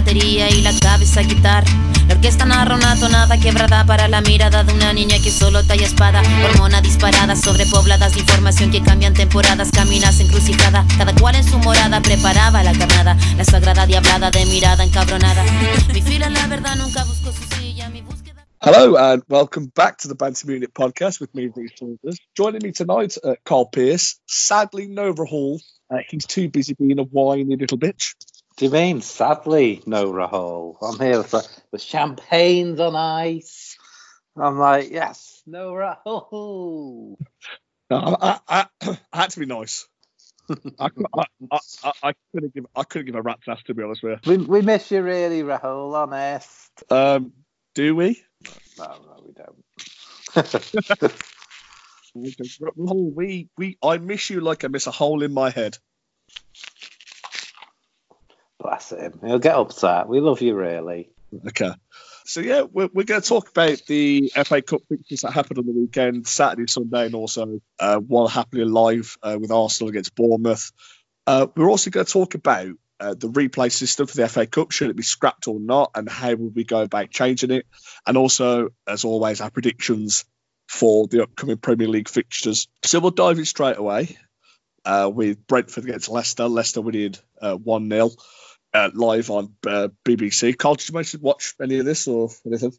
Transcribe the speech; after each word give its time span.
batería 0.00 0.48
y 0.48 0.62
la 0.62 0.72
cabeza 0.80 1.22
quitar. 1.22 1.62
La 2.08 2.14
orquesta 2.14 2.46
narra 2.46 2.74
una 2.74 2.98
tonada 2.98 3.38
quebrada 3.38 3.84
para 3.84 4.08
la 4.08 4.22
mirada 4.22 4.64
de 4.64 4.72
una 4.72 4.94
niña 4.94 5.16
que 5.22 5.30
solo 5.30 5.62
talla 5.62 5.84
espada. 5.84 6.22
Hormona 6.46 6.80
disparada, 6.80 7.36
sobrepobladas 7.36 8.14
de 8.14 8.20
información 8.20 8.70
que 8.70 8.82
cambian 8.82 9.12
temporadas, 9.12 9.70
caminas 9.70 10.18
encrucijada. 10.20 10.86
Cada 10.96 11.14
cual 11.14 11.34
en 11.34 11.44
su 11.44 11.58
morada 11.58 12.00
preparaba 12.00 12.62
la 12.62 12.72
carnada. 12.72 13.14
La 13.36 13.44
sagrada 13.44 13.84
diablada 13.84 14.30
de 14.30 14.46
mirada 14.46 14.84
encabronada. 14.84 15.44
Mi 15.92 16.00
fila, 16.00 16.30
la 16.30 16.46
verdad, 16.46 16.76
nunca 16.76 17.04
buscó 17.04 17.30
su 17.32 17.42
silla. 17.54 17.90
Mi 17.90 18.00
búsqueda. 18.00 18.46
Hello 18.62 18.96
and 18.96 19.22
welcome 19.28 19.70
back 19.74 19.98
to 19.98 20.08
the 20.08 20.14
Bantam 20.14 20.48
Munich 20.48 20.72
podcast 20.72 21.20
with 21.20 21.34
me, 21.34 21.50
Reece 21.54 21.74
Saunders. 21.76 22.18
Joining 22.34 22.62
me 22.62 22.72
tonight, 22.72 23.18
uh, 23.22 23.34
Carl 23.44 23.66
Pierce. 23.66 24.18
Sadly, 24.26 24.86
Nova 24.88 25.26
Hall. 25.26 25.60
Uh, 25.90 25.98
he's 26.08 26.24
too 26.24 26.48
busy 26.48 26.74
being 26.74 26.98
a 26.98 27.04
whiny 27.04 27.44
little 27.44 27.76
bitch. 27.76 28.14
Do 28.60 28.66
you 28.66 28.72
mean 28.72 29.00
sadly 29.00 29.82
no 29.86 30.12
Rahul? 30.12 30.76
I'm 30.82 30.98
here 30.98 31.22
for 31.22 31.40
the 31.72 31.78
champagne's 31.78 32.78
on 32.78 32.94
ice. 32.94 33.78
I'm 34.36 34.58
like, 34.58 34.90
yes, 34.90 35.42
no 35.46 35.72
Rahul. 35.72 37.16
No, 37.88 37.96
I, 38.20 38.38
I, 38.46 38.66
I, 38.82 38.98
I 39.14 39.16
had 39.16 39.30
to 39.30 39.40
be 39.40 39.46
nice. 39.46 39.88
I, 40.78 40.90
I, 42.02 42.12
couldn't 42.34 42.52
give 42.52 42.66
I 42.76 42.82
couldn't 42.82 43.06
give 43.06 43.14
a 43.14 43.22
rat's 43.22 43.48
ass 43.48 43.62
to 43.62 43.72
be 43.72 43.82
honest 43.82 44.02
with 44.02 44.26
We, 44.26 44.36
we 44.36 44.60
miss 44.60 44.90
you 44.90 45.00
really, 45.00 45.42
Rahul, 45.42 45.94
honest. 45.94 46.82
Um, 46.90 47.32
do 47.74 47.96
we? 47.96 48.22
No, 48.76 48.84
no, 49.06 49.24
we 49.24 49.32
don't. 49.32 49.64
Rahul, 52.60 53.14
we 53.14 53.48
we 53.56 53.78
I 53.82 53.96
miss 53.96 54.28
you 54.28 54.42
like 54.42 54.64
I 54.64 54.68
miss 54.68 54.86
a 54.86 54.90
hole 54.90 55.22
in 55.22 55.32
my 55.32 55.48
head. 55.48 55.78
Bless 58.60 58.92
him. 58.92 59.20
He'll 59.24 59.38
get 59.38 59.56
upset. 59.56 60.08
We 60.08 60.20
love 60.20 60.42
you 60.42 60.54
really. 60.54 61.10
Okay. 61.48 61.72
So 62.24 62.40
yeah, 62.40 62.62
we're, 62.62 62.90
we're 62.92 63.04
going 63.04 63.22
to 63.22 63.28
talk 63.28 63.48
about 63.48 63.80
the 63.86 64.30
FA 64.44 64.62
Cup 64.62 64.82
fixtures 64.88 65.22
that 65.22 65.32
happened 65.32 65.58
on 65.58 65.66
the 65.66 65.72
weekend, 65.72 66.26
Saturday, 66.26 66.66
Sunday, 66.68 67.06
and 67.06 67.14
also 67.14 67.60
uh, 67.78 67.96
one 67.96 68.30
happening 68.30 68.70
live 68.70 69.16
uh, 69.22 69.38
with 69.40 69.50
Arsenal 69.50 69.90
against 69.90 70.14
Bournemouth. 70.14 70.70
Uh, 71.26 71.46
we're 71.56 71.70
also 71.70 71.90
going 71.90 72.06
to 72.06 72.12
talk 72.12 72.34
about 72.34 72.74
uh, 73.00 73.14
the 73.14 73.28
replay 73.28 73.72
system 73.72 74.06
for 74.06 74.16
the 74.16 74.28
FA 74.28 74.46
Cup, 74.46 74.70
should 74.70 74.90
it 74.90 74.96
be 74.96 75.02
scrapped 75.02 75.48
or 75.48 75.58
not, 75.58 75.90
and 75.94 76.08
how 76.08 76.34
would 76.34 76.54
we 76.54 76.64
go 76.64 76.82
about 76.82 77.10
changing 77.10 77.50
it, 77.50 77.66
and 78.06 78.16
also, 78.16 78.68
as 78.86 79.04
always, 79.04 79.40
our 79.40 79.50
predictions 79.50 80.24
for 80.68 81.08
the 81.08 81.22
upcoming 81.22 81.56
Premier 81.56 81.88
League 81.88 82.08
fixtures. 82.08 82.68
So 82.84 83.00
we'll 83.00 83.10
dive 83.10 83.38
in 83.38 83.44
straight 83.44 83.78
away 83.78 84.18
uh, 84.84 85.10
with 85.12 85.46
Brentford 85.46 85.84
against 85.84 86.08
Leicester. 86.08 86.46
Leicester 86.46 86.80
winning 86.80 87.14
uh, 87.40 87.56
one 87.56 87.90
0 87.90 88.10
uh, 88.72 88.90
live 88.94 89.30
on 89.30 89.54
uh, 89.66 89.88
BBC. 90.04 90.56
Carl, 90.56 90.74
did 90.74 90.88
you 90.88 90.94
manage 90.94 91.12
to 91.12 91.18
watch 91.18 91.54
any 91.60 91.78
of 91.78 91.84
this 91.84 92.08
or 92.08 92.30
anything? 92.46 92.72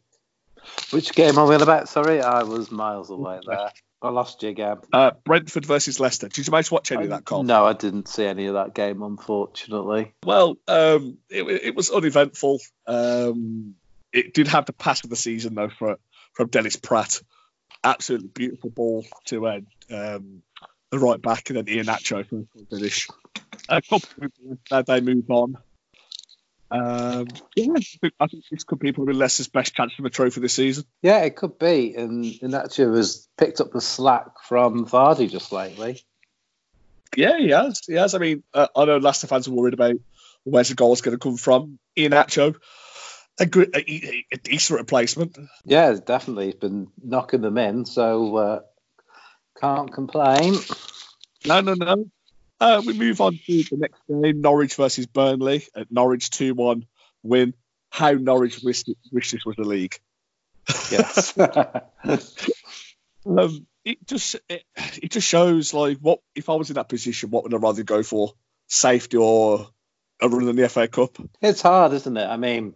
Which 0.90 1.12
game 1.14 1.38
are 1.38 1.46
we 1.46 1.54
on 1.54 1.62
about? 1.62 1.88
Sorry, 1.88 2.20
I 2.20 2.44
was 2.44 2.70
miles 2.70 3.10
away 3.10 3.40
there. 3.46 3.70
I 4.00 4.10
lost 4.10 4.42
you 4.42 4.48
again. 4.48 4.78
Uh, 4.92 5.12
Brentford 5.24 5.64
versus 5.64 6.00
Leicester. 6.00 6.28
Did 6.28 6.46
you 6.46 6.50
manage 6.50 6.68
to 6.68 6.74
watch 6.74 6.90
any 6.90 7.04
of 7.04 7.10
that, 7.10 7.24
Carl? 7.24 7.44
No, 7.44 7.64
I 7.64 7.72
didn't 7.72 8.08
see 8.08 8.24
any 8.24 8.46
of 8.46 8.54
that 8.54 8.74
game, 8.74 9.00
unfortunately. 9.00 10.12
Well, 10.24 10.56
um, 10.66 11.18
it, 11.30 11.44
it 11.44 11.76
was 11.76 11.90
uneventful. 11.90 12.58
Um, 12.86 13.76
it 14.12 14.34
did 14.34 14.48
have 14.48 14.66
the 14.66 14.72
pass 14.72 15.04
of 15.04 15.10
the 15.10 15.16
season 15.16 15.54
though 15.54 15.70
for 15.70 15.98
from 16.34 16.48
Dennis 16.48 16.76
Praet. 16.76 17.22
Absolutely 17.84 18.28
beautiful 18.28 18.70
ball 18.70 19.04
to 19.26 19.46
uh, 19.46 19.60
um, 19.90 20.42
the 20.90 20.98
right 20.98 21.20
back, 21.20 21.50
and 21.50 21.56
then 21.56 21.64
Iheanacho 21.64 22.26
for 22.28 22.44
the 22.54 22.66
finish. 22.76 23.08
A 23.68 23.80
couple 23.80 23.96
of 23.96 24.20
people, 24.20 24.58
uh, 24.70 24.82
they 24.82 25.00
move 25.00 25.30
on. 25.30 25.56
Um, 26.72 27.28
yeah, 27.54 27.74
I 27.76 27.80
think, 27.80 28.14
I 28.18 28.26
think 28.28 28.44
this 28.50 28.64
could 28.64 28.78
be 28.78 28.92
probably 28.92 29.14
Leicester's 29.14 29.48
best 29.48 29.74
chance 29.74 29.92
of 29.98 30.04
a 30.06 30.10
trophy 30.10 30.40
this 30.40 30.54
season. 30.54 30.84
Yeah, 31.02 31.18
it 31.18 31.36
could 31.36 31.58
be. 31.58 31.94
And 31.94 32.24
Iheanacho 32.24 32.96
has 32.96 33.28
picked 33.36 33.60
up 33.60 33.72
the 33.72 33.80
slack 33.82 34.42
from 34.44 34.86
Vardy 34.86 35.30
just 35.30 35.52
lately. 35.52 36.02
Yeah, 37.14 37.38
he 37.38 37.50
has. 37.50 37.82
He 37.86 37.94
has. 37.94 38.14
I 38.14 38.18
mean, 38.18 38.42
uh, 38.54 38.68
I 38.74 38.86
know 38.86 38.96
Leicester 38.96 39.26
fans 39.26 39.48
are 39.48 39.52
worried 39.52 39.74
about 39.74 39.96
where's 40.44 40.70
the 40.70 40.74
goal's 40.74 41.02
going 41.02 41.16
to 41.16 41.22
come 41.22 41.36
from. 41.36 41.78
Iheanacho, 41.94 42.56
a 43.38 43.44
good, 43.44 43.76
a, 43.76 44.24
a 44.32 44.38
decent 44.38 44.80
replacement. 44.80 45.36
Yeah, 45.66 45.94
definitely. 46.04 46.46
He's 46.46 46.54
been 46.54 46.88
knocking 47.02 47.42
them 47.42 47.58
in, 47.58 47.84
so 47.84 48.36
uh, 48.36 48.60
can't 49.60 49.92
complain. 49.92 50.54
No, 51.44 51.60
no, 51.60 51.74
no. 51.74 52.06
Uh, 52.62 52.80
we 52.86 52.92
move 52.92 53.20
on 53.20 53.32
to 53.44 53.64
the 53.64 53.76
next 53.76 54.00
game, 54.08 54.40
Norwich 54.40 54.76
versus 54.76 55.06
Burnley. 55.06 55.66
At 55.74 55.90
Norwich 55.90 56.30
2 56.30 56.54
1 56.54 56.86
win. 57.24 57.54
How 57.90 58.12
Norwich 58.12 58.60
wish, 58.62 58.84
wish 59.10 59.32
this 59.32 59.44
was 59.44 59.56
the 59.56 59.64
league. 59.64 59.98
Yes. 60.90 61.36
Um, 63.24 63.68
it 63.84 64.04
just 64.06 64.36
it, 64.48 64.64
it 65.00 65.12
just 65.12 65.28
shows 65.28 65.72
like 65.72 65.98
what 65.98 66.18
if 66.34 66.48
I 66.48 66.54
was 66.54 66.70
in 66.70 66.74
that 66.74 66.88
position, 66.88 67.30
what 67.30 67.44
would 67.44 67.54
I 67.54 67.58
rather 67.58 67.84
go 67.84 68.02
for? 68.02 68.32
Safety 68.66 69.16
or 69.16 69.68
a 70.20 70.28
run 70.28 70.48
in 70.48 70.56
the 70.56 70.68
FA 70.68 70.88
Cup? 70.88 71.18
it's 71.40 71.62
hard, 71.62 71.92
isn't 71.92 72.16
it? 72.16 72.26
I 72.26 72.36
mean, 72.36 72.74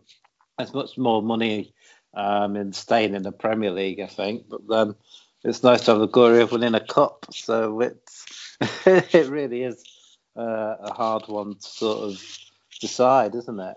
there's 0.56 0.72
much 0.72 0.96
more 0.98 1.22
money 1.22 1.74
um, 2.14 2.54
in 2.54 2.72
staying 2.72 3.14
in 3.14 3.22
the 3.22 3.32
Premier 3.32 3.72
League, 3.72 4.00
I 4.00 4.06
think, 4.06 4.48
but 4.48 4.68
then 4.68 4.94
it's 5.42 5.62
nice 5.62 5.82
to 5.82 5.92
have 5.92 6.00
the 6.00 6.08
glory 6.08 6.42
of 6.42 6.52
winning 6.52 6.74
a 6.74 6.80
cup. 6.80 7.26
So 7.32 7.80
it's 7.80 8.25
it 8.86 9.28
really 9.28 9.62
is 9.62 9.82
uh, 10.36 10.76
a 10.80 10.92
hard 10.92 11.24
one 11.26 11.54
to 11.54 11.68
sort 11.68 11.98
of 12.10 12.38
decide, 12.80 13.34
isn't 13.34 13.60
it? 13.60 13.76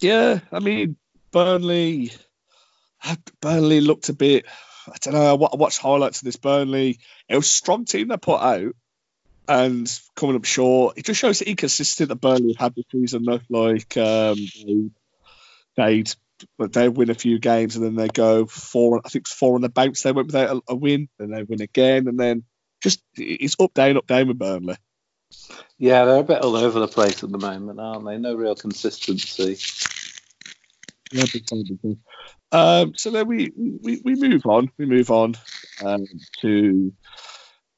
Yeah, 0.00 0.40
I 0.52 0.60
mean 0.60 0.96
Burnley. 1.30 2.12
Burnley 3.40 3.80
looked 3.80 4.08
a 4.08 4.14
bit. 4.14 4.46
I 4.86 4.96
don't 5.00 5.14
know. 5.14 5.32
I 5.32 5.56
watched 5.56 5.78
highlights 5.78 6.20
of 6.20 6.26
this 6.26 6.36
Burnley. 6.36 6.98
It 7.28 7.36
was 7.36 7.46
a 7.46 7.48
strong 7.48 7.84
team 7.84 8.08
they 8.08 8.16
put 8.16 8.40
out, 8.40 8.74
and 9.48 10.00
coming 10.14 10.36
up 10.36 10.44
short. 10.44 10.98
It 10.98 11.04
just 11.04 11.20
shows 11.20 11.38
the 11.38 11.48
inconsistent 11.48 12.08
that 12.08 12.20
Burnley 12.20 12.54
had 12.58 12.74
this 12.74 12.84
season. 12.92 13.24
Though. 13.24 13.40
Like 13.48 13.96
um, 13.96 14.36
they, 14.64 14.90
they'd 15.76 16.14
they 16.58 16.88
win 16.88 17.10
a 17.10 17.14
few 17.14 17.38
games 17.38 17.76
and 17.76 17.84
then 17.84 17.94
they 17.94 18.08
go 18.08 18.46
four. 18.46 19.00
I 19.04 19.08
think 19.08 19.26
four 19.26 19.54
on 19.54 19.62
the 19.62 19.68
bounce. 19.68 20.02
They 20.02 20.12
went 20.12 20.28
without 20.28 20.56
a, 20.56 20.72
a 20.72 20.74
win, 20.74 21.08
and 21.18 21.32
they 21.32 21.42
win 21.42 21.62
again, 21.62 22.08
and 22.08 22.18
then 22.18 22.44
just 22.84 23.02
it's 23.16 23.56
up 23.58 23.74
down 23.74 23.96
up 23.96 24.06
down 24.06 24.28
with 24.28 24.38
Burnley. 24.38 24.76
Yeah, 25.78 26.04
they're 26.04 26.20
a 26.20 26.24
bit 26.24 26.42
all 26.42 26.54
over 26.54 26.78
the 26.78 26.86
place 26.86 27.24
at 27.24 27.32
the 27.32 27.38
moment, 27.38 27.80
aren't 27.80 28.04
they? 28.04 28.18
No 28.18 28.34
real 28.34 28.54
consistency. 28.54 29.58
Yeah, 31.10 31.24
big 31.32 31.46
time, 31.46 31.64
big 31.66 31.82
time. 31.82 31.98
Um, 32.52 32.92
so 32.94 33.10
then 33.10 33.26
we, 33.26 33.52
we 33.56 34.00
we 34.04 34.14
move 34.14 34.46
on. 34.46 34.70
We 34.78 34.86
move 34.86 35.10
on 35.10 35.34
um, 35.84 36.06
to. 36.42 36.92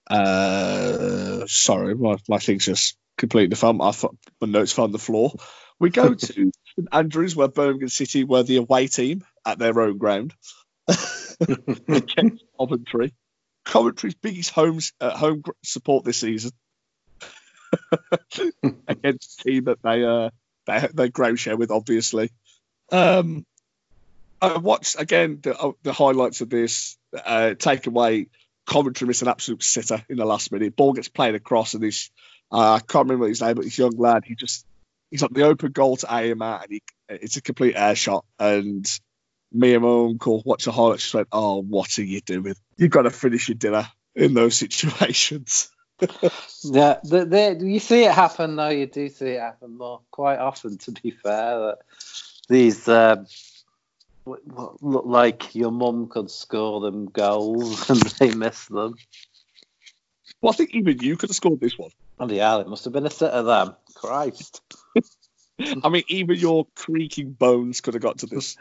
Uh, 0.09 1.47
sorry, 1.47 1.95
my, 1.95 2.17
my 2.29 2.39
thing's 2.39 2.67
just 2.67 2.97
completely. 3.17 3.55
I 3.57 3.93
thought 3.93 4.17
my 4.41 4.49
notes 4.49 4.79
on 4.79 4.93
the 4.93 4.99
floor. 4.99 5.33
We 5.79 5.91
go 5.91 6.15
to 6.15 6.27
St 6.27 6.89
Andrews, 6.93 7.35
where 7.35 7.49
Birmingham 7.49 7.89
City 7.89 8.25
were 8.25 8.43
the 8.43 8.57
away 8.57 8.89
team 8.89 9.25
at 9.45 9.59
their 9.59 9.81
own 9.81 9.99
ground 9.99 10.35
Coventry. 12.59 13.15
Coventry's 13.67 14.15
biggest 14.15 14.51
homes 14.51 14.93
uh, 15.01 15.17
home 15.17 15.43
support 15.63 16.05
this 16.05 16.19
season 16.19 16.53
against 18.89 19.41
a 19.41 19.45
team 19.45 19.65
that 19.65 19.83
they 19.83 20.05
uh 20.05 20.31
they 20.67 20.89
they 20.95 21.09
ground 21.09 21.39
share 21.39 21.57
with, 21.57 21.71
obviously. 21.71 22.31
Um, 22.93 23.45
I 24.41 24.59
watched 24.59 24.99
again 24.99 25.41
the, 25.43 25.59
uh, 25.59 25.73
the 25.83 25.93
highlights 25.93 26.41
of 26.41 26.49
this. 26.49 26.97
Uh, 27.13 27.55
take 27.55 27.87
away 27.87 28.29
Coventry 28.67 29.07
miss 29.07 29.23
an 29.23 29.29
absolute 29.29 29.63
sitter 29.63 30.05
in 30.09 30.17
the 30.17 30.25
last 30.25 30.53
minute. 30.53 30.77
Ball 30.77 30.93
gets 30.93 31.09
played 31.09 31.35
across, 31.35 31.75
and 31.75 31.83
this 31.83 32.11
uh, 32.53 32.75
I 32.75 32.79
can't 32.81 33.09
remember 33.09 33.29
his 33.29 33.43
name, 33.43 33.57
but 33.57 33.65
this 33.65 33.79
young 33.79 33.97
lad, 33.97 34.25
he 34.25 34.37
just 34.37 34.65
he's 35.11 35.23
got 35.23 35.35
the 35.35 35.45
open 35.45 35.73
goal 35.73 35.97
to 35.97 36.07
aim 36.11 36.43
at, 36.43 36.65
and 36.65 36.73
he, 36.73 36.83
it's 37.09 37.37
a 37.37 37.43
complete 37.43 37.75
air 37.77 37.97
shot. 37.97 38.25
And 38.39 38.87
me 39.53 39.75
and 39.75 39.83
my 39.83 39.89
uncle 39.89 40.43
watch 40.45 40.65
the 40.65 40.73
highlights, 40.73 41.03
just 41.03 41.15
went, 41.15 41.29
"Oh, 41.33 41.63
what 41.63 41.99
are 41.99 42.05
you 42.05 42.21
doing? 42.21 42.55
You've 42.77 42.91
got 42.91 43.03
to 43.03 43.11
finish 43.11 43.49
your 43.49 43.57
dinner 43.57 43.89
in 44.15 44.35
those 44.35 44.57
situations." 44.59 45.71
Yeah, 46.63 46.99
the, 47.05 47.25
the, 47.25 47.67
you 47.67 47.81
see 47.81 48.05
it 48.05 48.13
happen 48.13 48.57
though. 48.57 48.69
You 48.69 48.87
do 48.87 49.09
see 49.09 49.31
it 49.31 49.41
happen 49.41 49.79
more 49.79 50.03
quite 50.11 50.39
often. 50.39 50.79
To 50.79 50.93
be 50.93 51.11
fair, 51.11 51.59
that 51.59 51.79
these 52.49 52.87
um, 52.89 53.27
what, 54.25 54.47
what 54.47 54.83
look 54.83 55.07
like 55.07 55.55
your 55.55 55.71
mum 55.71 56.09
could 56.09 56.31
score 56.31 56.81
them 56.81 57.07
goals 57.07 57.89
and 57.91 58.01
they 58.01 58.35
miss 58.35 58.67
them. 58.67 58.97
Well, 60.41 60.53
I 60.53 60.57
think 60.57 60.75
even 60.75 60.99
you 60.99 61.17
could 61.17 61.31
have 61.31 61.37
scored 61.37 61.61
this 61.61 61.79
one. 61.79 61.91
Bloody 62.19 62.37
yeah, 62.37 62.61
it 62.61 62.69
must 62.69 62.85
have 62.85 62.93
been 62.93 63.07
a 63.07 63.11
set 63.11 63.33
of 63.33 63.47
them. 63.47 63.77
Christ. 63.95 64.61
I 65.85 65.89
mean, 65.89 66.05
even 66.09 66.37
your 66.37 66.67
creaking 66.75 67.33
bones 67.33 67.81
could 67.81 67.95
have 67.95 68.03
got 68.03 68.19
to 68.19 68.27
this. 68.27 68.57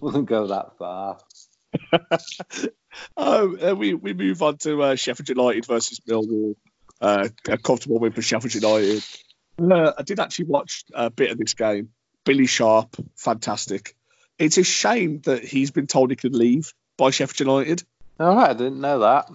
Wouldn't 0.00 0.26
go 0.26 0.48
that 0.48 0.76
far. 0.78 1.18
um, 3.16 3.58
uh, 3.62 3.74
we 3.76 3.94
we 3.94 4.12
move 4.12 4.42
on 4.42 4.58
to 4.58 4.82
uh, 4.82 4.96
Sheffield 4.96 5.28
United 5.28 5.66
versus 5.66 6.00
Millwall. 6.00 6.56
Uh, 7.00 7.28
a 7.48 7.58
comfortable 7.58 7.98
win 7.98 8.12
for 8.12 8.22
Sheffield 8.22 8.54
United. 8.54 9.04
Uh, 9.60 9.92
I 9.96 10.02
did 10.02 10.18
actually 10.20 10.46
watch 10.46 10.84
a 10.92 11.10
bit 11.10 11.30
of 11.30 11.38
this 11.38 11.54
game. 11.54 11.90
Billy 12.24 12.46
Sharp, 12.46 12.96
fantastic. 13.16 13.94
It's 14.38 14.58
a 14.58 14.64
shame 14.64 15.20
that 15.22 15.44
he's 15.44 15.70
been 15.70 15.86
told 15.86 16.10
he 16.10 16.16
could 16.16 16.34
leave 16.34 16.74
by 16.98 17.10
Sheffield 17.10 17.40
United. 17.40 17.84
All 18.18 18.34
right, 18.34 18.50
I 18.50 18.54
didn't 18.54 18.80
know 18.80 18.98
that. 19.00 19.30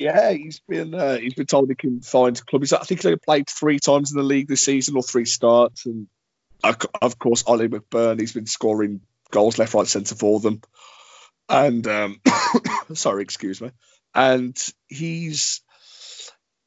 Yeah, 0.00 0.32
he's 0.32 0.60
been 0.60 0.94
uh, 0.94 1.18
he's 1.18 1.34
been 1.34 1.44
told 1.44 1.68
he 1.68 1.74
can 1.74 2.00
find 2.00 2.34
a 2.34 2.40
club. 2.40 2.62
He's, 2.62 2.72
I 2.72 2.78
think 2.78 3.00
he's 3.00 3.06
only 3.06 3.18
played 3.18 3.50
three 3.50 3.78
times 3.78 4.10
in 4.10 4.16
the 4.16 4.22
league 4.22 4.48
this 4.48 4.62
season 4.62 4.96
or 4.96 5.02
three 5.02 5.26
starts, 5.26 5.84
and 5.84 6.06
of 6.64 7.18
course 7.18 7.44
Ollie 7.46 7.68
McBurn. 7.68 8.18
He's 8.18 8.32
been 8.32 8.46
scoring 8.46 9.02
goals 9.30 9.58
left, 9.58 9.74
right, 9.74 9.86
centre 9.86 10.14
for 10.14 10.40
them. 10.40 10.62
And 11.50 11.86
um, 11.86 12.18
sorry, 12.94 13.22
excuse 13.24 13.60
me. 13.60 13.72
And 14.14 14.56
he's 14.88 15.60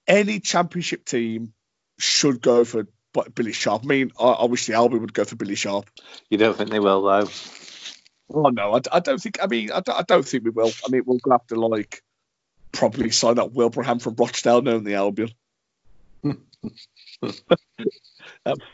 any 0.08 0.40
championship 0.40 1.04
team 1.04 1.54
should 1.98 2.40
go 2.40 2.64
for 2.64 2.88
Billy 3.34 3.54
Sharp. 3.54 3.82
I 3.84 3.88
mean, 3.88 4.12
I, 4.20 4.26
I 4.26 4.46
wish 4.46 4.68
the 4.68 4.76
Albion 4.76 5.02
would 5.02 5.14
go 5.14 5.26
for 5.26 5.38
Billy 5.38 5.56
Sharp. 5.56 5.90
You 6.30 6.38
don't 6.38 6.56
think 6.56 6.70
they 6.70 6.80
will, 6.80 7.02
though? 7.02 7.30
Oh 8.32 8.50
no, 8.50 8.76
I, 8.76 8.82
I 8.92 9.00
don't 9.00 9.20
think. 9.20 9.40
I 9.42 9.48
mean, 9.48 9.72
I 9.72 9.80
don't, 9.80 9.98
I 9.98 10.04
don't 10.04 10.24
think 10.24 10.44
we 10.44 10.52
will. 10.52 10.72
I 10.86 10.92
mean, 10.92 11.02
we'll 11.08 11.18
have 11.32 11.48
to 11.48 11.56
like 11.56 12.04
probably 12.74 13.12
sign 13.12 13.40
up 13.40 13.54
Wilbraham 13.54 14.02
from 14.02 14.16
Rochdale, 14.16 14.62
known 14.62 14.84
the 14.84 14.96
Albion. 14.96 15.30
that 16.24 16.36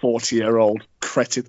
forty-year-old 0.01 0.81
cretin. 0.99 1.45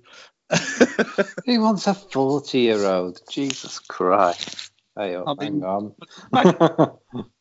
he 1.47 1.59
wants 1.59 1.87
a 1.87 1.95
forty-year-old. 1.95 3.21
Jesus 3.31 3.79
Christ! 3.79 4.71
Hey, 4.97 5.17
oh, 5.17 5.25
I 5.27 5.35
mean, 5.43 5.61
hang 5.61 5.65
on. 5.65 5.95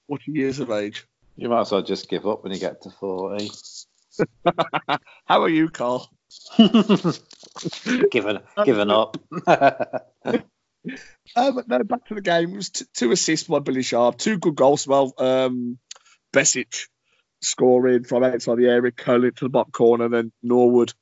Forty 0.07 0.31
years 0.31 0.59
of 0.59 0.71
age. 0.71 1.05
You 1.35 1.49
might 1.49 1.61
as 1.61 1.71
well 1.71 1.81
just 1.81 2.09
give 2.09 2.27
up 2.27 2.43
when 2.43 2.53
you 2.53 2.59
get 2.59 2.83
to 2.83 2.89
forty. 2.89 3.49
How 5.25 5.43
are 5.43 5.49
you, 5.49 5.69
Carl? 5.69 6.09
given 8.11 8.39
given 8.65 8.91
up. 8.91 9.17
Um, 11.35 11.61
no, 11.67 11.83
back 11.83 12.05
to 12.07 12.15
the 12.15 12.21
game. 12.21 12.53
It 12.53 12.55
was 12.55 12.69
t- 12.69 12.85
two 12.93 13.11
assists 13.11 13.47
by 13.47 13.59
Billy 13.59 13.83
Sharp, 13.83 14.17
two 14.17 14.37
good 14.37 14.55
goals. 14.55 14.87
Well, 14.87 15.13
um, 15.17 15.77
Besic 16.33 16.87
scoring 17.41 18.03
from 18.03 18.23
outside 18.23 18.57
the 18.57 18.67
area, 18.67 18.91
curling 18.91 19.31
to 19.33 19.45
the 19.45 19.49
bottom 19.49 19.71
corner, 19.71 20.05
and 20.05 20.13
then 20.13 20.31
Norwood 20.43 20.93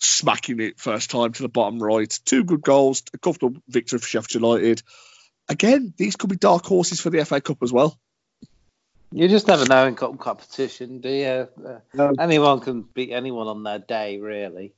smacking 0.00 0.60
it 0.60 0.78
first 0.78 1.10
time 1.10 1.32
to 1.32 1.42
the 1.42 1.48
bottom 1.48 1.82
right. 1.82 2.12
Two 2.24 2.44
good 2.44 2.62
goals, 2.62 3.02
a 3.12 3.18
comfortable 3.18 3.60
victory 3.68 3.98
for 3.98 4.06
Sheffield 4.06 4.42
United. 4.42 4.82
Again, 5.48 5.94
these 5.96 6.16
could 6.16 6.30
be 6.30 6.36
dark 6.36 6.64
horses 6.64 7.00
for 7.00 7.10
the 7.10 7.24
FA 7.24 7.40
Cup 7.40 7.58
as 7.62 7.72
well. 7.72 7.98
You 9.10 9.26
just 9.28 9.48
never 9.48 9.64
know 9.64 9.86
in 9.86 9.94
Cup 9.94 10.18
competition, 10.18 11.00
do 11.00 11.08
you? 11.08 11.26
Uh, 11.26 11.78
no. 11.94 12.12
Anyone 12.18 12.60
can 12.60 12.82
beat 12.82 13.10
anyone 13.10 13.46
on 13.46 13.62
their 13.62 13.78
day, 13.78 14.18
really. 14.18 14.74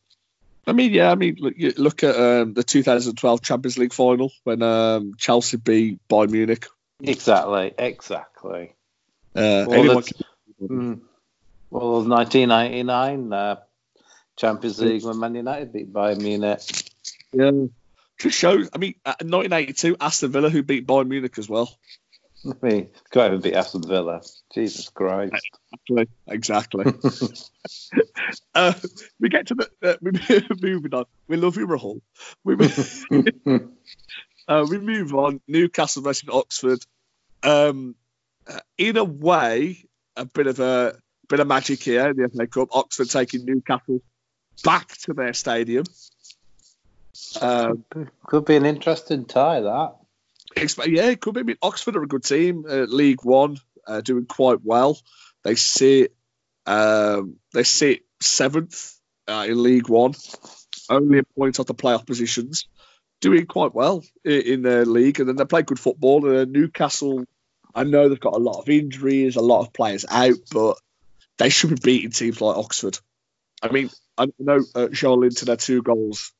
I 0.71 0.73
mean, 0.73 0.93
yeah, 0.93 1.11
I 1.11 1.17
mean, 1.17 1.37
look, 1.41 1.55
look 1.79 2.05
at 2.05 2.15
um, 2.15 2.55
the 2.55 2.63
2012 2.63 3.43
Champions 3.43 3.77
League 3.77 3.93
final 3.93 4.31
when 4.45 4.63
um, 4.63 5.15
Chelsea 5.19 5.57
beat 5.57 5.99
Bayern 6.09 6.31
Munich. 6.31 6.65
Exactly, 7.03 7.75
exactly. 7.77 8.73
Uh, 9.35 9.67
well, 9.67 9.73
anyone 9.73 10.03
can... 10.05 10.17
mm, 10.63 11.01
well, 11.71 12.03
1999 12.05 13.33
uh, 13.33 13.57
Champions 14.37 14.81
League 14.81 15.03
when 15.03 15.19
Man 15.19 15.35
United 15.35 15.73
beat 15.73 15.93
Bayern 15.93 16.23
Munich. 16.23 16.61
Yeah, 17.33 17.51
just 18.21 18.39
shows. 18.39 18.71
I 18.73 18.79
mean, 18.79 18.95
1982 19.05 19.97
Aston 20.01 20.31
Villa 20.31 20.51
who 20.51 20.63
beat 20.63 20.87
Bayern 20.87 21.09
Munich 21.09 21.37
as 21.37 21.49
well. 21.49 21.77
I 22.47 22.67
mean, 22.67 22.89
can't 23.11 23.33
even 23.33 23.41
beat 23.41 23.55
Aston 23.55 23.83
Villa. 23.87 24.23
Jesus 24.55 24.89
Christ. 24.89 25.35
Exactly. 25.89 26.09
Exactly. 26.29 26.85
uh, 28.55 28.73
we 29.21 29.29
get 29.29 29.49
to 29.49 29.55
the 29.55 29.71
uh, 29.83 29.97
moving 30.63 30.95
on. 30.95 31.05
We 31.29 31.37
love 31.37 31.57
you, 31.57 31.67
Rahul. 31.67 32.01
We 32.45 32.57
move, 32.57 33.05
uh, 34.49 34.67
we 34.69 34.79
move 34.79 35.15
on. 35.15 35.41
Newcastle 35.47 36.03
versus 36.03 36.29
Oxford. 36.31 36.81
Um, 37.43 37.95
uh, 38.47 38.61
in 38.79 38.97
a 38.97 39.05
way, 39.05 39.85
a 40.17 40.25
bit 40.25 40.47
of 40.47 40.61
a 40.61 40.97
bit 41.29 41.41
of 41.41 41.47
magic 41.47 41.83
here 41.83 42.09
in 42.11 42.17
the 42.17 42.29
FA 42.29 42.47
Cup. 42.47 42.69
Oxford 42.73 43.11
taking 43.11 43.45
Newcastle 43.45 44.01
back 44.65 44.89
to 44.99 45.15
their 45.15 45.35
stadium. 45.35 45.85
Um, 47.41 47.85
could 48.27 48.45
be 48.47 48.57
an 48.57 48.67
interesting 48.67 49.27
tie 49.27 49.61
that. 49.61 50.00
Yeah, 50.57 51.07
it 51.07 51.21
could 51.21 51.35
be. 51.35 51.41
I 51.41 51.45
mean, 51.45 51.57
Oxford 51.63 51.97
are 51.97 52.03
a 52.03 52.09
good 52.09 52.25
team. 52.25 52.65
Uh, 52.69 52.87
League 52.89 53.25
One, 53.25 53.59
uh, 53.87 54.01
doing 54.01 54.27
quite 54.27 54.63
well. 54.63 54.99
They 55.45 55.55
sit, 55.55 56.15
um, 56.67 57.37
they 57.53 57.63
sit 57.63 58.05
seventh 58.21 58.99
uh, 59.29 59.47
in 59.49 59.63
League 59.63 59.89
One, 59.89 60.15
only 60.89 61.19
a 61.19 61.23
point 61.23 61.61
off 61.61 61.67
the 61.67 61.75
playoff 61.75 62.07
positions, 62.07 62.69
doing 63.21 63.47
quite 63.47 63.75
well 63.75 64.03
in, 64.25 64.41
in 64.41 64.63
their 64.63 64.85
league, 64.85 65.21
and 65.21 65.29
then 65.29 65.37
they 65.37 65.45
play 65.45 65.63
good 65.63 65.79
football. 65.79 66.27
Uh, 66.29 66.45
Newcastle, 66.45 67.25
I 67.75 67.85
know 67.85 68.09
they've 68.09 68.21
got 68.21 68.35
a 68.35 68.39
lot 68.39 68.61
of 68.61 68.69
injuries, 68.69 69.37
a 69.37 69.41
lot 69.41 69.61
of 69.61 69.73
players 69.73 70.05
out, 70.09 70.39
but 70.53 70.77
they 71.39 71.49
should 71.49 71.71
be 71.71 71.77
beating 71.83 72.11
teams 72.11 72.41
like 72.41 72.57
Oxford. 72.57 72.99
I 73.63 73.69
mean, 73.69 73.91
I 74.19 74.27
know 74.39 74.57
uh, 74.75 74.89
Joelinton 74.89 75.49
had 75.49 75.61
two 75.61 75.83
goals 75.83 76.33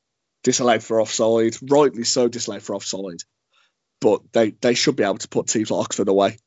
disallowed 0.43 0.83
for 0.83 1.01
offside, 1.01 1.55
rightly 1.61 2.03
so 2.03 2.27
disallowed 2.27 2.63
for 2.63 2.75
offside 2.75 3.23
but 4.01 4.21
they, 4.33 4.51
they 4.51 4.73
should 4.73 4.97
be 4.97 5.03
able 5.03 5.19
to 5.19 5.29
put 5.29 5.47
teams 5.47 5.71
like 5.71 5.79
Oxford 5.79 6.09
away. 6.09 6.37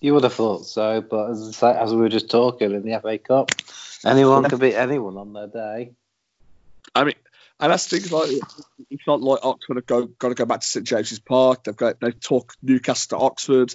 You 0.00 0.14
would 0.14 0.24
have 0.24 0.34
thought 0.34 0.66
so, 0.66 1.00
but 1.00 1.30
as, 1.30 1.62
as 1.62 1.94
we 1.94 2.00
were 2.00 2.08
just 2.08 2.30
talking 2.30 2.72
in 2.72 2.82
the 2.82 3.00
FA 3.00 3.18
Cup, 3.18 3.50
anyone 4.04 4.42
yeah. 4.42 4.48
can 4.48 4.58
beat 4.58 4.74
anyone 4.74 5.16
on 5.16 5.32
their 5.32 5.46
day. 5.46 5.92
I 6.94 7.04
mean, 7.04 7.14
and 7.60 7.72
that's 7.72 7.86
things 7.86 8.12
like 8.12 8.30
it's 8.90 9.06
not 9.06 9.20
like 9.20 9.44
Oxford 9.44 9.76
have 9.76 9.86
go, 9.86 10.06
got 10.06 10.28
to 10.28 10.34
go 10.34 10.44
back 10.44 10.60
to 10.60 10.66
St 10.66 10.86
James's 10.86 11.18
Park. 11.18 11.64
They've 11.64 11.76
got 11.76 12.00
they 12.00 12.12
talk 12.12 12.54
Newcastle 12.62 13.18
to 13.18 13.24
Oxford. 13.24 13.74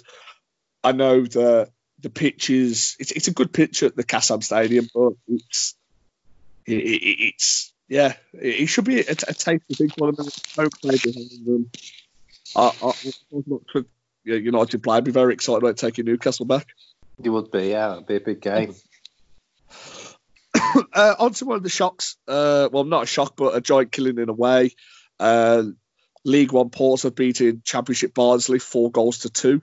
I 0.82 0.92
know 0.92 1.22
the 1.22 1.70
the 2.00 2.10
pitch 2.10 2.50
is 2.50 2.96
it's, 2.98 3.12
it's 3.12 3.28
a 3.28 3.32
good 3.32 3.52
pitch 3.52 3.82
at 3.82 3.96
the 3.96 4.04
Kassam 4.04 4.42
Stadium, 4.42 4.88
but 4.94 5.12
it's 5.28 5.74
it, 6.66 6.78
it, 6.78 7.18
it's 7.20 7.72
yeah, 7.88 8.14
it, 8.32 8.66
should 8.66 8.84
be 8.84 9.00
a, 9.00 9.10
a 9.10 9.34
tasty 9.34 9.74
thing 9.74 9.90
for 9.90 10.12
them. 10.12 10.26
Play 10.80 10.96
behind 10.96 11.46
them. 11.46 11.70
I, 12.56 12.68
I, 12.82 12.92
for 13.72 13.84
United 14.24 14.82
play, 14.82 14.96
I'd 14.96 15.04
be 15.04 15.10
very 15.10 15.34
excited 15.34 15.62
about 15.62 15.76
taking 15.76 16.04
Newcastle 16.04 16.46
back. 16.46 16.68
You 17.22 17.32
would 17.32 17.50
be, 17.50 17.68
yeah. 17.68 17.94
It'd 17.94 18.06
be 18.06 18.16
a 18.16 18.20
big 18.20 18.40
game. 18.40 18.74
uh, 20.92 21.14
on 21.18 21.32
to 21.32 21.44
one 21.44 21.56
of 21.56 21.62
the 21.62 21.68
shocks. 21.68 22.16
Uh, 22.26 22.68
well, 22.72 22.84
not 22.84 23.04
a 23.04 23.06
shock, 23.06 23.36
but 23.36 23.54
a 23.54 23.60
giant 23.60 23.92
killing 23.92 24.18
in 24.18 24.28
a 24.28 24.32
way. 24.32 24.70
Uh, 25.20 25.64
League 26.24 26.52
One 26.52 26.70
Portsmouth 26.70 27.14
beating 27.14 27.62
Championship 27.64 28.14
Barnsley 28.14 28.58
four 28.58 28.90
goals 28.90 29.18
to 29.20 29.30
two. 29.30 29.62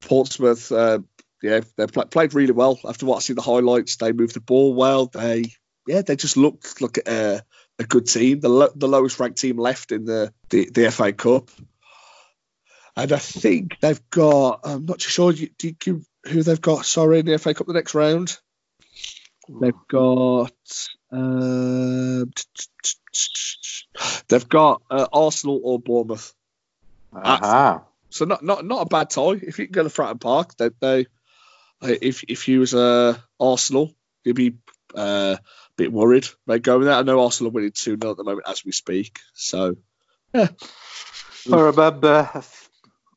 Portsmouth, 0.00 0.70
uh, 0.70 1.00
yeah, 1.42 1.60
they 1.76 1.86
play, 1.86 2.04
played 2.04 2.34
really 2.34 2.52
well. 2.52 2.78
After 2.86 3.06
watching 3.06 3.36
the 3.36 3.42
highlights, 3.42 3.96
they 3.96 4.12
moved 4.12 4.34
the 4.34 4.40
ball 4.40 4.74
well. 4.74 5.06
They, 5.06 5.54
yeah, 5.86 6.02
they 6.02 6.16
just 6.16 6.36
looked 6.36 6.80
like 6.80 6.98
a, 7.08 7.42
a 7.78 7.84
good 7.84 8.06
team, 8.06 8.40
the 8.40 8.48
lo- 8.48 8.72
the 8.74 8.88
lowest 8.88 9.18
ranked 9.18 9.38
team 9.38 9.56
left 9.56 9.92
in 9.92 10.04
the, 10.04 10.32
the, 10.50 10.68
the 10.70 10.90
FA 10.90 11.12
Cup 11.12 11.50
and 12.96 13.12
I 13.12 13.18
think 13.18 13.78
they've 13.80 14.10
got. 14.10 14.60
I'm 14.64 14.86
not 14.86 15.00
too 15.00 15.10
sure 15.10 15.32
do 15.32 15.48
you, 15.84 16.02
who 16.26 16.42
they've 16.42 16.60
got. 16.60 16.86
Sorry, 16.86 17.18
in 17.18 17.26
the 17.26 17.38
FA 17.38 17.54
Cup 17.54 17.66
the 17.66 17.74
next 17.74 17.94
round. 17.94 18.38
They've 19.48 19.74
got. 19.88 20.52
Uh, 21.12 22.24
they've 24.28 24.48
got 24.48 24.82
uh, 24.90 25.06
Arsenal 25.12 25.60
or 25.62 25.78
Bournemouth. 25.78 26.34
Uh-huh. 27.12 27.80
So 28.10 28.24
not 28.24 28.42
not 28.42 28.64
not 28.64 28.82
a 28.82 28.86
bad 28.86 29.10
tie. 29.10 29.40
If 29.42 29.58
you 29.58 29.66
can 29.66 29.72
go 29.72 29.82
to 29.82 29.88
Fratton 29.88 30.20
Park, 30.20 30.56
they, 30.56 30.70
they 30.80 31.06
if 31.82 32.24
if 32.24 32.48
you 32.48 32.60
was 32.60 32.74
uh, 32.74 33.16
Arsenal, 33.38 33.94
you'd 34.24 34.36
be 34.36 34.54
uh, 34.94 35.36
a 35.38 35.40
bit 35.76 35.92
worried 35.92 36.26
about 36.46 36.62
going 36.62 36.84
there. 36.84 36.94
I 36.94 37.02
know 37.02 37.22
Arsenal 37.22 37.50
are 37.50 37.54
winning 37.54 37.72
two 37.72 37.98
0 38.00 38.12
at 38.12 38.16
the 38.16 38.24
moment 38.24 38.48
as 38.48 38.64
we 38.64 38.72
speak. 38.72 39.18
So 39.34 39.76
yeah. 40.34 40.48
I 41.52 41.60
remember 41.60 42.42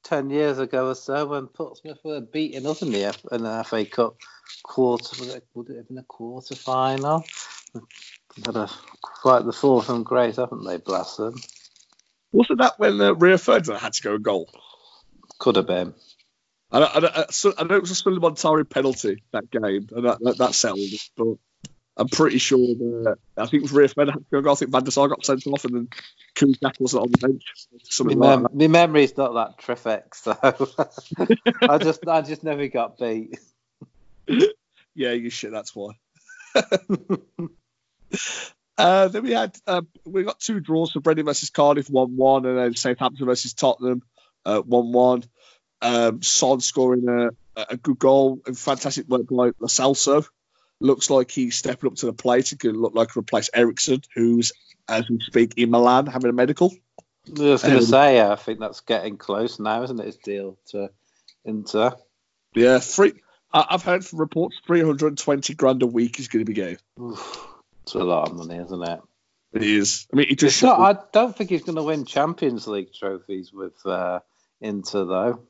10 0.10 0.32
years 0.32 0.58
ago 0.58 0.88
or 0.90 0.96
so 0.96 1.28
when 1.28 1.46
Portsmouth 1.46 2.00
were 2.04 2.20
beating 2.20 2.66
us 2.66 2.82
in 2.82 2.92
the, 2.92 3.06
F- 3.06 3.26
in 3.32 3.44
the 3.44 3.64
FA 3.64 3.86
Cup 3.86 4.18
quarter, 4.64 5.16
would 5.20 5.36
it, 5.36 5.48
would 5.54 5.70
it 5.70 5.78
have 5.78 5.88
been 5.88 6.00
a 6.00 6.04
quarter 6.04 6.56
final? 6.56 7.24
Had 8.44 8.56
a, 8.56 8.70
quite 9.02 9.46
the 9.46 9.54
fall 9.54 9.82
from 9.82 10.02
grace, 10.02 10.38
haven't 10.38 10.66
they, 10.66 10.78
bless 10.78 11.18
them? 11.18 11.36
Wasn't 12.32 12.58
that 12.58 12.80
when 12.80 13.00
uh, 13.00 13.14
Rio 13.14 13.38
Ferdinand 13.38 13.80
had 13.80 13.94
to 13.94 14.02
go 14.02 14.16
a 14.16 14.20
goal? 14.20 14.50
Could 15.38 15.58
have 15.58 15.68
been. 15.68 15.94
I, 16.72 16.80
I, 16.80 17.22
I, 17.22 17.26
I 17.58 17.64
know 17.64 17.76
it 17.76 17.82
was 17.82 17.92
a 17.92 17.96
Sulley 17.96 18.64
penalty 18.66 19.24
that 19.32 19.52
game, 19.52 19.88
and 19.92 20.06
that, 20.06 20.18
that, 20.22 20.38
that 20.40 20.56
settled 20.56 20.80
it, 20.80 21.02
but 21.16 21.36
I'm 22.00 22.08
pretty 22.08 22.38
sure 22.38 22.58
that 22.58 23.18
I 23.36 23.46
think 23.46 23.70
Rio 23.72 23.90
Ferdinand 23.90 24.14
had 24.14 24.30
to 24.32 24.42
go. 24.42 24.52
I 24.52 24.56
think 24.56 24.72
Van 24.72 24.86
der 24.86 24.92
Sar 24.92 25.10
got 25.10 25.26
sent 25.26 25.46
off, 25.48 25.66
and 25.66 25.76
then 25.76 25.90
Kuszczak 26.34 26.80
wasn't 26.80 27.04
on 27.04 27.12
the 27.12 27.18
bench. 27.18 27.44
Something 27.84 28.18
my, 28.18 28.36
mem- 28.36 28.44
like 28.44 28.54
my 28.54 28.68
memory's 28.68 29.18
not 29.18 29.34
that 29.34 29.62
terrific, 29.62 30.16
so 30.16 30.38
I 31.62 31.78
just 31.78 32.08
I 32.08 32.22
just 32.22 32.46
never 32.46 32.68
got 32.68 32.98
beat. 32.98 33.38
yeah, 34.96 35.12
you 35.12 35.30
shit. 35.30 35.52
That's 35.52 35.76
why. 35.76 35.92
Uh, 38.80 39.10
then 39.10 39.24
we 39.24 39.32
had 39.32 39.54
uh, 39.68 39.82
we 40.06 40.24
got 40.24 40.40
two 40.40 40.62
draws 40.62 40.94
for 40.94 41.02
Reading 41.04 41.26
versus 41.26 41.50
Cardiff, 41.50 41.90
one 41.90 42.16
one, 42.16 42.46
and 42.46 42.58
then 42.58 42.76
Southampton 42.76 43.26
versus 43.26 43.54
Tottenham, 43.54 44.02
uh, 44.46 44.62
one 44.62 44.94
one. 44.94 45.24
Um, 45.82 46.22
Son 46.22 46.62
scoring 46.62 47.10
a, 47.10 47.32
a 47.58 47.76
good 47.76 48.00
goal 48.00 48.40
and 48.48 48.58
fantastic 48.58 49.10
work 49.10 49.28
by 49.28 49.36
Lo 49.36 49.68
Celso. 49.68 50.26
Looks 50.82 51.10
like 51.10 51.30
he's 51.32 51.58
stepping 51.58 51.92
up 51.92 51.96
to 51.98 52.06
the 52.06 52.14
plate. 52.14 52.52
It 52.52 52.60
could 52.60 52.76
look 52.78 52.96
like 52.96 53.18
replace 53.18 53.50
Eriksen, 53.54 54.02
who's 54.16 54.52
as 54.88 55.10
we 55.10 55.20
speak 55.20 55.54
in 55.58 55.72
Milan 55.72 56.08
having 56.08 56.30
a 56.30 56.34
medical. 56.34 56.74
I 57.28 57.32
was 57.42 57.62
going 57.62 57.74
to 57.76 57.80
Um, 57.80 57.86
say, 57.86 58.22
I 58.22 58.36
think 58.36 58.60
that's 58.60 58.80
getting 58.80 59.18
close 59.18 59.60
now, 59.60 59.84
isn't 59.84 60.00
it? 60.00 60.06
His 60.06 60.18
deal 60.18 60.58
to 60.70 60.90
Inter. 61.46 61.96
Yeah, 62.56 62.80
three. 62.80 63.14
I've 63.52 63.84
heard 63.84 64.06
from 64.06 64.20
reports 64.20 64.58
320 64.68 65.54
grand 65.56 65.82
a 65.84 65.88
week 65.88 66.20
is 66.20 66.28
going 66.28 66.46
to 66.46 66.50
be 66.50 66.54
getting. 66.54 66.78
It's 67.84 67.94
a 67.96 68.00
lot 68.00 68.30
of 68.30 68.36
money, 68.36 68.58
isn't 68.60 68.84
it? 68.84 69.00
It 69.54 69.64
is. 69.64 70.08
I 70.14 70.16
mean, 70.18 70.28
he 70.28 70.36
just 70.36 70.62
not, 70.62 70.80
I 70.80 71.00
don't 71.12 71.36
think 71.36 71.50
he's 71.50 71.64
going 71.64 71.76
to 71.76 71.84
win 71.84 72.06
Champions 72.06 72.68
League 72.68 72.94
trophies 72.94 73.52
with 73.52 73.74
uh, 73.86 74.20
Inter, 74.62 75.06
though. 75.06 75.42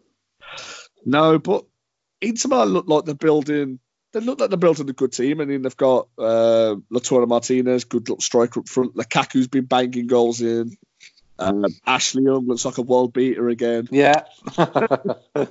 no, 1.06 1.38
but 1.40 1.66
Inter 2.22 2.50
Milan 2.50 2.70
look 2.70 2.88
like 2.88 3.06
they're 3.06 3.16
building. 3.16 3.80
They 4.12 4.22
look 4.22 4.40
like 4.40 4.50
they're 4.50 4.58
building 4.58 4.90
a 4.90 4.94
good 4.94 5.12
team. 5.12 5.40
I 5.40 5.46
mean, 5.46 5.62
they've 5.62 5.78
got 5.78 6.08
uh, 6.18 6.76
Lautaro 6.92 7.28
Martinez, 7.28 7.86
good 7.86 8.10
little 8.10 8.22
striker 8.22 8.62
up 8.62 8.68
front. 8.68 8.96
Lukaku's 8.96 9.48
been 9.48 9.66
banging 9.66 10.08
goals 10.08 10.42
in. 10.42 10.76
Um, 11.38 11.66
Ashley 11.86 12.24
Young 12.24 12.48
looks 12.48 12.66
like 12.66 12.80
a 12.80 12.82
world 12.82 13.14
beater 13.14 13.48
again. 13.50 13.88
Yeah. 13.92 14.24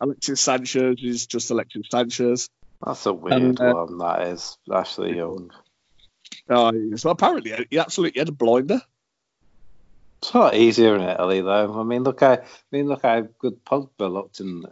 Alexis 0.00 0.40
Sanchez 0.40 1.02
is 1.02 1.26
just 1.26 1.50
Alexis 1.50 1.86
Sanchez. 1.90 2.50
That's 2.84 3.06
a 3.06 3.12
weird 3.12 3.60
uh, 3.60 3.72
one, 3.72 3.98
that 3.98 4.28
is. 4.28 4.58
Ashley 4.70 5.16
Young. 5.16 5.50
Uh, 6.48 6.72
so 6.96 7.10
apparently, 7.10 7.66
he 7.70 7.78
absolutely 7.78 8.20
had 8.20 8.28
a 8.28 8.32
blinder. 8.32 8.82
It's 10.24 10.32
not 10.32 10.54
easier 10.54 10.96
in 10.96 11.02
Italy, 11.02 11.42
though. 11.42 11.78
I 11.78 11.82
mean, 11.82 12.02
look 12.02 12.20
how 12.20 12.32
I 12.32 12.44
mean, 12.72 12.88
look 12.88 13.02
how 13.02 13.28
good 13.38 13.62
Pogba 13.62 14.10
looked 14.10 14.40
in 14.40 14.64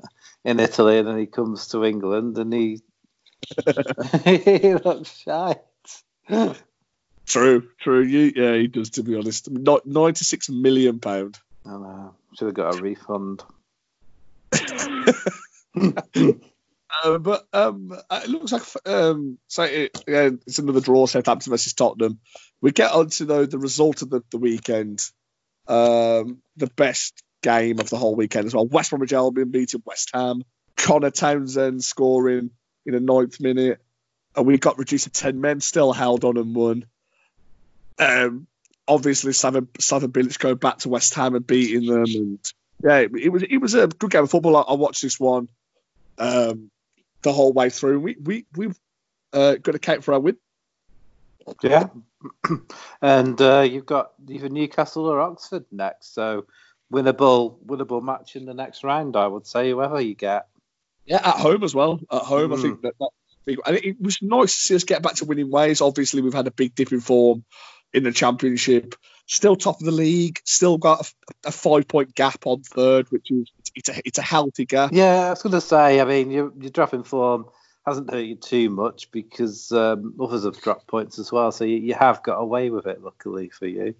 in 0.47 0.59
Italy, 0.59 0.99
and 0.99 1.07
then 1.07 1.19
he 1.19 1.27
comes 1.27 1.69
to 1.69 1.85
England 1.85 2.39
and 2.39 2.51
he 2.55 2.81
he 4.25 4.73
looks 4.73 5.15
shite. 5.15 5.59
True, 7.27 7.69
true. 7.79 8.03
You, 8.03 8.33
yeah, 8.35 8.55
he 8.55 8.67
does. 8.67 8.89
To 8.91 9.03
be 9.03 9.15
honest, 9.15 9.51
Not 9.51 9.85
ninety-six 9.85 10.49
million 10.49 11.01
pound. 11.01 11.39
I 11.67 11.73
know. 11.73 12.15
Should 12.35 12.47
have 12.47 12.55
got 12.55 12.79
a 12.79 12.81
refund. 12.81 13.43
Uh, 17.05 17.17
but 17.17 17.49
um, 17.55 17.91
it 18.11 18.29
looks 18.29 18.53
like 18.53 18.63
um, 18.85 19.39
so 19.49 19.63
it, 19.63 19.99
yeah, 20.07 20.29
it's 20.47 20.59
another 20.59 20.83
draw. 20.83 21.07
Southampton 21.07 21.51
versus 21.51 21.73
Tottenham. 21.73 22.21
We 22.61 22.71
get 22.71 22.93
on 22.93 23.09
to 23.09 23.25
though 23.25 23.47
the 23.47 23.59
result 23.59 24.03
of 24.03 24.11
the, 24.11 24.23
the 24.31 24.37
weekend. 24.37 25.03
Um, 25.69 26.43
the 26.57 26.67
best 26.67 27.23
game 27.43 27.81
of 27.81 27.91
the 27.91 27.97
whole 27.97 28.15
weekend 28.15 28.47
as 28.47 28.55
well. 28.55 28.67
West 28.67 28.91
Bromwich 28.91 29.13
Albion 29.13 29.51
beating 29.51 29.83
West 29.85 30.11
Ham. 30.15 30.43
Connor 30.77 31.11
Townsend 31.11 31.85
scoring 31.85 32.51
in 32.87 32.95
the 32.95 33.01
ninth 33.01 33.41
minute, 33.41 33.81
and 34.35 34.47
we 34.47 34.59
got 34.59 34.79
reduced 34.79 35.05
to 35.05 35.11
ten 35.11 35.41
men. 35.41 35.61
Still 35.61 35.93
held 35.93 36.25
on 36.25 36.37
and 36.37 36.55
won. 36.55 36.87
Um, 37.99 38.47
obviously, 38.89 39.33
Slaven 39.33 39.69
Slaven 39.79 40.09
Bilic 40.09 40.39
going 40.39 40.57
back 40.57 40.79
to 40.79 40.89
West 40.89 41.15
Ham 41.15 41.35
and 41.35 41.47
beating 41.47 41.87
them, 41.87 42.05
and 42.05 42.53
yeah, 42.83 42.99
it, 42.99 43.13
it 43.15 43.29
was 43.29 43.43
it 43.43 43.59
was 43.59 43.75
a 43.75 43.87
good 43.87 44.11
game 44.11 44.25
of 44.25 44.31
football. 44.31 44.57
I, 44.57 44.63
I 44.63 44.75
watched 44.75 45.03
this 45.03 45.21
one 45.21 45.49
um, 46.19 46.71
the 47.23 47.33
whole 47.33 47.53
way 47.53 47.71
through. 47.71 48.01
We 48.01 48.17
we 48.21 48.47
we've 48.57 48.79
uh, 49.33 49.57
got 49.57 49.73
to 49.73 49.79
count 49.79 50.05
for 50.05 50.15
our 50.15 50.21
win. 50.21 50.37
Yeah. 51.63 51.89
and 53.03 53.41
uh, 53.41 53.61
you've 53.61 53.87
got 53.87 54.13
either 54.29 54.49
Newcastle 54.49 55.07
or 55.07 55.21
Oxford 55.21 55.65
next, 55.73 56.15
so 56.15 56.47
winnable 56.93 57.57
winnable 57.65 58.03
match 58.03 58.37
in 58.37 58.45
the 58.45 58.55
next 58.55 58.85
round, 58.85 59.17
I 59.17 59.27
would 59.27 59.47
say, 59.47 59.71
whoever 59.71 60.01
you 60.01 60.15
get. 60.15 60.47
Yeah, 61.05 61.17
at 61.17 61.37
home 61.37 61.65
as 61.65 61.75
well. 61.75 61.99
At 62.11 62.23
home, 62.23 62.53
I 62.53 62.57
Mm. 62.57 62.63
think 62.63 62.83
that, 62.83 62.95
that 63.01 63.11
big. 63.45 63.59
I 63.65 63.73
think 63.73 63.85
it 63.87 64.01
was 64.01 64.19
nice 64.23 64.55
to 64.55 64.61
see 64.63 64.75
us 64.77 64.85
get 64.85 65.03
back 65.03 65.15
to 65.17 65.25
winning 65.25 65.51
ways. 65.51 65.81
Obviously, 65.81 66.23
we've 66.23 66.35
had 66.35 66.47
a 66.47 66.53
big 66.53 66.75
dip 66.75 66.93
in 66.93 67.01
form 67.01 67.45
in 67.93 68.05
the 68.05 68.13
championship. 68.13 68.95
Still 69.27 69.57
top 69.57 69.81
of 69.81 69.85
the 69.87 69.93
league. 69.93 70.41
Still 70.45 70.79
got 70.79 71.07
a, 71.45 71.49
a 71.49 71.51
five 71.53 71.89
point 71.89 72.15
gap 72.15 72.47
on 72.47 72.63
third, 72.63 73.11
which 73.11 73.31
is 73.31 73.51
it's 73.75 73.89
a 73.89 74.01
it's 74.05 74.19
a 74.19 74.23
healthy 74.23 74.65
gap. 74.67 74.91
Yeah, 74.93 75.27
I 75.27 75.31
was 75.31 75.43
going 75.43 75.55
to 75.55 75.61
say, 75.61 76.01
I 76.01 76.05
mean, 76.05 76.31
your, 76.31 76.53
your 76.61 76.71
drop 76.71 76.95
in 76.95 77.03
form 77.03 77.47
hasn't 77.85 78.11
hurt 78.11 78.21
you 78.21 78.37
too 78.37 78.71
much 78.71 79.11
because 79.11 79.73
um, 79.73 80.15
others 80.21 80.45
have 80.45 80.61
dropped 80.61 80.87
points 80.87 81.19
as 81.19 81.33
well, 81.33 81.51
so 81.53 81.65
you, 81.65 81.77
you 81.79 81.95
have 81.95 82.23
got 82.23 82.37
away 82.37 82.71
with 82.71 82.87
it, 82.87 83.03
luckily 83.03 83.49
for 83.51 83.67
you. 83.67 83.95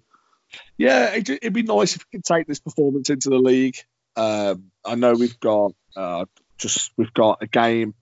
Yeah, 0.77 1.13
it, 1.15 1.29
it'd 1.29 1.53
be 1.53 1.63
nice 1.63 1.95
if 1.95 2.05
we 2.05 2.17
could 2.17 2.25
take 2.25 2.47
this 2.47 2.59
performance 2.59 3.09
into 3.09 3.29
the 3.29 3.39
league. 3.39 3.77
Um, 4.15 4.71
I 4.85 4.95
know 4.95 5.13
we've 5.13 5.39
got 5.39 5.73
uh, 5.95 6.25
just 6.57 6.91
we've 6.97 7.13
got 7.13 7.39
a 7.41 7.47
game 7.47 7.93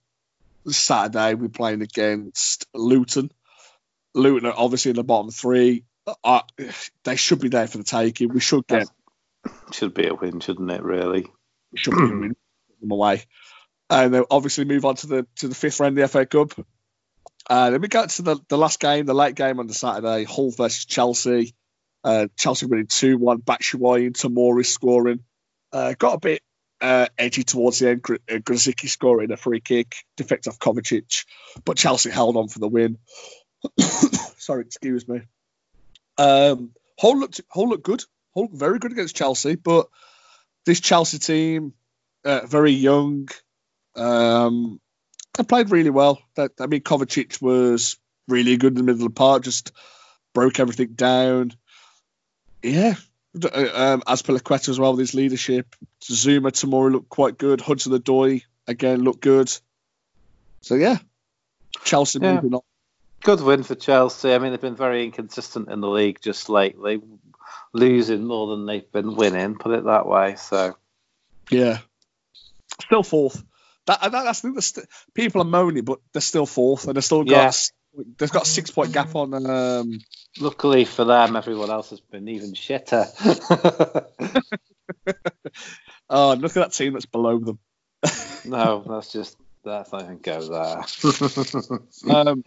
Saturday. 0.68 1.34
We're 1.34 1.48
playing 1.48 1.82
against 1.82 2.66
Luton. 2.74 3.30
Luton 4.14 4.46
are 4.46 4.54
obviously 4.56 4.90
in 4.90 4.96
the 4.96 5.04
bottom 5.04 5.30
three. 5.30 5.84
Uh, 6.22 6.42
they 7.04 7.16
should 7.16 7.40
be 7.40 7.48
there 7.48 7.66
for 7.66 7.78
the 7.78 7.84
taking. 7.84 8.32
We 8.32 8.40
should 8.40 8.66
get 8.66 8.88
Should 9.72 9.94
be 9.94 10.08
a 10.08 10.14
win, 10.14 10.40
shouldn't 10.40 10.70
it, 10.70 10.82
really? 10.82 11.26
should 11.74 11.94
be 11.96 12.02
winning 12.02 12.36
them 12.80 12.90
away, 12.90 13.24
and 13.90 14.12
then 14.12 14.24
obviously 14.30 14.64
move 14.64 14.84
on 14.84 14.96
to 14.96 15.06
the 15.06 15.26
to 15.36 15.48
the 15.48 15.54
fifth 15.54 15.80
round 15.80 15.98
of 15.98 16.02
the 16.02 16.08
FA 16.08 16.26
Cup. 16.26 16.52
Uh, 17.48 17.70
then 17.70 17.80
we 17.80 17.88
got 17.88 18.10
to 18.10 18.22
the, 18.22 18.36
the 18.48 18.58
last 18.58 18.78
game, 18.80 19.04
the 19.04 19.14
late 19.14 19.34
game 19.34 19.58
on 19.58 19.66
the 19.66 19.74
Saturday, 19.74 20.24
Hull 20.24 20.50
versus 20.52 20.84
Chelsea. 20.84 21.54
Uh, 22.04 22.26
Chelsea 22.36 22.66
winning 22.66 22.86
2 22.88 23.18
1, 23.18 23.42
Batshuayi 23.42 24.06
and 24.06 24.14
Tomori 24.14 24.66
scoring. 24.66 25.20
Uh, 25.72 25.94
got 25.98 26.14
a 26.14 26.18
bit 26.18 26.42
uh, 26.80 27.06
edgy 27.16 27.44
towards 27.44 27.78
the 27.78 27.90
end. 27.90 28.02
Gr- 28.02 28.16
uh, 28.28 28.34
Grosicki 28.34 28.88
scoring 28.88 29.30
a 29.30 29.36
free 29.36 29.60
kick, 29.60 29.96
defect 30.16 30.48
off 30.48 30.58
Kovacic, 30.58 31.24
but 31.64 31.76
Chelsea 31.76 32.10
held 32.10 32.36
on 32.36 32.48
for 32.48 32.58
the 32.58 32.68
win. 32.68 32.98
Sorry, 33.78 34.62
excuse 34.62 35.06
me. 35.06 35.20
Um, 36.18 36.72
Hull 36.98 37.18
looked 37.18 37.40
Hull 37.50 37.68
looked 37.68 37.84
good. 37.84 38.04
Hull 38.34 38.48
very 38.52 38.78
good 38.78 38.92
against 38.92 39.16
Chelsea, 39.16 39.54
but 39.54 39.88
this 40.66 40.80
Chelsea 40.80 41.18
team, 41.18 41.72
uh, 42.24 42.46
very 42.46 42.72
young, 42.72 43.28
um, 43.96 44.80
they 45.36 45.44
played 45.44 45.70
really 45.70 45.90
well. 45.90 46.20
That 46.34 46.52
I 46.60 46.66
mean, 46.66 46.80
Kovacic 46.82 47.40
was 47.40 47.96
really 48.28 48.56
good 48.56 48.72
in 48.72 48.78
the 48.78 48.82
middle 48.82 49.06
of 49.06 49.12
the 49.12 49.14
park, 49.14 49.44
just 49.44 49.72
broke 50.34 50.60
everything 50.60 50.94
down. 50.94 51.52
Yeah, 52.62 52.94
uh, 53.42 53.68
um, 53.74 54.02
Azpilicueta 54.02 54.68
as 54.68 54.78
well 54.78 54.92
with 54.92 55.00
his 55.00 55.14
leadership. 55.14 55.74
Zouma 56.02 56.50
Tomori 56.52 56.92
looked 56.92 57.08
quite 57.08 57.38
good. 57.38 57.60
Hudson 57.60 57.92
the 57.92 58.00
Odoi 58.00 58.42
again 58.66 59.02
looked 59.02 59.20
good. 59.20 59.50
So 60.62 60.74
yeah, 60.74 60.98
Chelsea 61.84 62.18
Yeah. 62.20 62.34
moving 62.34 62.54
on. 62.54 62.60
Good 63.22 63.40
win 63.40 63.62
for 63.62 63.76
Chelsea. 63.76 64.32
I 64.32 64.38
mean, 64.38 64.50
they've 64.50 64.60
been 64.60 64.74
very 64.74 65.04
inconsistent 65.04 65.70
in 65.70 65.80
the 65.80 65.88
league 65.88 66.20
just 66.20 66.48
lately, 66.48 67.00
losing 67.72 68.24
more 68.24 68.48
than 68.48 68.66
they've 68.66 68.90
been 68.90 69.14
winning, 69.14 69.54
put 69.56 69.78
it 69.78 69.84
that 69.84 70.06
way. 70.06 70.34
So, 70.36 70.76
Yeah, 71.50 71.78
still 72.80 73.04
fourth. 73.04 73.44
That, 73.86 74.00
that 74.00 74.10
that's 74.10 74.40
the, 74.40 74.62
st- 74.62 74.86
people 75.14 75.42
are 75.42 75.46
moaning, 75.46 75.84
but 75.84 75.98
they're 76.12 76.22
still 76.22 76.46
fourth, 76.46 76.86
and 76.86 76.94
they're 76.94 77.02
still 77.02 77.24
got 77.24 77.30
Yeah. 77.30 77.46
s- 77.46 77.72
they've 78.18 78.30
got 78.30 78.44
a 78.44 78.46
six 78.46 78.70
point 78.70 78.92
gap 78.92 79.14
on. 79.16 79.34
Um, 79.34 80.00
luckily 80.38 80.84
for 80.84 81.04
them, 81.04 81.36
everyone 81.36 81.70
else 81.70 81.90
has 81.90 82.00
been 82.00 82.28
even 82.28 82.52
shitter. 82.52 83.08
oh, 86.10 86.34
look 86.34 86.56
at 86.56 86.60
that 86.60 86.72
team 86.72 86.92
that's 86.92 87.06
below 87.06 87.38
them. 87.38 87.58
no, 88.44 88.84
that's 88.88 89.12
just, 89.12 89.36
that's 89.64 89.92
not 89.92 90.02
even 90.02 90.18
go 90.18 90.48
there. 90.48 91.78
Um, 92.08 92.42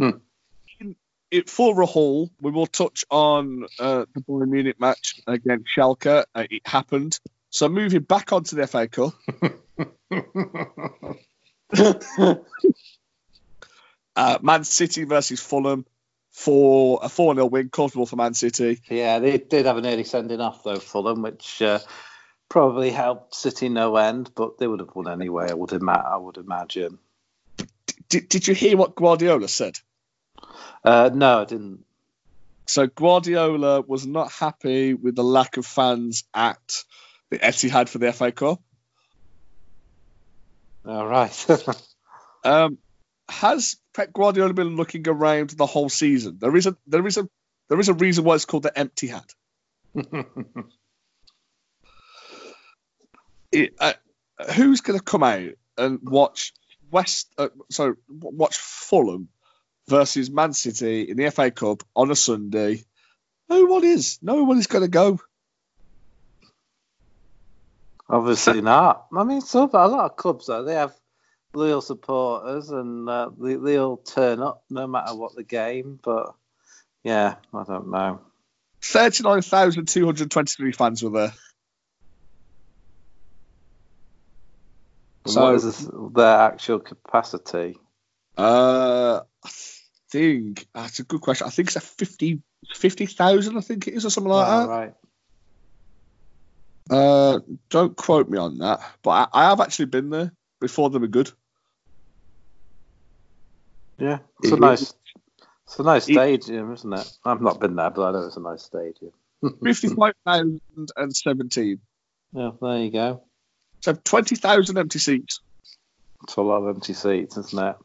in, 0.79 0.95
it, 1.31 1.49
for 1.49 1.73
Rahul, 1.75 2.29
we 2.41 2.51
will 2.51 2.67
touch 2.67 3.05
on 3.09 3.65
uh, 3.79 4.05
the 4.13 4.21
Bayern 4.21 4.49
Munich 4.49 4.79
match 4.79 5.21
against 5.27 5.67
Schalke. 5.75 6.25
Uh, 6.33 6.43
it 6.49 6.65
happened. 6.65 7.19
So 7.55 7.69
moving 7.69 8.01
back 8.01 8.33
onto 8.33 8.57
the 8.57 8.67
FA 8.67 8.85
Cup, 8.89 9.13
uh, 14.17 14.39
Man 14.41 14.65
City 14.65 15.05
versus 15.05 15.39
Fulham 15.39 15.85
for 16.31 16.99
a 17.01 17.07
4 17.07 17.35
0 17.35 17.45
win, 17.45 17.69
comfortable 17.69 18.05
for 18.05 18.17
Man 18.17 18.33
City. 18.33 18.81
Yeah, 18.89 19.19
they 19.19 19.37
did 19.37 19.67
have 19.67 19.77
an 19.77 19.85
early 19.85 20.03
sending 20.03 20.41
off 20.41 20.65
though 20.65 20.79
for 20.79 21.01
them, 21.03 21.21
which 21.21 21.61
uh, 21.61 21.79
probably 22.49 22.89
helped 22.89 23.33
City 23.33 23.69
no 23.69 23.95
end, 23.95 24.31
but 24.35 24.57
they 24.57 24.67
would 24.67 24.81
have 24.81 24.93
won 24.93 25.07
anyway. 25.07 25.49
I 25.49 25.53
would 25.53 25.71
I 25.81 26.17
would 26.17 26.35
imagine. 26.35 26.99
Did, 28.09 28.27
did 28.27 28.49
you 28.49 28.53
hear 28.53 28.75
what 28.75 28.95
Guardiola 28.95 29.47
said? 29.47 29.79
Uh, 30.83 31.09
no, 31.13 31.43
I 31.43 31.45
didn't. 31.45 31.85
So 32.65 32.85
Guardiola 32.85 33.79
was 33.79 34.05
not 34.05 34.29
happy 34.33 34.93
with 34.93 35.15
the 35.15 35.23
lack 35.23 35.55
of 35.55 35.65
fans 35.65 36.25
at 36.33 36.83
the 37.39 37.45
Etihad 37.45 37.89
for 37.89 37.97
the 37.97 38.11
FA 38.13 38.31
Cup. 38.31 38.61
All 40.85 41.07
right. 41.07 41.47
Um, 42.43 42.77
has 43.27 43.77
Pep 43.95 44.13
Guardiola 44.13 44.53
been 44.53 44.75
looking 44.75 45.07
around 45.07 45.49
the 45.49 45.65
whole 45.65 45.89
season? 45.89 46.37
There 46.39 46.55
is 46.55 46.67
a 46.67 46.77
there 46.85 47.07
is 47.07 47.17
a 47.17 47.27
there 47.69 47.79
is 47.79 47.89
a 47.89 47.95
reason 47.95 48.23
why 48.23 48.35
it's 48.35 48.45
called 48.45 48.61
the 48.61 48.77
empty 48.77 49.07
hat. 49.07 49.33
It, 53.51 53.73
uh, 53.79 53.93
who's 54.53 54.81
going 54.81 54.99
to 54.99 55.03
come 55.03 55.23
out 55.23 55.51
and 55.77 55.99
watch 56.03 56.53
West? 56.91 57.33
Uh, 57.37 57.47
w- 57.77 57.95
watch 58.09 58.57
Fulham 58.57 59.29
versus 59.87 60.29
Man 60.29 60.51
City 60.53 61.03
in 61.09 61.17
the 61.17 61.31
FA 61.31 61.51
Cup 61.51 61.83
on 61.95 62.11
a 62.11 62.15
Sunday. 62.15 62.83
No 63.47 63.65
one 63.65 63.85
is. 63.85 64.19
No 64.21 64.43
one 64.43 64.57
is 64.57 64.67
going 64.67 64.83
to 64.83 64.89
go. 64.89 65.19
Obviously 68.09 68.61
not. 68.73 69.07
I 69.15 69.23
mean, 69.23 69.41
so 69.41 69.67
far, 69.67 69.85
a 69.85 69.87
lot 69.87 70.11
of 70.11 70.17
clubs 70.17 70.47
though 70.47 70.63
they 70.63 70.75
have 70.75 70.95
loyal 71.53 71.81
supporters 71.81 72.69
and 72.69 73.07
uh, 73.09 73.29
they, 73.39 73.55
they 73.55 73.77
all 73.77 73.97
turn 73.97 74.41
up 74.41 74.63
no 74.69 74.87
matter 74.87 75.15
what 75.15 75.35
the 75.35 75.43
game. 75.43 75.99
But 76.03 76.33
yeah, 77.03 77.35
I 77.53 77.63
don't 77.63 77.89
know. 77.91 78.21
Thirty-nine 78.83 79.41
thousand 79.41 79.87
two 79.87 80.05
hundred 80.05 80.29
twenty-three 80.31 80.71
fans 80.73 81.01
were 81.01 81.09
there. 81.09 81.33
And 85.25 85.33
So- 85.33 85.41
what 85.43 85.55
is 85.55 85.89
their 86.13 86.37
actual 86.39 86.79
capacity? 86.79 87.77
Uh, 88.37 89.21
I 89.43 89.49
think 90.11 90.67
that's 90.73 90.99
a 90.99 91.03
good 91.03 91.21
question. 91.21 91.47
I 91.47 91.49
think 91.49 91.69
it's 91.69 91.77
a 91.77 91.81
50 91.81 92.41
50,000, 92.75 93.57
I 93.57 93.61
think 93.61 93.87
it 93.87 93.93
is, 93.93 94.05
or 94.05 94.09
something 94.09 94.31
like 94.31 94.47
Oh, 94.47 94.59
that. 94.61 94.67
right. 94.67 94.93
Uh, 96.89 97.39
don't 97.69 97.95
quote 97.95 98.27
me 98.29 98.37
on 98.37 98.57
that, 98.59 98.81
but 99.01 99.11
I, 99.11 99.27
I 99.33 99.43
have 99.49 99.61
actually 99.61 99.85
been 99.85 100.09
there 100.09 100.31
before 100.61 100.89
they 100.89 100.99
were 100.99 101.07
good. 101.07 101.31
Yeah, 103.97 104.19
it's 104.43 104.51
a 104.51 104.57
nice, 104.57 104.93
it's 105.65 105.79
a 105.79 105.83
nice 105.83 106.07
it- 106.09 106.13
stadium, 106.13 106.73
isn't 106.73 106.93
it? 106.93 107.11
I've 107.23 107.41
not 107.41 107.59
been 107.59 107.75
there, 107.75 107.89
but 107.89 108.07
I 108.07 108.11
know 108.11 108.27
it's 108.27 108.37
a 108.37 108.41
nice 108.41 108.63
stadium. 108.63 109.11
55,017. 109.63 111.79
Yeah, 112.33 112.51
there 112.61 112.77
you 112.79 112.91
go. 112.91 113.23
So 113.81 113.93
20,000 113.93 114.77
empty 114.77 114.99
seats. 114.99 115.39
It's 116.23 116.35
a 116.35 116.41
lot 116.41 116.63
of 116.63 116.75
empty 116.75 116.93
seats, 116.93 117.37
isn't 117.37 117.59
it? 117.59 117.75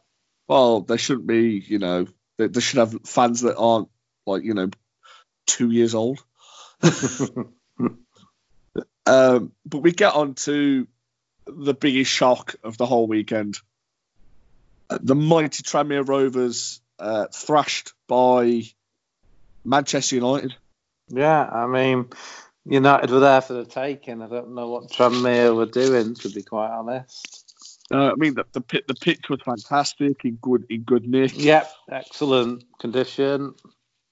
Well, 0.49 0.81
they 0.81 0.97
shouldn't 0.97 1.27
be, 1.27 1.63
you 1.67 1.79
know, 1.79 2.07
they, 2.39 2.49
they 2.49 2.61
should 2.61 2.79
have 2.79 2.97
fans 3.05 3.43
that 3.43 3.57
aren't, 3.57 3.89
like, 4.27 4.43
you 4.43 4.55
know, 4.55 4.71
two 5.47 5.71
years 5.71 5.95
old. 5.95 6.19
Um, 9.11 9.53
but 9.67 9.79
we 9.79 9.91
get 9.91 10.15
on 10.15 10.35
to 10.35 10.87
the 11.47 11.75
biggest 11.75 12.13
shock 12.13 12.55
of 12.63 12.79
the 12.79 12.87
whole 12.87 13.09
weekend. 13.09 13.59
Uh, 14.89 14.99
The 15.03 15.17
mighty 15.17 15.65
Tranmere 15.65 16.07
Rovers 16.07 16.81
uh, 16.99 17.27
thrashed 17.33 17.93
by 18.07 18.63
Manchester 19.65 20.15
United. 20.17 20.55
Yeah, 21.09 21.43
I 21.43 21.67
mean, 21.67 22.11
United 22.65 23.11
were 23.11 23.19
there 23.19 23.41
for 23.41 23.55
the 23.55 23.65
taking. 23.65 24.23
I 24.23 24.29
don't 24.29 24.55
know 24.55 24.69
what 24.69 24.91
Tranmere 24.93 25.57
were 25.57 25.67
doing, 25.67 26.15
to 26.15 26.31
be 26.31 26.43
quite 26.43 26.71
honest. 26.71 27.87
Uh, 27.93 28.13
I 28.13 28.15
mean, 28.15 28.35
the, 28.35 28.45
the 28.53 28.61
pit 28.61 28.85
the 28.87 28.95
pitch 28.95 29.29
was 29.29 29.41
fantastic 29.45 30.25
in 30.25 30.37
good 30.37 30.67
in 30.71 30.83
good 30.83 31.09
nick. 31.09 31.37
Yep, 31.37 31.69
excellent 31.91 32.65
condition. 32.79 33.55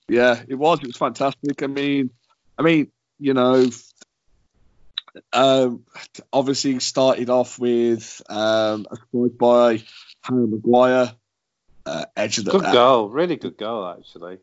Yeah, 0.08 0.42
it 0.48 0.56
was. 0.56 0.80
It 0.80 0.88
was 0.88 0.96
fantastic. 0.96 1.62
I 1.62 1.68
mean, 1.68 2.10
I 2.58 2.62
mean, 2.62 2.90
you 3.20 3.34
know, 3.34 3.70
um, 5.32 5.84
obviously 6.32 6.78
started 6.80 7.30
off 7.30 7.58
with 7.58 8.22
um, 8.28 8.87
a 8.90 8.96
score 8.96 9.28
by 9.28 9.83
Harry 10.22 10.46
Maguire. 10.46 11.12
Uh, 11.87 12.04
edge 12.16 12.37
of 12.38 12.44
the 12.44 12.50
Good 12.50 12.70
goal, 12.72 13.09
really 13.09 13.37
good 13.37 13.57
goal, 13.57 13.88
actually. 13.88 14.38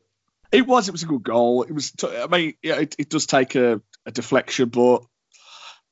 It 0.52 0.66
was. 0.66 0.88
It 0.88 0.94
was 0.94 1.04
a 1.04 1.08
good 1.08 1.22
goal. 1.22 1.62
It 1.64 1.72
was. 1.72 1.92
T- 1.92 2.08
I 2.08 2.26
mean, 2.28 2.56
yeah, 2.64 2.80
it, 2.80 2.96
it 2.98 3.10
does 3.10 3.28
take 3.28 3.54
a, 3.56 3.82
a 4.06 4.12
deflection, 4.12 4.70
but 4.70 5.04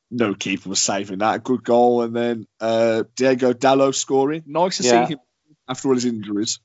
no 0.09 0.33
keeper 0.33 0.69
was 0.69 0.81
saving 0.81 1.19
that. 1.19 1.35
A 1.35 1.39
good 1.39 1.63
goal, 1.63 2.01
and 2.01 2.15
then 2.15 2.47
uh, 2.59 3.03
Diogo 3.15 3.53
Dalot 3.53 3.93
scoring. 3.93 4.43
Nice 4.47 4.77
to 4.77 4.83
Yeah. 4.83 5.05
see 5.05 5.13
him 5.13 5.19
after 5.67 5.89
all 5.89 5.93
his 5.95 6.05
injuries. 6.05 6.59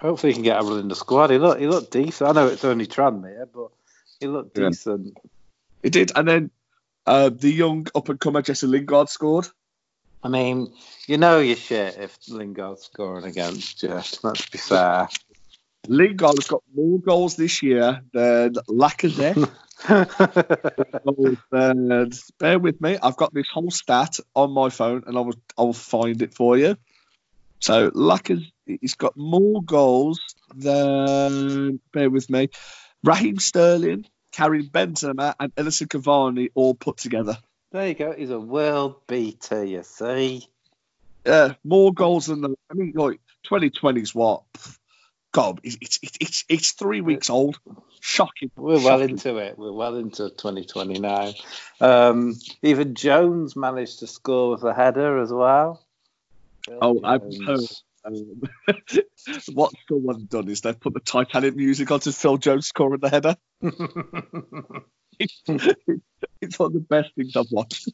Hopefully, 0.00 0.32
he 0.32 0.34
can 0.34 0.44
get 0.44 0.62
run 0.62 0.80
in 0.80 0.88
the 0.88 0.96
squad. 0.96 1.30
He 1.30 1.38
looked, 1.38 1.60
he 1.60 1.66
looked 1.68 1.92
decent. 1.92 2.30
I 2.30 2.32
know 2.32 2.48
it's 2.48 2.64
only 2.64 2.86
Tranmere, 2.86 3.46
but 3.52 3.68
he 4.18 4.26
looked 4.26 4.56
Yeah. 4.58 4.68
decent. 4.70 5.18
It 5.82 5.92
did, 5.92 6.12
and 6.16 6.26
then 6.26 6.50
uh, 7.08 7.30
the 7.30 7.50
young 7.50 7.86
up 7.94 8.10
and 8.10 8.20
comer 8.20 8.42
Jesse 8.42 8.66
Lingard 8.66 9.08
scored. 9.08 9.48
I 10.22 10.28
mean, 10.28 10.72
you 11.06 11.16
know 11.16 11.38
your 11.38 11.56
shit 11.56 11.96
if 11.98 12.18
Lingard's 12.28 12.84
scoring 12.84 13.24
against 13.24 13.82
you. 13.82 14.00
Let's 14.22 14.46
be 14.50 14.58
fair. 14.58 15.08
Lingard 15.86 16.36
has 16.36 16.48
got 16.48 16.62
more 16.74 16.98
goals 17.00 17.36
this 17.36 17.62
year 17.62 18.02
than 18.12 18.54
Lacazette. 18.68 19.50
and 21.52 22.20
bear 22.38 22.58
with 22.58 22.80
me, 22.80 22.98
I've 23.02 23.16
got 23.16 23.32
this 23.32 23.48
whole 23.52 23.70
stat 23.70 24.18
on 24.34 24.52
my 24.52 24.68
phone, 24.68 25.04
and 25.06 25.16
I 25.16 25.20
will 25.20 25.40
I 25.56 25.62
will 25.62 25.72
find 25.72 26.20
it 26.20 26.34
for 26.34 26.58
you. 26.58 26.76
So 27.60 27.90
Lacazette, 27.90 28.52
he's 28.66 28.96
got 28.96 29.16
more 29.16 29.62
goals 29.62 30.20
than. 30.54 31.80
Bear 31.92 32.10
with 32.10 32.28
me, 32.28 32.48
Raheem 33.02 33.38
Sterling, 33.38 34.04
Karim 34.32 34.68
Benzema, 34.68 35.34
and 35.38 35.54
Edinson 35.54 35.88
Cavani 35.88 36.50
all 36.54 36.74
put 36.74 36.98
together. 36.98 37.38
there 37.72 37.88
you 37.88 37.94
go. 37.94 38.12
He's 38.12 38.30
a 38.30 38.40
world 38.40 39.06
beater, 39.06 39.64
you 39.64 39.82
see. 39.82 40.48
Yeah, 41.26 41.54
more 41.64 41.92
goals 41.92 42.26
than 42.26 42.40
the. 42.40 42.54
I 42.70 42.74
mean, 42.74 42.92
like 42.94 43.20
2020's 43.46 44.14
what? 44.14 44.42
God, 45.32 45.60
it's 45.62 45.76
it's 45.80 45.98
it's, 46.20 46.44
it's 46.48 46.72
three 46.72 47.00
weeks 47.00 47.28
old. 47.28 47.58
Shocking. 48.00 48.50
We're 48.56 48.74
well 48.74 48.98
Shocking. 48.98 49.10
into 49.10 49.36
it. 49.36 49.58
We're 49.58 49.72
well 49.72 49.96
into 49.96 50.30
2020 50.30 51.00
now. 51.00 51.32
Um, 51.80 52.34
even 52.62 52.94
Jones 52.94 53.56
managed 53.56 53.98
to 53.98 54.06
score 54.06 54.52
with 54.52 54.62
a 54.62 54.72
header 54.72 55.18
as 55.20 55.32
well. 55.32 55.84
Oh, 56.80 57.00
I've 57.04 57.28
Jones. 57.28 57.82
Um, 58.08 58.42
what 59.52 59.72
someone's 59.88 60.24
done 60.24 60.48
is 60.48 60.60
they've 60.60 60.78
put 60.78 60.94
the 60.94 61.00
Titanic 61.00 61.56
music 61.56 61.90
onto 61.90 62.12
Phil 62.12 62.38
Jones 62.38 62.68
scoring 62.68 63.00
the 63.00 63.10
header. 63.10 63.36
It's, 66.40 66.56
one 66.60 66.68
of 66.68 66.74
the 66.74 66.78
best 66.78 67.08
things 67.16 67.34
I've 67.34 67.50
watched. 67.50 67.88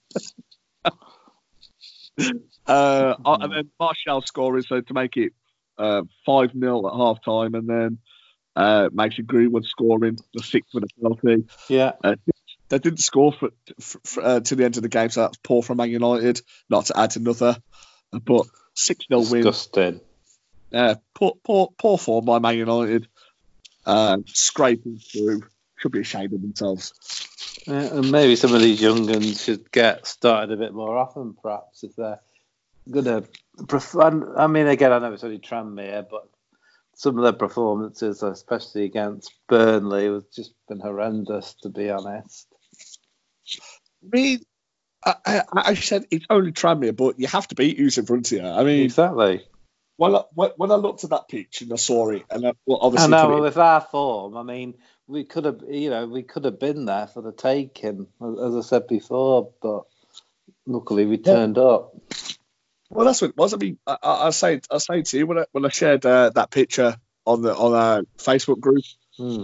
uh, 2.67 3.15
and 3.25 3.53
then 3.53 3.71
Martial 3.81 4.21
scoring, 4.21 4.63
so 4.63 4.83
to 4.83 4.93
make 4.93 5.17
it 5.17 5.33
uh, 5.79 6.03
5 6.27 6.51
0 6.53 6.87
at 6.87 6.95
half 6.95 7.25
time, 7.25 7.55
and 7.55 7.67
then 7.67 7.99
uh, 8.55 8.91
Mason 8.93 9.25
Greenwood 9.25 9.65
scoring 9.65 10.19
the 10.35 10.43
sixth 10.43 10.75
with 10.75 10.85
a 10.85 10.89
penalty. 11.01 11.47
yeah. 11.71 11.93
They 12.69 12.79
didn't 12.79 13.01
score 13.01 13.33
for, 13.33 13.51
for, 13.81 14.01
for 14.05 14.23
uh, 14.23 14.41
to 14.41 14.57
the 14.57 14.65
end 14.65 14.77
of 14.77 14.83
the 14.83 14.89
game, 14.91 15.09
so 15.09 15.23
that's 15.23 15.39
poor 15.39 15.63
from 15.63 15.79
Man 15.79 15.91
United, 15.91 16.43
not 16.69 16.87
to 16.87 16.99
add 16.99 17.17
another. 17.17 17.57
But 18.13 18.47
6 18.75 19.07
0 19.09 19.21
win. 19.21 19.43
Disgusting. 19.43 20.01
Yeah, 20.71 20.95
poor, 21.15 21.35
poor, 21.45 21.73
poor 21.79 21.99
form 21.99 22.25
by 22.25 22.39
Man 22.39 22.59
United. 22.59 23.09
Uh, 23.87 24.19
scraping 24.27 24.99
through. 24.99 25.43
Should 25.77 25.93
be 25.93 26.01
ashamed 26.01 26.33
of 26.33 26.41
themselves. 26.41 26.93
Yeah, 27.67 27.95
and 27.95 28.11
maybe 28.11 28.37
some 28.37 28.55
of 28.55 28.61
these 28.61 28.81
young 28.81 29.07
guns 29.07 29.43
should 29.43 29.71
get 29.71 30.07
started 30.07 30.53
a 30.53 30.57
bit 30.57 30.73
more 30.73 30.97
often, 30.97 31.35
perhaps, 31.41 31.85
if 31.85 31.95
they're 31.97 32.21
going 32.91 33.05
to. 33.05 33.25
Prefer, 33.69 34.37
I 34.37 34.49
mean, 34.49 34.67
again, 34.67 34.93
I 34.93 34.99
know 34.99 35.13
it's 35.13 35.23
only 35.23 35.39
Tranmere, 35.39 36.07
but 36.11 36.29
some 36.97 37.17
of 37.17 37.23
their 37.23 37.33
performances, 37.33 38.23
especially 38.23 38.85
against 38.85 39.33
Burnley, 39.49 40.07
have 40.07 40.25
just 40.35 40.55
been 40.69 40.81
horrendous, 40.81 41.55
to 41.63 41.69
be 41.69 41.91
honest. 41.91 42.49
I 44.03 44.07
mean, 44.11 44.41
I, 45.07 45.15
I, 45.27 45.43
I 45.55 45.75
said 45.75 46.07
it's 46.11 46.27
only 46.31 46.53
Tranmere, 46.53 46.97
but 46.97 47.19
you 47.19 47.27
have 47.27 47.49
to 47.49 47.55
beat 47.55 47.79
who's 47.79 47.99
in 47.99 48.07
front 48.07 48.31
of 48.31 48.39
you. 48.39 48.47
I 48.47 48.65
mean, 48.65 48.85
Exactly. 48.85 49.43
when 49.97 50.15
I, 50.15 50.23
when 50.35 50.71
I 50.71 50.77
looked 50.77 51.05
at 51.05 51.11
that 51.11 51.29
pitch 51.29 51.63
and 51.63 51.73
I 51.73 51.77
saw 51.77 52.11
it, 52.11 52.25
and 52.31 52.47
I, 52.47 52.53
well, 52.67 52.95
I 52.97 53.07
know, 53.07 53.37
it- 53.37 53.41
with 53.41 53.59
our 53.59 53.81
form, 53.81 54.37
I 54.37 54.43
mean, 54.43 54.75
we 55.07 55.25
could 55.25 55.45
have, 55.45 55.61
you 55.69 55.91
know, 55.91 56.07
we 56.07 56.23
could 56.23 56.45
have 56.47 56.59
been 56.59 56.87
there 56.87 57.07
for 57.07 57.21
the 57.21 57.33
taking, 57.33 58.07
as 58.23 58.57
I 58.57 58.61
said 58.63 58.87
before, 58.87 59.53
but 59.61 59.83
luckily 60.67 61.05
we 61.05 61.19
turned 61.19 61.59
up. 61.59 61.95
well, 62.91 63.05
that's 63.07 63.21
what 63.21 63.31
it 63.31 63.37
was. 63.37 63.53
I 63.53 63.59
mean, 63.59 63.79
I, 63.87 63.99
I, 64.03 64.27
I 64.27 64.31
say 64.31 64.61
I 64.71 64.79
say 64.79 65.03
to 65.03 65.19
you 65.19 65.27
when 65.27 65.39
I, 65.39 65.45
when 65.53 65.67
I 65.67 65.69
shared 65.69 66.07
uh, 66.07 66.31
that 66.31 66.51
picture 66.51 66.97
on 67.27 67.43
the 67.43 67.55
on 67.55 67.75
our 67.75 68.03
Facebook 68.19 68.61
group, 68.61 68.85
Hmm. 69.19 69.43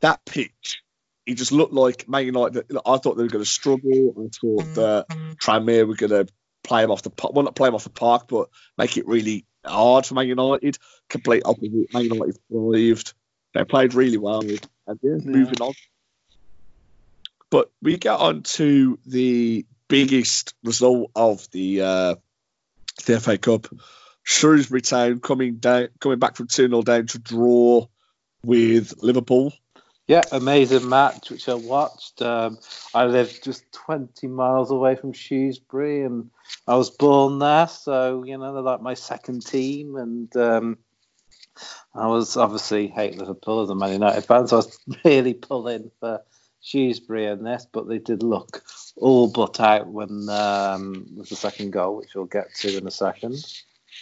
that 0.00 0.24
pitch, 0.24 0.82
it 1.28 1.34
just 1.34 1.52
looked 1.52 1.74
like 1.74 2.08
Man 2.08 2.24
United. 2.24 2.64
I 2.86 2.96
thought 2.96 3.16
they 3.16 3.22
were 3.22 3.28
going 3.28 3.44
to 3.44 3.50
struggle. 3.50 4.14
I 4.16 4.28
thought 4.40 4.74
that 4.76 5.06
Tranmere 5.36 5.86
were 5.86 5.94
going 5.94 6.26
to 6.26 6.32
play 6.62 6.80
them 6.80 6.90
off 6.90 7.02
the 7.02 7.10
park. 7.10 7.34
Well, 7.34 7.44
not 7.44 7.54
play 7.54 7.68
them 7.68 7.74
off 7.74 7.84
the 7.84 7.90
park, 7.90 8.28
but 8.28 8.48
make 8.78 8.96
it 8.96 9.06
really 9.06 9.44
hard 9.62 10.06
for 10.06 10.14
Man 10.14 10.26
United. 10.26 10.78
Complete 11.10 11.42
opposite. 11.44 11.92
Man 11.92 12.04
United 12.04 12.38
thrived. 12.50 13.12
They 13.52 13.64
played 13.64 13.92
really 13.92 14.16
well. 14.16 14.40
And 14.40 14.58
yeah, 15.02 15.16
moving 15.22 15.60
on. 15.60 15.74
But 17.50 17.70
we 17.82 17.98
get 17.98 18.18
on 18.18 18.42
to 18.42 18.98
the 19.04 19.66
biggest 19.88 20.54
result 20.64 21.10
of 21.14 21.46
the 21.50 21.82
uh, 21.82 22.14
the 23.04 23.20
FA 23.20 23.36
Cup. 23.36 23.66
Shrewsbury 24.22 24.80
Town 24.80 25.20
coming 25.20 25.56
down, 25.56 25.88
coming 26.00 26.18
back 26.18 26.36
from 26.36 26.46
2 26.46 26.68
0 26.68 26.82
down 26.82 27.06
to 27.08 27.18
draw 27.18 27.86
with 28.42 28.94
Liverpool. 29.02 29.52
Yeah, 30.08 30.22
amazing 30.32 30.88
match 30.88 31.30
which 31.30 31.50
I 31.50 31.54
watched. 31.54 32.22
Um, 32.22 32.58
I 32.94 33.04
live 33.04 33.40
just 33.44 33.70
20 33.72 34.26
miles 34.26 34.70
away 34.70 34.96
from 34.96 35.12
Shrewsbury, 35.12 36.02
and 36.02 36.30
I 36.66 36.76
was 36.76 36.88
born 36.88 37.38
there, 37.38 37.68
so 37.68 38.24
you 38.24 38.38
know 38.38 38.54
they're 38.54 38.62
like 38.62 38.80
my 38.80 38.94
second 38.94 39.44
team. 39.44 39.96
And 39.96 40.34
um, 40.34 40.78
I 41.94 42.06
was 42.06 42.38
obviously 42.38 42.88
hate 42.88 43.18
Liverpool 43.18 43.60
as 43.60 43.68
a 43.68 43.74
Man 43.74 43.92
United 43.92 44.22
fan, 44.22 44.46
so 44.46 44.56
I 44.56 44.60
was 44.60 44.78
really 45.04 45.34
pulling 45.34 45.90
for 46.00 46.22
Shrewsbury 46.62 47.26
in 47.26 47.44
this, 47.44 47.66
but 47.70 47.86
they 47.86 47.98
did 47.98 48.22
look 48.22 48.62
all 48.96 49.30
but 49.30 49.60
out 49.60 49.88
when 49.88 50.26
um, 50.30 51.06
was 51.18 51.28
the 51.28 51.36
second 51.36 51.72
goal, 51.72 51.98
which 51.98 52.14
we'll 52.14 52.24
get 52.24 52.54
to 52.60 52.78
in 52.78 52.86
a 52.86 52.90
second. 52.90 53.44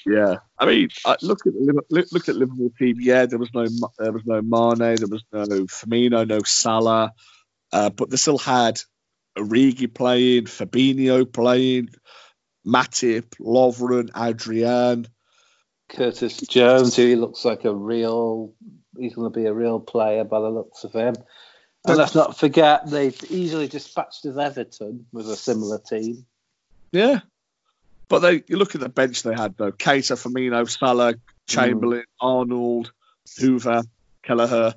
Yeah, 0.07 0.37
I 0.57 0.67
mean, 0.67 0.89
look 1.23 1.47
at 1.47 1.53
the 1.53 1.83
look, 1.91 2.07
look 2.13 2.29
at 2.29 2.37
Liverpool 2.37 2.71
team. 2.79 2.97
Yeah, 3.01 3.27
there 3.27 3.41
was 3.41 3.53
no 3.53 3.67
there 3.99 4.13
was 4.13 4.25
no 4.25 4.41
Mane, 4.41 4.97
there 4.97 5.09
was 5.09 5.25
no 5.33 5.45
Firmino, 5.67 6.27
no 6.27 6.41
Salah, 6.45 7.13
uh, 7.73 7.91
but 7.91 8.11
they 8.11 8.17
still 8.17 8.39
had 8.39 8.81
Origi 9.37 9.93
playing, 9.93 10.45
Fabinho 10.45 11.31
playing, 11.31 11.89
Matip, 12.65 13.37
Lovren, 13.41 14.11
Adrian, 14.17 15.09
Curtis 15.89 16.37
Jones, 16.39 16.95
who 16.95 17.07
he 17.07 17.17
looks 17.17 17.45
like 17.45 17.65
a 17.65 17.75
real. 17.75 18.55
He's 18.97 19.15
going 19.15 19.31
to 19.31 19.37
be 19.37 19.47
a 19.47 19.53
real 19.53 19.81
player 19.81 20.25
by 20.25 20.41
the 20.41 20.49
looks 20.49 20.85
of 20.85 20.93
him. 20.93 21.17
And 21.85 21.97
let's 21.97 22.15
not 22.15 22.39
forget 22.39 22.89
they 22.89 23.09
easily 23.29 23.69
dispatched 23.69 24.25
of 24.25 24.39
Everton 24.39 25.07
with 25.13 25.29
a 25.29 25.37
similar 25.37 25.79
team. 25.79 26.27
Yeah, 26.93 27.21
but 28.09 28.21
they 28.21 28.45
you 28.47 28.57
look 28.57 28.75
at 28.75 28.81
the 28.81 28.89
bench 28.89 29.23
they 29.23 29.35
had 29.35 29.57
though: 29.57 29.73
Keita, 29.73 30.15
Firmino, 30.17 30.69
Salah, 30.69 31.15
Chamberlain, 31.47 32.01
mm. 32.01 32.05
Arnold, 32.21 32.93
Hoever, 33.39 33.83
Kelleher, 34.23 34.75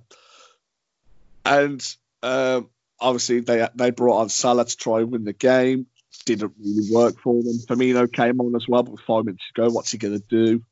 and 1.45 1.95
um, 2.23 2.69
obviously 2.99 3.41
they 3.41 3.67
they 3.75 3.91
brought 3.91 4.21
on 4.21 4.29
Salah 4.29 4.65
to 4.65 4.77
try 4.77 4.99
and 4.99 5.11
win 5.11 5.23
the 5.23 5.33
game. 5.33 5.87
Didn't 6.25 6.53
really 6.59 6.91
work 6.91 7.19
for 7.21 7.41
them. 7.41 7.59
Firmino 7.67 8.11
came 8.11 8.41
on 8.41 8.55
as 8.55 8.67
well, 8.67 8.83
but 8.83 8.99
five 9.01 9.25
minutes 9.25 9.45
ago, 9.55 9.69
what's 9.69 9.91
he 9.91 9.97
going 9.97 10.19
to 10.19 10.25
do? 10.27 10.63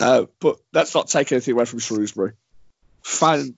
Uh, 0.00 0.26
but 0.40 0.58
let's 0.72 0.94
not 0.94 1.08
take 1.08 1.30
anything 1.32 1.54
away 1.54 1.64
from 1.64 1.78
Shrewsbury. 1.78 2.32
Fantastic 3.02 3.54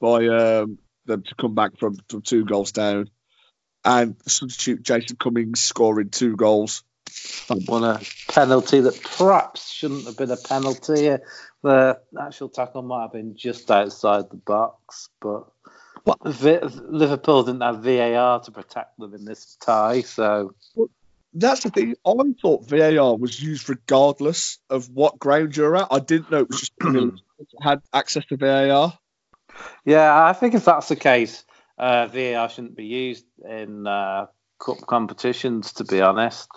by 0.00 0.26
um, 0.26 0.78
them 1.06 1.22
to 1.22 1.34
come 1.34 1.54
back 1.54 1.76
from, 1.78 1.96
from 2.08 2.22
two 2.22 2.44
goals 2.44 2.72
down 2.72 3.08
and 3.84 4.16
substitute 4.26 4.82
Jason 4.82 5.16
Cummings 5.16 5.60
scoring 5.60 6.10
two 6.10 6.36
goals. 6.36 6.84
Won 7.68 7.84
a 7.84 7.86
uh, 7.86 8.00
penalty 8.28 8.80
that 8.80 9.02
perhaps 9.02 9.70
shouldn't 9.70 10.06
have 10.06 10.16
been 10.16 10.30
a 10.30 10.36
penalty. 10.36 11.10
Uh, 11.10 11.18
the 11.62 11.98
actual 12.20 12.48
tackle 12.48 12.82
might 12.82 13.02
have 13.02 13.12
been 13.12 13.36
just 13.36 13.70
outside 13.70 14.30
the 14.30 14.36
box, 14.36 15.10
but 15.20 15.44
what? 16.04 16.24
Liverpool 16.24 17.44
didn't 17.44 17.60
have 17.60 17.82
VAR 17.82 18.40
to 18.40 18.50
protect 18.50 18.98
them 18.98 19.14
in 19.14 19.24
this 19.24 19.56
tie, 19.60 20.00
so. 20.00 20.54
Well, 20.74 20.88
that's 21.34 21.62
the 21.62 21.70
thing. 21.70 21.94
I 22.04 22.12
thought 22.40 22.68
VAR 22.68 23.16
was 23.16 23.40
used 23.40 23.68
regardless 23.68 24.58
of 24.68 24.88
what 24.90 25.18
ground 25.18 25.56
you're 25.56 25.76
at. 25.76 25.88
I 25.90 25.98
didn't 25.98 26.30
know 26.30 26.40
it 26.40 26.48
was 26.48 26.60
just 26.60 26.72
had 27.62 27.82
access 27.92 28.24
to 28.26 28.36
VAR. 28.36 28.98
Yeah, 29.84 30.24
I 30.24 30.32
think 30.32 30.54
if 30.54 30.64
that's 30.64 30.88
the 30.88 30.96
case, 30.96 31.44
uh, 31.82 32.06
VAR 32.06 32.48
shouldn't 32.48 32.76
be 32.76 32.86
used 32.86 33.26
in 33.44 33.88
uh, 33.88 34.26
cup 34.60 34.86
competitions, 34.86 35.72
to 35.74 35.84
be 35.84 36.00
honest. 36.00 36.48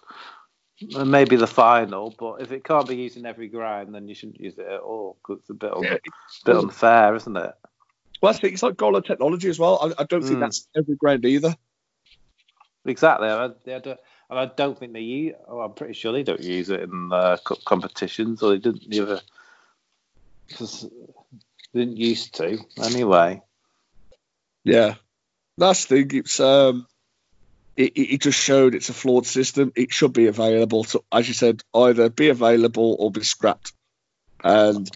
Maybe 0.91 1.35
the 1.35 1.47
final, 1.47 2.13
but 2.19 2.41
if 2.41 2.51
it 2.51 2.63
can't 2.63 2.87
be 2.87 2.97
used 2.97 3.17
in 3.17 3.25
every 3.25 3.47
ground, 3.47 3.95
then 3.95 4.07
you 4.07 4.13
shouldn't 4.13 4.39
use 4.39 4.57
it 4.59 4.67
at 4.67 4.81
all 4.81 5.17
because 5.21 5.39
it's 5.39 5.49
a 5.49 5.53
bit, 5.53 5.71
yeah. 5.81 5.97
bit 6.45 6.55
unfair, 6.57 7.15
isn't 7.15 7.37
it? 7.37 7.53
Well, 8.21 8.33
I 8.33 8.37
think 8.37 8.53
it's 8.53 8.61
like 8.61 8.77
goal 8.77 9.01
technology 9.01 9.49
as 9.49 9.57
well. 9.57 9.79
I, 9.81 10.01
I 10.01 10.05
don't 10.05 10.21
think 10.21 10.37
mm. 10.37 10.41
that's 10.41 10.67
every 10.75 10.95
ground 10.95 11.25
either. 11.25 11.55
Exactly. 12.85 13.29
I, 13.29 13.45
I, 13.45 13.79
don't, 13.79 13.99
I 14.29 14.45
don't 14.45 14.77
think 14.77 14.93
they 14.93 14.99
use. 14.99 15.33
Oh, 15.47 15.61
I'm 15.61 15.73
pretty 15.73 15.93
sure 15.93 16.11
they 16.11 16.23
don't 16.23 16.43
use 16.43 16.69
it 16.69 16.81
in 16.81 17.09
uh, 17.11 17.37
cup 17.43 17.63
competitions, 17.65 18.43
or 18.43 18.51
they 18.51 18.59
didn't 18.59 18.93
ever 18.93 19.21
they 20.59 20.65
didn't 21.73 21.97
used 21.97 22.35
to 22.35 22.59
anyway. 22.83 23.41
Yeah, 24.63 24.95
that's 25.57 25.85
the 25.85 26.03
thing. 26.03 26.19
It's 26.19 26.39
um, 26.39 26.87
it, 27.75 27.93
it 27.95 28.21
just 28.21 28.39
showed 28.39 28.75
it's 28.75 28.89
a 28.89 28.93
flawed 28.93 29.25
system. 29.25 29.71
It 29.75 29.91
should 29.91 30.13
be 30.13 30.27
available 30.27 30.83
to, 30.85 31.03
as 31.11 31.27
you 31.27 31.33
said, 31.33 31.63
either 31.73 32.09
be 32.09 32.29
available 32.29 32.95
or 32.99 33.11
be 33.11 33.23
scrapped. 33.23 33.73
And 34.43 34.89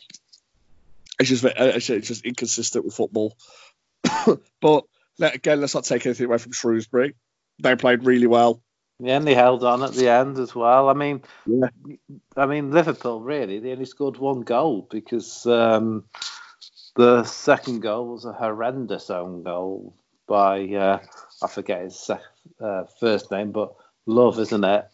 it's 1.20 1.30
just 1.30 1.44
it's 1.44 2.08
just 2.08 2.26
inconsistent 2.26 2.86
with 2.86 2.96
football. 2.96 3.36
but 4.62 4.86
again, 5.20 5.60
let's 5.60 5.76
not 5.76 5.84
take 5.84 6.06
anything 6.06 6.28
away 6.28 6.38
from 6.38 6.54
Shrewsbury. 6.54 7.16
They 7.62 7.76
played 7.76 8.06
really 8.06 8.28
well. 8.28 8.62
Yeah, 9.02 9.18
and 9.18 9.28
they 9.28 9.36
held 9.36 9.64
on 9.64 9.82
at 9.84 9.94
the 9.94 10.10
end 10.10 10.38
as 10.40 10.54
well. 10.54 10.90
I 10.90 10.94
mean, 10.94 11.22
yeah. 11.46 11.70
I 12.36 12.46
mean 12.46 12.72
Liverpool 12.72 13.22
really 13.22 13.60
they 13.60 13.72
only 13.72 13.86
scored 13.86 14.18
one 14.18 14.42
goal 14.42 14.88
because 14.90 15.46
um, 15.46 16.04
the 16.96 17.24
second 17.24 17.82
goal 17.82 18.08
was 18.08 18.26
a 18.26 18.34
horrendous 18.34 19.10
own 19.10 19.44
goal 19.44 19.94
by 20.30 20.64
uh, 20.76 21.00
I 21.42 21.48
forget 21.48 21.82
his 21.82 22.10
uh, 22.62 22.84
first 23.00 23.32
name, 23.32 23.52
but 23.52 23.74
Love, 24.06 24.40
isn't 24.40 24.64
it? 24.64 24.88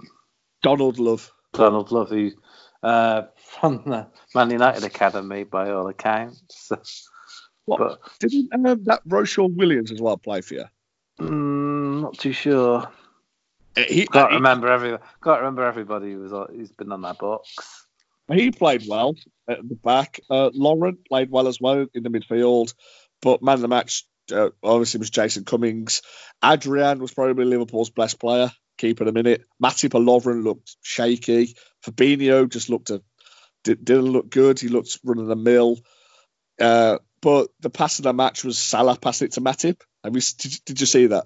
Donald 0.64 0.98
Love. 0.98 1.32
Donald 1.54 1.92
Love, 1.92 2.10
who 2.10 2.32
uh, 2.82 3.24
from 3.38 3.84
the 3.86 4.08
Man 4.34 4.50
United 4.50 4.84
academy 4.84 5.44
by 5.44 5.70
all 5.70 5.88
accounts. 5.88 6.72
What, 7.66 7.80
but 7.80 8.00
didn't 8.20 8.50
uh, 8.54 8.76
that 8.84 9.02
Ro-Shaun 9.08 9.58
Williams 9.58 9.92
as 9.92 10.00
well 10.00 10.18
play 10.18 10.42
for 10.42 10.54
you? 10.54 10.66
Mm, 11.20 12.02
not 12.02 12.16
too 12.16 12.32
sure. 12.32 12.88
Uh, 13.76 13.82
he, 13.88 14.06
can't 14.06 14.30
he, 14.30 14.36
remember 14.36 14.68
every. 14.68 14.92
Can't 15.24 15.40
remember 15.40 15.64
everybody 15.64 16.14
who 16.14 16.20
was 16.20 16.50
who's 16.52 16.72
been 16.72 16.92
on 16.92 17.02
that 17.02 17.18
box. 17.18 17.88
He 18.32 18.52
played 18.52 18.84
well 18.88 19.16
at 19.48 19.68
the 19.68 19.76
back. 19.76 20.20
Uh, 20.30 20.52
Laurent 20.54 21.04
played 21.08 21.32
well 21.32 21.48
as 21.48 21.60
well 21.60 21.88
in 21.94 22.04
the 22.04 22.10
midfield, 22.10 22.76
but 23.22 23.42
man 23.42 23.56
of 23.56 23.62
the 23.62 23.68
match 23.68 24.06
uh, 24.32 24.50
obviously 24.64 25.00
was 25.00 25.10
Jason 25.10 25.46
Cummings. 25.46 26.02
Adrian 26.44 27.00
was 27.00 27.14
probably 27.14 27.46
Liverpool's 27.46 27.90
best 27.90 28.20
player, 28.20 28.52
keeper 28.78 29.06
a 29.06 29.12
minute. 29.12 29.46
Matip 29.62 29.92
Lovren 29.92 30.44
looked 30.44 30.76
shaky. 30.82 31.56
Fabinho 31.86 32.50
just 32.50 32.70
looked 32.70 32.90
a, 32.90 33.02
did, 33.64 33.88
not 33.90 34.04
look 34.04 34.30
good. 34.30 34.60
He 34.60 34.68
looked 34.68 35.00
running 35.04 35.28
the 35.28 35.36
mill. 35.36 35.78
Uh, 36.60 37.00
but 37.22 37.50
the 37.60 37.70
pass 37.70 38.00
of 38.00 38.04
the 38.04 38.14
match 38.14 38.44
was 38.44 38.58
Salah 38.58 38.98
passing 38.98 39.28
it 39.28 39.34
to 39.34 39.42
Matip. 39.42 39.82
Have 40.04 40.16
you, 40.16 40.22
did, 40.38 40.66
did 40.66 40.80
you 40.80 40.88
see 40.88 41.08
that? 41.08 41.26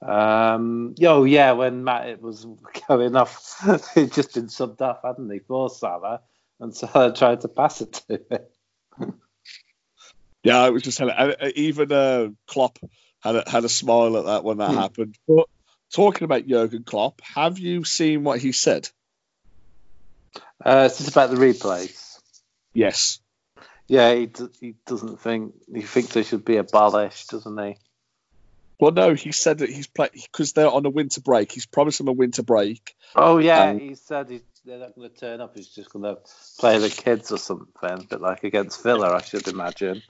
Um, 0.00 0.96
oh 1.02 1.24
yeah, 1.24 1.52
when 1.52 1.84
Matip 1.84 2.20
was 2.20 2.46
going 2.88 3.14
off, 3.14 3.92
he'd 3.94 4.12
just 4.12 4.34
been 4.34 4.46
subbed 4.46 4.80
off, 4.80 5.00
hadn't 5.04 5.30
he, 5.30 5.38
for 5.38 5.70
Salah, 5.70 6.22
and 6.58 6.74
Salah 6.74 7.14
tried 7.14 7.42
to 7.42 7.48
pass 7.48 7.80
it 7.80 7.92
to 8.08 8.20
him. 8.98 9.14
Yeah, 10.42 10.66
it 10.66 10.72
was 10.72 10.82
just 10.82 11.00
even 11.56 11.92
uh, 11.92 12.28
Klopp 12.46 12.78
had 13.22 13.36
a, 13.36 13.44
had 13.48 13.64
a 13.64 13.68
smile 13.68 14.16
at 14.16 14.24
that 14.24 14.44
when 14.44 14.58
that 14.58 14.70
hmm. 14.70 14.76
happened. 14.76 15.16
But 15.28 15.46
talking 15.92 16.24
about 16.24 16.46
Jurgen 16.46 16.84
Klopp, 16.84 17.20
have 17.22 17.58
you 17.58 17.84
seen 17.84 18.24
what 18.24 18.40
he 18.40 18.52
said? 18.52 18.88
Uh, 20.64 20.88
is 20.90 20.98
this 20.98 21.08
about 21.08 21.30
the 21.30 21.36
replays? 21.36 22.18
Yes. 22.72 23.20
Yeah, 23.88 24.14
he, 24.14 24.26
d- 24.26 24.48
he 24.60 24.74
doesn't 24.86 25.20
think 25.20 25.54
he 25.72 25.82
thinks 25.82 26.14
they 26.14 26.22
should 26.22 26.44
be 26.44 26.56
abolished, 26.56 27.30
doesn't 27.30 27.58
he? 27.58 27.76
Well, 28.80 28.92
no, 28.92 29.14
he 29.14 29.32
said 29.32 29.58
that 29.58 29.70
he's 29.70 29.86
playing 29.86 30.10
because 30.14 30.54
they're 30.54 30.70
on 30.70 30.86
a 30.86 30.90
winter 30.90 31.20
break. 31.20 31.52
He's 31.52 31.66
promised 31.66 31.98
them 31.98 32.08
a 32.08 32.12
winter 32.12 32.42
break. 32.42 32.96
Oh 33.14 33.38
yeah, 33.38 33.74
he 33.74 33.94
said 33.94 34.30
he's, 34.30 34.42
they're 34.64 34.78
not 34.78 34.94
going 34.94 35.08
to 35.08 35.16
turn 35.16 35.40
up. 35.40 35.54
He's 35.54 35.68
just 35.68 35.92
going 35.92 36.04
to 36.04 36.20
play 36.58 36.78
the 36.78 36.88
kids 36.88 37.30
or 37.30 37.38
something, 37.38 37.68
a 37.82 37.98
bit 37.98 38.20
like 38.20 38.44
against 38.44 38.82
Villa, 38.82 39.14
I 39.14 39.22
should 39.22 39.46
imagine. 39.46 40.02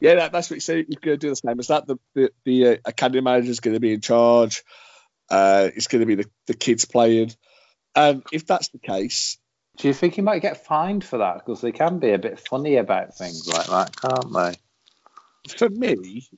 Yeah, 0.00 0.16
that, 0.16 0.32
that's 0.32 0.50
what 0.50 0.56
you 0.56 0.56
he 0.56 0.60
said. 0.60 0.84
He's 0.88 0.96
going 0.96 1.18
to 1.18 1.26
do 1.26 1.30
the 1.30 1.36
same. 1.36 1.58
Is 1.58 1.68
that 1.68 1.86
the 1.86 1.96
the, 2.14 2.30
the 2.44 2.68
uh, 2.68 2.76
academy 2.84 3.22
manager 3.22 3.50
is 3.50 3.60
going 3.60 3.74
to 3.74 3.80
be 3.80 3.92
in 3.92 4.00
charge? 4.00 4.62
Uh, 5.30 5.70
it's 5.74 5.88
going 5.88 6.00
to 6.00 6.06
be 6.06 6.16
the, 6.16 6.30
the 6.46 6.54
kids 6.54 6.84
playing. 6.84 7.32
And 7.94 8.22
if 8.30 8.46
that's 8.46 8.68
the 8.68 8.78
case, 8.78 9.38
do 9.78 9.88
you 9.88 9.94
think 9.94 10.14
he 10.14 10.22
might 10.22 10.42
get 10.42 10.64
fined 10.64 11.04
for 11.04 11.18
that? 11.18 11.38
Because 11.38 11.60
they 11.60 11.72
can 11.72 11.98
be 11.98 12.12
a 12.12 12.18
bit 12.18 12.40
funny 12.40 12.76
about 12.76 13.16
things 13.16 13.48
like 13.48 13.66
that, 13.66 14.00
can't 14.00 14.32
they? 14.32 14.54
For 15.56 15.68
me, 15.68 16.28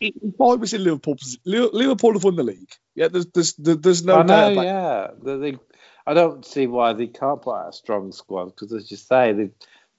if 0.00 0.40
I 0.40 0.54
was 0.54 0.74
in 0.74 0.84
Liverpool, 0.84 1.16
Liverpool 1.44 2.12
have 2.12 2.24
won 2.24 2.36
the 2.36 2.42
league. 2.42 2.72
Yeah, 2.94 3.08
there's 3.08 3.26
there's 3.26 3.54
there's 3.54 4.04
no 4.04 4.18
I 4.18 4.22
know, 4.22 4.54
doubt. 4.54 4.64
yeah, 4.64 5.36
they, 5.36 5.58
I 6.06 6.14
don't 6.14 6.44
see 6.44 6.66
why 6.66 6.92
they 6.92 7.06
can't 7.06 7.40
put 7.40 7.54
out 7.54 7.70
a 7.70 7.72
strong 7.72 8.12
squad 8.12 8.46
because, 8.46 8.72
as 8.72 8.90
you 8.90 8.96
say, 8.96 9.32
the 9.32 9.50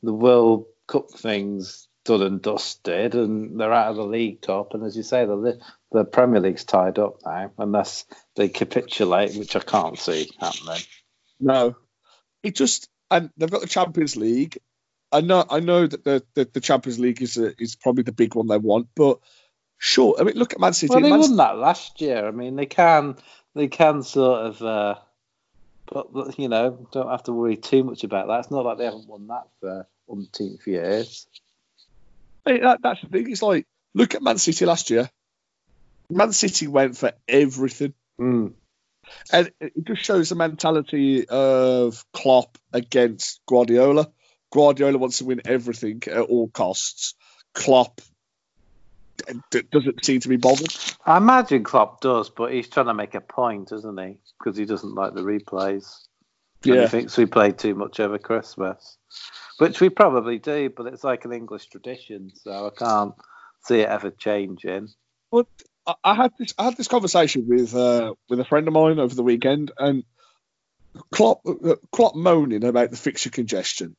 the 0.03 0.13
World 0.13 0.65
Cup 0.87 1.11
things 1.11 1.87
done 2.05 2.21
and 2.21 2.41
dusted, 2.41 3.15
and 3.15 3.59
they're 3.59 3.73
out 3.73 3.91
of 3.91 3.97
the 3.97 4.05
League 4.05 4.41
Cup. 4.41 4.73
And 4.73 4.83
as 4.83 4.95
you 4.95 5.03
say, 5.03 5.25
the 5.25 5.59
the 5.91 6.05
Premier 6.05 6.39
League's 6.39 6.63
tied 6.63 6.99
up 6.99 7.17
now, 7.25 7.51
unless 7.57 8.05
they 8.35 8.49
capitulate, 8.49 9.35
which 9.35 9.55
I 9.55 9.59
can't 9.59 9.99
see 9.99 10.31
happening. 10.39 10.81
No, 11.39 11.75
it 12.43 12.55
just 12.55 12.89
and 13.11 13.29
they've 13.37 13.51
got 13.51 13.61
the 13.61 13.67
Champions 13.67 14.15
League. 14.15 14.59
I 15.11 15.21
know, 15.21 15.45
I 15.49 15.61
know 15.61 15.87
that 15.87 16.03
the, 16.03 16.23
the, 16.33 16.49
the 16.51 16.59
Champions 16.59 16.99
League 16.99 17.21
is 17.21 17.37
a, 17.37 17.53
is 17.61 17.77
probably 17.77 18.03
the 18.03 18.11
big 18.11 18.35
one 18.35 18.47
they 18.47 18.57
want, 18.57 18.89
but 18.93 19.19
sure. 19.77 20.17
I 20.19 20.23
mean, 20.23 20.35
look 20.35 20.53
at 20.53 20.59
Man 20.59 20.73
City. 20.73 20.93
Well, 20.93 21.01
they 21.01 21.09
Man 21.09 21.21
won 21.21 21.37
that 21.37 21.57
last 21.57 22.01
year. 22.01 22.27
I 22.27 22.31
mean, 22.31 22.55
they 22.55 22.65
can 22.65 23.15
they 23.55 23.67
can 23.67 24.03
sort 24.03 24.45
of, 24.47 24.61
uh, 24.61 24.95
but 25.85 26.37
you 26.37 26.49
know, 26.49 26.87
don't 26.91 27.09
have 27.09 27.23
to 27.23 27.33
worry 27.33 27.55
too 27.55 27.83
much 27.83 28.03
about 28.03 28.27
that. 28.27 28.39
It's 28.39 28.51
not 28.51 28.65
like 28.65 28.77
they 28.77 28.85
haven't 28.85 29.07
won 29.07 29.27
that 29.27 29.47
for 29.61 29.87
umpteenth 30.09 30.65
years. 30.67 31.27
Hey, 32.45 32.59
that, 32.59 32.79
that's 32.81 33.01
the 33.01 33.07
thing. 33.09 33.29
It's 33.31 33.41
like 33.41 33.65
look 33.93 34.15
at 34.15 34.21
Man 34.21 34.37
City 34.37 34.65
last 34.65 34.89
year. 34.89 35.09
Man 36.09 36.31
City 36.31 36.67
went 36.67 36.97
for 36.97 37.11
everything, 37.27 37.93
Mm. 38.19 38.53
and 39.31 39.51
it 39.59 39.73
just 39.85 40.01
shows 40.03 40.29
the 40.29 40.35
mentality 40.35 41.27
of 41.27 42.03
Klopp 42.13 42.57
against 42.73 43.41
Guardiola. 43.45 44.07
Guardiola 44.51 44.97
wants 44.97 45.17
to 45.19 45.25
win 45.25 45.41
everything 45.45 46.01
at 46.07 46.17
all 46.21 46.47
costs. 46.47 47.15
Klopp 47.53 47.99
d- 49.51 49.63
doesn't 49.71 50.05
seem 50.05 50.21
to 50.21 50.29
be 50.29 50.37
bothered. 50.37 50.73
I 51.05 51.17
imagine 51.17 51.63
Klopp 51.65 51.99
does, 52.01 52.29
but 52.29 52.53
he's 52.53 52.69
trying 52.69 52.85
to 52.85 52.93
make 52.93 53.13
a 53.15 53.21
point, 53.21 53.71
isn't 53.73 53.99
he? 53.99 54.17
Because 54.39 54.57
he 54.57 54.63
doesn't 54.65 54.95
like 54.95 55.13
the 55.13 55.21
replays. 55.21 56.06
Yeah. 56.63 56.81
he 56.81 56.87
thinks 56.87 57.17
we 57.17 57.25
play 57.25 57.51
too 57.51 57.75
much 57.75 57.99
over 57.99 58.17
Christmas, 58.17 58.97
which 59.57 59.79
we 59.79 59.89
probably 59.89 60.39
do, 60.39 60.69
but 60.75 60.87
it's 60.87 61.03
like 61.03 61.25
an 61.25 61.33
English 61.33 61.67
tradition, 61.67 62.31
so 62.35 62.67
I 62.67 62.69
can't 62.77 63.13
see 63.63 63.79
it 63.81 63.89
ever 63.89 64.11
changing. 64.11 64.89
But 65.31 65.47
I, 66.03 66.15
had 66.15 66.31
this 66.37 66.53
I 66.57 66.65
had 66.65 66.77
this 66.77 66.87
conversation 66.87 67.45
with 67.47 67.75
uh, 67.75 68.13
with 68.29 68.39
a 68.39 68.45
friend 68.45 68.67
of 68.67 68.73
mine 68.73 68.99
over 68.99 69.13
the 69.13 69.23
weekend, 69.23 69.71
and 69.77 70.03
Klopp 71.11 71.41
uh, 71.45 71.75
Klopp 71.91 72.15
moaning 72.15 72.63
about 72.63 72.91
the 72.91 72.97
fixture 72.97 73.29
congestion. 73.29 73.95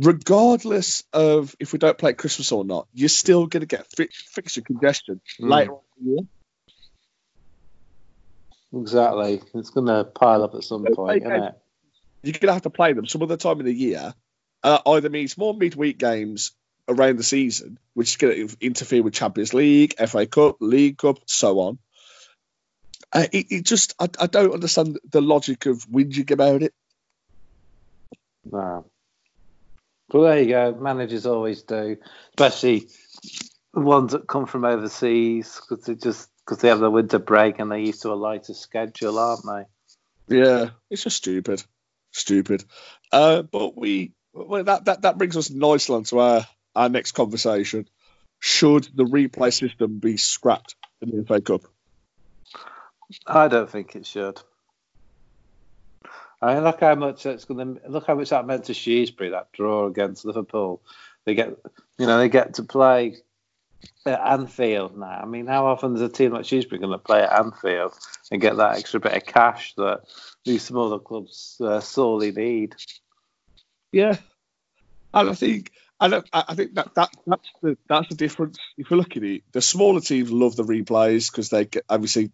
Regardless 0.00 1.04
of 1.12 1.54
if 1.60 1.72
we 1.72 1.78
don't 1.78 1.98
play 1.98 2.14
Christmas 2.14 2.50
or 2.50 2.64
not, 2.64 2.88
you're 2.92 3.08
still 3.08 3.46
going 3.46 3.60
to 3.60 3.66
get 3.66 3.86
fi- 3.94 4.08
fixture 4.34 4.62
congestion 4.62 5.20
Mm. 5.40 5.48
later 5.50 5.72
on 5.72 5.80
in 5.98 6.04
the 6.04 6.10
year. 6.10 6.20
Exactly. 8.80 9.42
It's 9.54 9.70
going 9.70 9.86
to 9.86 10.04
pile 10.04 10.42
up 10.42 10.54
at 10.54 10.64
some 10.64 10.86
Okay. 10.86 10.94
point, 10.94 11.22
isn't 11.22 11.44
it? 11.44 11.54
You're 12.22 12.32
going 12.32 12.48
to 12.48 12.52
have 12.52 12.62
to 12.62 12.70
play 12.70 12.92
them 12.92 13.06
some 13.06 13.22
other 13.22 13.36
time 13.36 13.60
in 13.60 13.66
the 13.66 13.74
year. 13.74 14.14
Uh, 14.62 14.78
either 14.86 15.10
means 15.10 15.36
more 15.36 15.54
midweek 15.54 15.98
games 15.98 16.52
around 16.88 17.16
the 17.16 17.24
season, 17.24 17.78
which 17.94 18.10
is 18.10 18.16
going 18.16 18.48
to 18.48 18.56
interfere 18.60 19.02
with 19.02 19.14
Champions 19.14 19.54
League, 19.54 19.94
FA 19.96 20.26
Cup, 20.26 20.56
League 20.60 20.98
Cup, 20.98 21.18
so 21.26 21.58
on. 21.60 21.78
Uh, 23.12 23.26
it, 23.32 23.46
it 23.50 23.64
just, 23.64 23.94
I, 23.98 24.08
I 24.20 24.26
don't 24.26 24.54
understand 24.54 24.98
the 25.10 25.20
logic 25.20 25.66
of 25.66 25.84
whinging 25.86 26.30
about 26.30 26.62
it. 26.62 26.72
No. 28.44 28.86
Well, 30.12 30.24
there 30.24 30.42
you 30.42 30.48
go. 30.48 30.72
Managers 30.78 31.26
always 31.26 31.62
do, 31.62 31.96
especially 32.30 32.88
the 33.72 33.80
ones 33.80 34.12
that 34.12 34.26
come 34.26 34.46
from 34.46 34.64
overseas 34.64 35.60
because 35.60 35.84
they 35.86 35.94
just 35.94 36.28
because 36.44 36.58
they 36.58 36.68
have 36.68 36.80
the 36.80 36.90
winter 36.90 37.18
break 37.18 37.58
and 37.58 37.70
they're 37.70 37.78
used 37.78 38.02
to 38.02 38.12
a 38.12 38.14
lighter 38.14 38.52
schedule, 38.52 39.18
aren't 39.18 39.44
they? 39.46 40.36
Yeah, 40.38 40.70
it's 40.90 41.04
just 41.04 41.16
stupid, 41.16 41.62
stupid. 42.12 42.64
Uh, 43.10 43.42
but 43.42 43.76
we 43.76 44.12
well, 44.32 44.64
that, 44.64 44.86
that 44.86 45.02
that 45.02 45.18
brings 45.18 45.36
us 45.36 45.50
nicely 45.50 45.96
onto 45.96 46.18
our 46.18 46.46
our 46.74 46.88
next 46.88 47.12
conversation. 47.12 47.88
Should 48.38 48.88
the 48.94 49.04
replay 49.04 49.52
system 49.52 49.98
be 49.98 50.16
scrapped 50.16 50.74
in 51.00 51.10
the 51.10 51.24
FA 51.24 51.40
Cup? 51.40 51.62
I 53.26 53.48
don't 53.48 53.70
think 53.70 53.94
it 53.94 54.06
should. 54.06 54.40
I 56.40 56.54
mean, 56.54 56.64
look 56.64 56.80
how 56.80 56.94
much 56.96 57.24
it's 57.24 57.44
going 57.44 57.76
to 57.76 57.88
look 57.88 58.06
how 58.06 58.16
much 58.16 58.30
that 58.30 58.46
meant 58.46 58.64
to 58.64 58.74
Shrewsbury 58.74 59.30
that 59.30 59.52
draw 59.52 59.86
against 59.86 60.24
Liverpool. 60.24 60.82
They 61.24 61.34
get, 61.34 61.56
you 61.98 62.06
know, 62.06 62.18
they 62.18 62.28
get 62.28 62.54
to 62.54 62.64
play 62.64 63.18
at 64.06 64.20
Anfield 64.20 64.96
now. 64.96 65.20
I 65.22 65.26
mean, 65.26 65.46
how 65.46 65.66
often 65.66 65.94
is 65.94 66.00
a 66.00 66.08
team 66.08 66.32
like 66.32 66.44
Shrewsbury 66.44 66.80
going 66.80 66.92
to 66.92 66.98
play 66.98 67.22
at 67.22 67.32
Anfield 67.32 67.94
and 68.30 68.40
get 68.40 68.56
that 68.56 68.76
extra 68.76 69.00
bit 69.00 69.16
of 69.16 69.26
cash 69.26 69.74
that 69.76 70.02
these 70.44 70.62
smaller 70.62 70.98
clubs 70.98 71.56
uh, 71.60 71.80
sorely 71.80 72.32
need? 72.32 72.74
Yeah, 73.92 74.16
and 75.12 75.30
I 75.30 75.34
think 75.34 75.70
don't, 76.08 76.28
I 76.32 76.44
I 76.48 76.54
think 76.54 76.74
that, 76.74 76.94
that 76.94 77.10
that's 77.26 77.48
the 77.62 77.76
that's 77.88 78.08
the 78.08 78.14
difference. 78.14 78.58
If 78.76 78.90
you 78.90 78.96
look 78.96 79.16
at 79.16 79.22
it, 79.22 79.42
the 79.52 79.60
smaller 79.60 80.00
teams 80.00 80.30
love 80.30 80.56
the 80.56 80.64
replays 80.64 81.30
because 81.30 81.50
they 81.50 81.66
get 81.66 81.84
obviously 81.88 82.32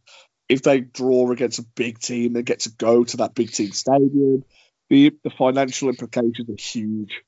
if 0.49 0.63
they 0.63 0.81
draw 0.81 1.31
against 1.31 1.59
a 1.59 1.67
big 1.75 1.99
team, 1.99 2.33
they 2.33 2.43
get 2.43 2.61
to 2.61 2.71
go 2.71 3.05
to 3.05 3.19
that 3.19 3.35
big 3.35 3.53
team 3.53 3.73
stadium. 3.73 4.45
The 4.89 5.15
the 5.23 5.31
financial 5.31 5.89
implications 5.89 6.49
are 6.49 6.63
huge 6.63 7.23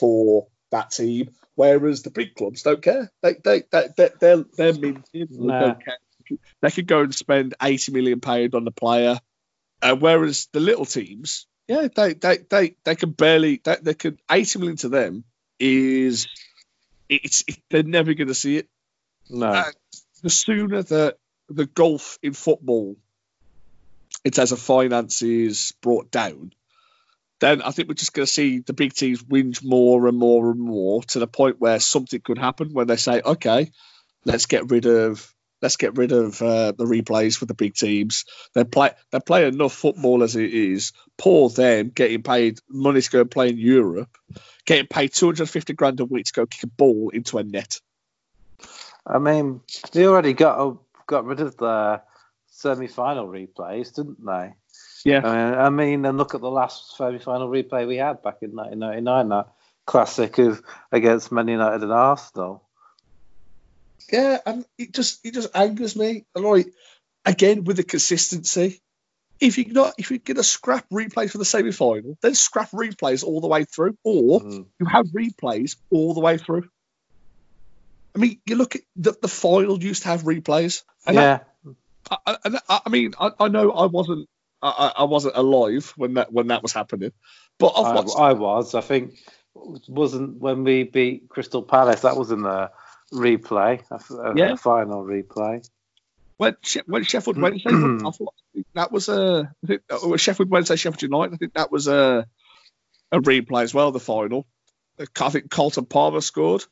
for 0.00 0.48
that 0.70 0.90
team. 0.90 1.30
Whereas 1.54 2.02
the 2.02 2.10
big 2.10 2.34
clubs 2.34 2.62
don't 2.62 2.82
care. 2.82 3.10
They 3.22 3.34
they 3.42 3.62
they 3.70 3.88
they 3.96 4.10
they're, 4.20 4.44
they're 4.56 4.72
minted. 4.74 5.04
They 5.30 5.46
don't 5.58 5.84
care. 5.84 5.98
They 6.60 6.70
could 6.70 6.86
go 6.86 7.00
and 7.00 7.14
spend 7.14 7.54
eighty 7.62 7.92
million 7.92 8.20
pound 8.20 8.54
on 8.54 8.64
the 8.64 8.72
player. 8.72 9.18
Uh, 9.80 9.94
whereas 9.94 10.48
the 10.52 10.60
little 10.60 10.84
teams, 10.84 11.46
yeah, 11.68 11.88
they 11.94 12.14
they 12.14 12.38
they, 12.38 12.76
they 12.84 12.94
can 12.96 13.10
barely 13.10 13.60
they, 13.64 13.76
they 13.80 13.94
could 13.94 14.18
eighty 14.30 14.58
million 14.58 14.76
to 14.78 14.88
them 14.88 15.24
is 15.58 16.28
it's 17.08 17.44
it, 17.46 17.58
they're 17.70 17.82
never 17.82 18.14
going 18.14 18.28
to 18.28 18.34
see 18.34 18.56
it. 18.56 18.68
No, 19.30 19.46
Uh, 19.46 19.70
The 20.22 20.30
sooner 20.30 20.82
that 20.82 21.18
the 21.48 21.66
golf 21.66 22.18
in 22.22 22.32
football 22.32 22.96
it 24.24 24.34
terms 24.34 24.52
a 24.52 24.56
finance 24.56 25.22
is 25.22 25.72
brought 25.80 26.10
down, 26.10 26.52
then 27.40 27.62
I 27.62 27.70
think 27.70 27.88
we're 27.88 27.94
just 27.94 28.14
going 28.14 28.26
to 28.26 28.32
see 28.32 28.60
the 28.60 28.72
big 28.72 28.94
teams 28.94 29.22
whinge 29.22 29.62
more 29.62 30.06
and 30.08 30.16
more 30.16 30.50
and 30.50 30.60
more 30.60 31.02
to 31.04 31.18
the 31.18 31.26
point 31.26 31.60
where 31.60 31.80
something 31.80 32.20
could 32.20 32.38
happen 32.38 32.72
when 32.72 32.86
they 32.86 32.96
say, 32.96 33.20
okay, 33.20 33.70
let's 34.24 34.46
get 34.46 34.70
rid 34.70 34.86
of 34.86 35.32
let's 35.62 35.76
get 35.76 35.96
rid 35.96 36.12
of 36.12 36.40
uh, 36.42 36.72
the 36.72 36.84
replays 36.84 37.36
for 37.36 37.46
the 37.46 37.54
big 37.54 37.74
teams. 37.74 38.24
They 38.54 38.64
play 38.64 38.90
they 39.10 39.20
play 39.20 39.46
enough 39.46 39.72
football 39.72 40.22
as 40.22 40.36
it 40.36 40.52
is. 40.52 40.92
Poor 41.18 41.48
them 41.48 41.90
getting 41.90 42.22
paid 42.22 42.58
money 42.68 43.00
to 43.00 43.10
go 43.10 43.20
and 43.22 43.30
play 43.30 43.48
in 43.50 43.58
Europe, 43.58 44.16
getting 44.64 44.86
paid 44.86 45.12
250 45.12 45.74
grand 45.74 46.00
a 46.00 46.04
week 46.04 46.26
to 46.26 46.32
go 46.32 46.46
kick 46.46 46.62
a 46.62 46.66
ball 46.68 47.10
into 47.10 47.38
a 47.38 47.44
net. 47.44 47.80
I 49.06 49.18
mean 49.18 49.60
they 49.92 50.06
already 50.06 50.32
got 50.32 50.78
got 51.06 51.24
rid 51.24 51.40
of 51.40 51.56
the 51.56 52.02
semi-final 52.48 53.28
replays, 53.28 53.94
didn't 53.94 54.24
they? 54.24 54.54
Yeah. 55.06 55.20
I 55.24 55.30
mean, 55.34 55.54
I 55.54 55.70
mean, 55.70 56.04
and 56.04 56.18
look 56.18 56.34
at 56.34 56.40
the 56.40 56.50
last 56.50 56.96
semi-final 56.96 57.48
replay 57.48 57.86
we 57.86 57.96
had 57.96 58.22
back 58.22 58.38
in 58.42 58.54
1999, 58.56 59.28
that 59.28 59.52
classic 59.86 60.38
of 60.38 60.62
against 60.90 61.30
Man 61.30 61.46
United 61.46 61.82
and 61.82 61.92
Arsenal. 61.92 62.64
Yeah, 64.12 64.38
and 64.44 64.64
it 64.78 64.92
just 64.92 65.24
it 65.24 65.34
just 65.34 65.54
angers 65.54 65.94
me. 65.96 66.24
And 66.34 66.44
Like 66.44 66.72
again 67.24 67.64
with 67.64 67.76
the 67.76 67.84
consistency. 67.84 68.80
If 69.38 69.58
you're 69.58 69.72
not 69.72 69.94
if 69.98 70.10
you're 70.10 70.18
gonna 70.18 70.42
scrap 70.42 70.88
replays 70.90 71.30
for 71.30 71.38
the 71.38 71.44
semi 71.44 71.72
final, 71.72 72.16
then 72.22 72.34
scrap 72.34 72.70
replays 72.70 73.22
all 73.22 73.40
the 73.40 73.48
way 73.48 73.64
through. 73.64 73.96
Or 74.02 74.40
Mm. 74.40 74.66
you 74.80 74.86
have 74.86 75.06
replays 75.06 75.76
all 75.90 76.14
the 76.14 76.20
way 76.20 76.38
through. 76.38 76.68
I 78.14 78.18
mean, 78.18 78.40
you 78.46 78.56
look 78.56 78.76
at 78.76 78.82
the, 78.96 79.14
the 79.20 79.28
final 79.28 79.80
used 79.82 80.02
to 80.02 80.08
have 80.08 80.22
replays. 80.22 80.82
And 81.06 81.16
yeah, 81.16 81.40
I, 82.10 82.16
I, 82.26 82.36
and 82.44 82.56
I 82.68 82.80
I 82.86 82.88
mean, 82.88 83.14
I, 83.20 83.30
I 83.38 83.48
know 83.48 83.70
I 83.72 83.86
wasn't 83.86 84.28
I, 84.62 84.68
I 84.96 85.02
I 85.02 85.04
wasn't 85.04 85.36
alive 85.36 85.92
when 85.96 86.14
that 86.14 86.32
when 86.32 86.48
that 86.48 86.62
was 86.62 86.72
happening, 86.72 87.12
but 87.58 87.72
I've 87.76 87.94
watched. 88.06 88.18
I 88.18 88.32
was. 88.32 88.74
I 88.74 88.80
think 88.80 89.12
it 89.54 89.88
wasn't 89.88 90.38
when 90.40 90.64
we 90.64 90.82
beat 90.84 91.28
Crystal 91.28 91.62
Palace. 91.62 92.00
That 92.02 92.16
was 92.16 92.30
in 92.30 92.42
the 92.42 92.70
replay, 93.12 93.82
a, 93.90 94.14
a- 94.30 94.36
Yeah. 94.36 94.54
final 94.56 95.04
replay. 95.04 95.66
when, 96.38 96.56
when 96.86 97.04
Sheffield 97.04 97.38
Wednesday, 97.38 97.70
I 97.70 98.10
thought 98.10 98.34
that 98.74 98.90
was 98.92 99.08
a 99.08 99.52
uh, 99.90 100.16
Sheffield 100.16 100.50
Wednesday, 100.50 100.76
Sheffield 100.76 101.02
United. 101.02 101.34
I 101.34 101.36
think 101.36 101.54
that 101.54 101.70
was 101.72 101.86
a 101.88 102.26
a 103.12 103.20
replay 103.20 103.62
as 103.62 103.72
well. 103.72 103.92
The 103.92 104.00
final, 104.00 104.46
I 104.98 105.28
think 105.30 105.50
Carlton 105.50 105.86
Palmer 105.86 106.20
scored, 106.20 106.64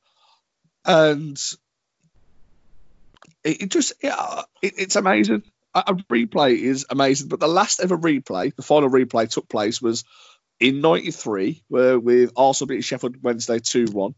and 0.84 1.38
it, 3.44 3.62
it 3.62 3.70
just 3.70 3.92
yeah, 4.02 4.42
it, 4.62 4.74
it's 4.78 4.96
amazing. 4.96 5.42
A, 5.74 5.94
replay 5.94 6.56
is 6.58 6.87
amazing, 6.88 7.28
but 7.28 7.40
the 7.40 7.48
last 7.48 7.80
ever 7.80 7.96
replay, 7.98 8.54
the 8.54 8.62
final 8.62 8.88
replay, 8.88 9.28
took 9.28 9.48
place 9.48 9.82
was 9.82 10.04
in 10.60 10.80
'93, 10.80 11.64
where 11.68 11.98
with 11.98 12.32
Arsenal 12.37 12.68
beating 12.68 12.82
Sheffield 12.82 13.22
Wednesday 13.22 13.58
two 13.58 13.87
one. 13.87 14.14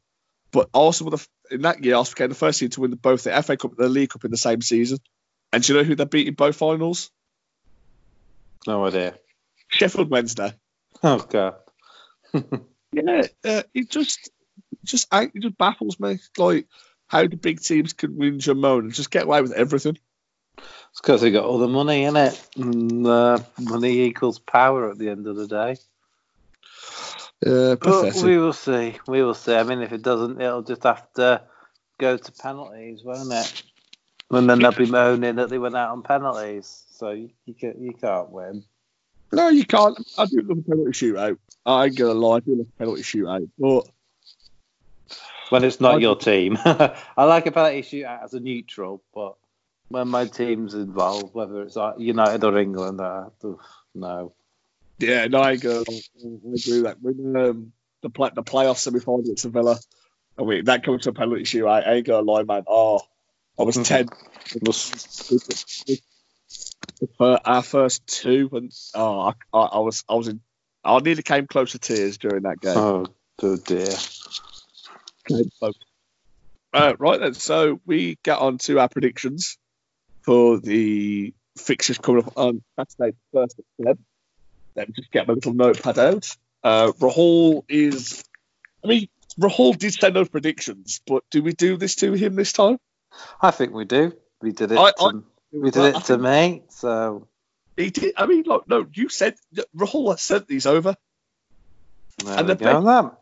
But 0.52 0.68
Arsenal 0.74 1.10
were 1.10 1.16
the, 1.18 1.54
in 1.54 1.62
that 1.62 1.82
year, 1.82 1.96
Arsenal 1.96 2.14
became 2.14 2.28
the 2.28 2.34
first 2.34 2.60
team 2.60 2.70
to 2.70 2.80
win 2.80 2.90
both 2.92 3.24
the 3.24 3.42
FA 3.42 3.56
Cup 3.56 3.72
and 3.72 3.78
the 3.78 3.88
League 3.88 4.10
Cup 4.10 4.24
in 4.24 4.30
the 4.30 4.36
same 4.36 4.62
season. 4.62 4.98
And 5.52 5.62
do 5.62 5.72
you 5.72 5.78
know 5.78 5.84
who 5.84 5.94
they 5.94 6.04
beat 6.04 6.28
in 6.28 6.34
both 6.34 6.56
finals? 6.56 7.10
No 8.66 8.84
idea. 8.84 9.14
Sheffield 9.68 10.10
Wednesday. 10.10 10.52
Oh 11.02 11.18
god. 11.18 11.56
Yeah, 12.92 13.26
uh, 13.44 13.62
it 13.74 13.90
just 13.90 14.30
just 14.84 15.08
it 15.12 15.32
just 15.38 15.58
baffles 15.58 16.00
me. 16.00 16.18
Like 16.38 16.66
how 17.08 17.26
the 17.26 17.36
big 17.36 17.60
teams 17.60 17.92
can 17.92 18.16
win 18.16 18.38
Jamon 18.38 18.80
and 18.80 18.94
just 18.94 19.10
get 19.10 19.24
away 19.24 19.42
with 19.42 19.52
everything. 19.52 19.98
It's 20.58 21.00
because 21.00 21.20
they 21.20 21.30
got 21.30 21.44
all 21.44 21.58
the 21.58 21.68
money 21.68 22.04
in 22.04 22.16
it, 22.16 22.48
and 22.56 23.06
uh, 23.06 23.38
money 23.58 24.00
equals 24.02 24.38
power 24.38 24.90
at 24.90 24.98
the 24.98 25.10
end 25.10 25.26
of 25.26 25.36
the 25.36 25.46
day. 25.46 25.76
Uh, 27.44 27.76
but 27.76 28.14
we 28.14 28.38
will 28.38 28.52
see. 28.52 28.96
We 29.06 29.22
will 29.22 29.34
see. 29.34 29.54
I 29.54 29.62
mean, 29.62 29.82
if 29.82 29.92
it 29.92 30.02
doesn't, 30.02 30.40
it'll 30.40 30.62
just 30.62 30.84
have 30.84 31.12
to 31.14 31.42
go 31.98 32.16
to 32.16 32.32
penalties, 32.32 33.02
won't 33.04 33.32
it? 33.32 33.62
And 34.30 34.48
then 34.48 34.58
they'll 34.58 34.72
be 34.72 34.86
moaning 34.86 35.36
that 35.36 35.50
they 35.50 35.58
went 35.58 35.76
out 35.76 35.90
on 35.90 36.02
penalties. 36.02 36.84
So 36.90 37.10
you, 37.10 37.30
you, 37.44 37.54
can, 37.54 37.74
you 37.80 37.92
can't 37.92 38.30
win. 38.30 38.64
No, 39.32 39.48
you 39.48 39.64
can't. 39.64 39.96
I 40.18 40.26
do 40.26 40.40
love 40.42 40.58
a 40.58 40.62
penalty 40.62 40.90
shootout. 40.92 41.38
I 41.64 41.86
ain't 41.86 41.96
gonna 41.96 42.14
lie, 42.14 42.36
I 42.36 42.40
do 42.40 42.56
love 42.56 42.66
a 42.66 42.78
penalty 42.78 43.02
shootout. 43.02 43.48
But 43.58 43.88
when 45.50 45.64
it's 45.64 45.80
not 45.80 45.96
I, 45.96 45.98
your 45.98 46.16
team, 46.16 46.58
I 46.64 47.24
like 47.24 47.46
a 47.46 47.52
penalty 47.52 47.82
shootout 47.82 48.24
as 48.24 48.34
a 48.34 48.40
neutral. 48.40 49.02
But 49.14 49.36
when 49.88 50.08
my 50.08 50.26
team's 50.26 50.74
involved, 50.74 51.34
whether 51.34 51.62
it's 51.62 51.76
United 51.98 52.44
or 52.44 52.58
England, 52.58 53.00
uh, 53.00 53.30
no. 53.94 54.32
Yeah, 54.98 55.26
no, 55.26 55.40
I 55.40 55.52
agree. 55.52 55.70
I 55.70 55.78
agree 55.80 56.50
with 56.54 56.82
that. 56.84 56.96
When 57.00 57.36
um, 57.36 57.72
the 58.02 58.10
play, 58.10 58.30
the 58.34 58.42
playoff 58.42 58.78
semi 58.78 59.00
final 59.00 59.20
against 59.20 59.44
Villa, 59.44 59.78
I 60.38 60.42
mean 60.42 60.64
that 60.64 60.84
comes 60.84 61.04
to 61.04 61.10
a 61.10 61.12
penalty 61.12 61.42
shootout. 61.42 61.86
I 61.86 61.94
ain't 61.94 62.06
gonna 62.06 62.22
lie, 62.22 62.42
man. 62.44 62.64
Oh, 62.66 63.00
I 63.58 63.62
was 63.62 63.76
ten. 63.76 64.08
Our 67.20 67.62
first 67.62 68.06
two, 68.06 68.48
and 68.52 68.72
oh, 68.94 69.32
I, 69.52 69.58
I, 69.58 69.78
was 69.80 70.02
I 70.08 70.14
was 70.14 70.28
in. 70.28 70.40
I 70.82 70.98
nearly 71.00 71.22
came 71.22 71.46
close 71.46 71.72
to 71.72 71.78
tears 71.78 72.16
during 72.16 72.44
that 72.44 72.60
game. 72.60 72.76
Oh, 72.76 73.06
oh 73.42 73.56
dear. 73.56 73.94
Uh, 76.72 76.94
right 76.98 77.20
then, 77.20 77.34
so 77.34 77.80
we 77.84 78.18
get 78.22 78.38
on 78.38 78.58
to 78.58 78.78
our 78.78 78.88
predictions 78.88 79.58
for 80.26 80.58
the 80.58 81.32
fixtures 81.56 81.98
coming 81.98 82.24
up 82.24 82.32
on 82.36 82.62
Saturday, 82.78 83.16
first 83.32 83.58
of 83.58 83.64
Feb. 83.80 83.98
Let 84.74 84.88
me 84.88 84.94
just 84.94 85.10
get 85.10 85.26
my 85.26 85.34
little 85.34 85.54
notepad 85.54 85.98
out. 85.98 86.36
Uh, 86.62 86.92
Rahul 86.98 87.64
is. 87.68 88.22
I 88.84 88.88
mean, 88.88 89.08
Rahul 89.40 89.78
did 89.78 89.94
send 89.94 90.14
those 90.14 90.28
predictions, 90.28 91.00
but 91.06 91.22
do 91.30 91.42
we 91.42 91.52
do 91.52 91.78
this 91.78 91.94
to 91.96 92.12
him 92.12 92.34
this 92.34 92.52
time? 92.52 92.78
I 93.40 93.52
think 93.52 93.72
we 93.72 93.86
do. 93.86 94.12
We 94.42 94.52
did 94.52 94.72
it. 94.72 94.78
I, 94.78 94.90
to, 94.90 95.04
I, 95.04 95.12
we 95.52 95.70
did 95.70 95.94
it 95.94 96.04
to 96.04 96.18
me. 96.18 96.64
So 96.68 97.28
he 97.76 97.90
did. 97.90 98.14
I 98.18 98.26
mean, 98.26 98.42
look, 98.46 98.68
no, 98.68 98.86
you 98.92 99.08
said 99.08 99.36
Rahul 99.74 100.10
has 100.10 100.20
sent 100.20 100.46
these 100.48 100.66
over. 100.66 100.96
There 102.24 102.38
and 102.38 102.48
the 102.48 102.54
go, 102.54 103.16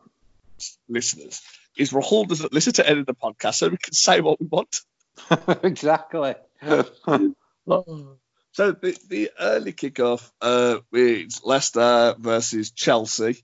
listeners 0.89 1.43
is 1.77 1.91
Rahul 1.91 2.29
doesn't 2.29 2.53
listen 2.53 2.73
to 2.75 2.89
any 2.89 3.01
of 3.01 3.07
the 3.07 3.15
podcast, 3.15 3.55
so 3.57 3.69
we 3.69 3.77
can 3.77 3.93
say 3.93 4.21
what 4.21 4.41
we 4.41 4.47
want. 4.47 4.81
exactly. 5.63 6.35
so 7.67 8.73
the, 8.73 8.99
the 9.09 9.31
early 9.39 9.73
kickoff 9.73 10.31
uh, 10.41 10.79
is 10.93 11.41
Leicester 11.45 12.15
versus 12.19 12.71
Chelsea. 12.71 13.43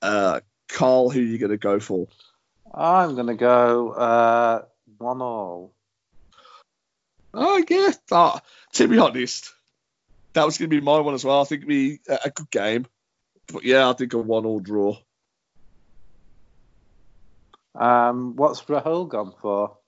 Uh, 0.00 0.40
Carl, 0.68 1.10
who 1.10 1.20
are 1.20 1.22
you 1.22 1.38
going 1.38 1.50
to 1.50 1.58
go 1.58 1.80
for? 1.80 2.08
I'm 2.74 3.14
going 3.14 3.26
to 3.26 3.34
go 3.34 3.90
uh, 3.90 4.62
one 4.98 5.22
all. 5.22 5.74
I 7.34 7.62
guess. 7.62 7.98
uh, 8.10 8.38
to 8.74 8.88
be 8.88 8.98
honest, 8.98 9.52
that 10.34 10.44
was 10.44 10.58
going 10.58 10.70
to 10.70 10.76
be 10.76 10.84
my 10.84 11.00
one 11.00 11.14
as 11.14 11.24
well. 11.24 11.40
I 11.40 11.44
think 11.44 11.60
it'd 11.60 11.68
be 11.68 12.00
a 12.08 12.30
good 12.30 12.50
game, 12.50 12.86
but 13.52 13.64
yeah, 13.64 13.88
I 13.88 13.92
think 13.92 14.12
a 14.12 14.18
one-all 14.18 14.60
draw. 14.60 14.96
Um, 17.74 18.36
what's 18.36 18.62
Rahul 18.62 19.08
gone 19.08 19.32
for? 19.40 19.78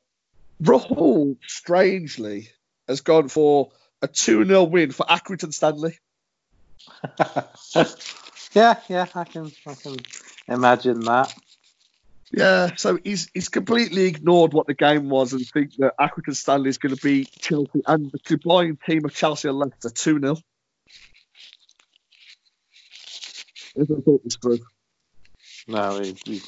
Rahul, 0.62 1.36
strangely, 1.46 2.48
has 2.88 3.00
gone 3.00 3.28
for 3.28 3.70
a 4.02 4.08
2 4.08 4.44
0 4.44 4.64
win 4.64 4.92
for 4.92 5.06
Accrington 5.06 5.52
Stanley. 5.52 5.98
yeah, 8.54 8.76
yeah, 8.88 9.06
I 9.14 9.24
can, 9.24 9.50
I 9.66 9.74
can 9.74 9.96
imagine 10.48 11.00
that. 11.00 11.34
Yeah, 12.36 12.70
so 12.76 12.98
he's 13.02 13.30
he's 13.32 13.48
completely 13.48 14.06
ignored 14.06 14.52
what 14.52 14.66
the 14.66 14.74
game 14.74 15.08
was 15.08 15.32
and 15.32 15.46
think 15.46 15.76
that 15.76 15.94
Accrington 16.00 16.34
Stanley 16.34 16.68
is 16.68 16.78
going 16.78 16.94
to 16.94 17.02
beat 17.02 17.30
Chelsea 17.38 17.82
and 17.86 18.10
the 18.10 18.18
combined 18.18 18.78
team 18.86 19.04
of 19.04 19.14
Chelsea 19.14 19.48
and 19.48 19.58
Leicester 19.58 19.90
2 19.90 20.20
0. 20.20 20.36
If 23.76 23.90
I 23.90 24.00
thought 24.04 24.24
this 24.24 24.36
through. 24.36 24.60
No, 25.66 26.00
he, 26.00 26.16
he, 26.24 26.40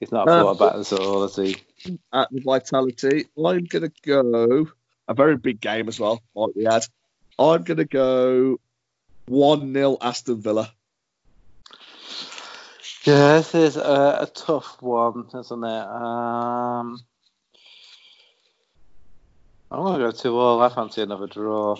he's 0.00 0.12
not 0.12 0.28
um, 0.28 0.44
thought 0.44 0.56
about 0.56 0.76
this 0.78 0.92
at 0.92 1.00
all, 1.00 1.22
has 1.22 1.36
he? 1.36 1.56
At 2.12 2.30
the 2.30 2.40
Vitality, 2.40 3.26
I'm 3.36 3.64
going 3.64 3.90
to 3.90 3.92
go 4.02 4.68
a 5.06 5.14
very 5.14 5.36
big 5.36 5.60
game 5.60 5.88
as 5.88 6.00
well, 6.00 6.22
like 6.34 6.54
we 6.56 6.64
had. 6.64 6.86
I'm 7.38 7.62
going 7.62 7.78
to 7.78 7.84
go 7.84 8.58
1 9.26 9.74
0 9.74 9.98
Aston 10.00 10.40
Villa. 10.40 10.72
Yeah, 13.04 13.36
this 13.36 13.54
is 13.54 13.76
a, 13.76 14.18
a 14.22 14.30
tough 14.32 14.80
one, 14.80 15.26
isn't 15.38 15.64
it? 15.64 15.86
Um, 15.86 16.98
I'm 19.70 19.80
going 19.80 20.00
to 20.00 20.06
go 20.06 20.10
two 20.12 20.38
all. 20.38 20.62
I 20.62 20.70
fancy 20.70 21.02
another 21.02 21.26
draw. 21.26 21.76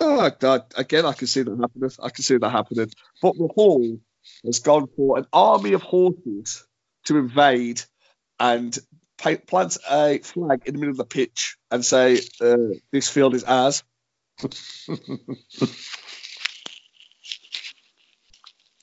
Oh. 0.00 0.30
Again, 0.76 1.06
I 1.06 1.12
can 1.12 1.26
see 1.26 1.42
that 1.42 1.58
happening. 1.58 1.90
I 2.02 2.08
can 2.10 2.24
see 2.24 2.36
that 2.38 2.50
happening. 2.50 2.90
But 3.20 3.36
Rahul 3.36 4.00
has 4.44 4.60
gone 4.60 4.88
for 4.96 5.18
an 5.18 5.26
army 5.32 5.72
of 5.72 5.82
horses 5.82 6.65
to 7.06 7.18
invade 7.18 7.82
and 8.38 8.76
plant 9.18 9.78
a 9.90 10.18
flag 10.18 10.62
in 10.66 10.74
the 10.74 10.80
middle 10.80 10.92
of 10.92 10.98
the 10.98 11.04
pitch 11.04 11.56
and 11.70 11.84
say, 11.84 12.20
uh, 12.40 12.56
"This 12.92 13.08
field 13.08 13.34
is 13.34 13.44
ours." 13.44 13.82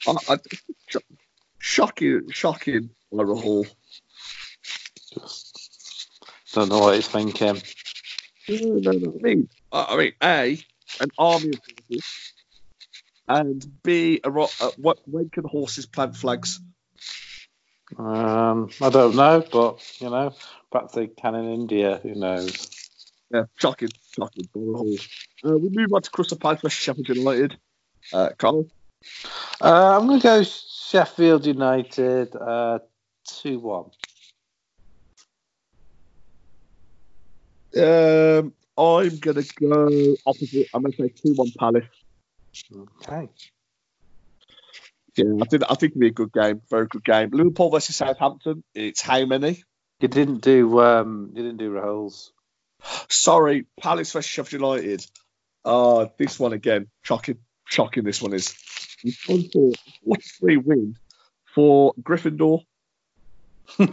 I, 0.05 0.15
I, 0.27 0.37
shocking, 1.59 2.29
shocking, 2.31 2.89
hall. 3.35 3.65
Don't 6.53 6.69
know 6.69 6.79
what 6.79 6.95
he's 6.95 7.07
thinking. 7.07 7.61
No, 8.49 8.91
no, 8.91 8.91
no. 8.91 9.13
I 9.17 9.23
mean, 9.23 9.49
I 9.71 9.95
mean, 9.95 10.13
a 10.21 10.59
an 10.99 11.09
army 11.17 11.49
of 11.49 11.59
horses, 11.65 12.33
and 13.27 13.83
b 13.83 14.19
a, 14.23 14.29
a 14.29 14.71
what? 14.77 14.99
When 15.05 15.29
can 15.29 15.45
horses 15.45 15.85
plant 15.85 16.17
flags? 16.17 16.59
Um, 17.97 18.69
I 18.81 18.89
don't 18.89 19.15
know, 19.15 19.43
but 19.51 19.99
you 19.99 20.09
know, 20.09 20.33
perhaps 20.71 20.93
they 20.93 21.07
can 21.07 21.35
in 21.35 21.53
India. 21.53 21.99
Who 22.01 22.15
knows? 22.15 22.69
Yeah, 23.31 23.45
shocking, 23.55 23.89
shocking. 24.15 24.47
Uh, 24.55 25.57
we 25.57 25.69
move 25.69 25.93
on 25.93 26.01
to 26.01 26.09
Crystal 26.09 26.37
Palace 26.37 26.61
versus 26.61 26.79
Sheffield 26.79 27.09
United. 27.09 27.57
Uh, 28.11 28.29
Carl. 28.37 28.67
Uh, 29.61 29.97
I'm 29.99 30.07
going 30.07 30.19
to 30.19 30.23
go 30.23 30.43
Sheffield 30.43 31.45
United 31.45 32.35
uh, 32.35 32.79
2 33.41 33.59
1. 33.59 33.85
Um, 37.75 38.53
I'm 38.77 39.17
going 39.17 39.41
to 39.41 39.53
go 39.59 40.15
opposite. 40.25 40.67
I'm 40.73 40.83
going 40.83 40.93
to 40.93 41.03
say 41.03 41.09
2 41.09 41.33
1 41.35 41.51
Palace. 41.57 41.85
Okay. 42.75 43.29
Yeah, 45.15 45.25
I 45.41 45.45
think 45.45 45.63
I 45.69 45.75
think 45.75 45.91
it'll 45.91 45.99
be 45.99 46.07
a 46.07 46.11
good 46.11 46.33
game, 46.33 46.61
very 46.69 46.87
good 46.87 47.03
game. 47.03 47.29
Liverpool 47.31 47.69
versus 47.69 47.95
Southampton. 47.95 48.63
It's 48.73 49.01
how 49.01 49.25
many? 49.25 49.63
You 49.99 50.07
didn't 50.07 50.41
do 50.41 50.81
um, 50.81 51.31
you 51.35 51.43
didn't 51.43 51.57
do 51.57 51.71
Rahul's. 51.71 52.31
Sorry, 53.09 53.65
Palace 53.79 54.11
versus 54.11 54.29
Sheffield 54.29 54.61
United. 54.61 55.05
Oh, 55.63 56.11
this 56.17 56.39
one 56.39 56.53
again, 56.53 56.87
shocking, 57.03 57.37
shocking. 57.65 58.03
This 58.03 58.21
one 58.21 58.33
is. 58.33 58.55
Gone 59.27 59.49
for 59.51 59.71
43 60.05 60.57
win 60.57 60.95
for 61.53 61.93
Gryffindor. 62.01 62.63
but 63.77 63.87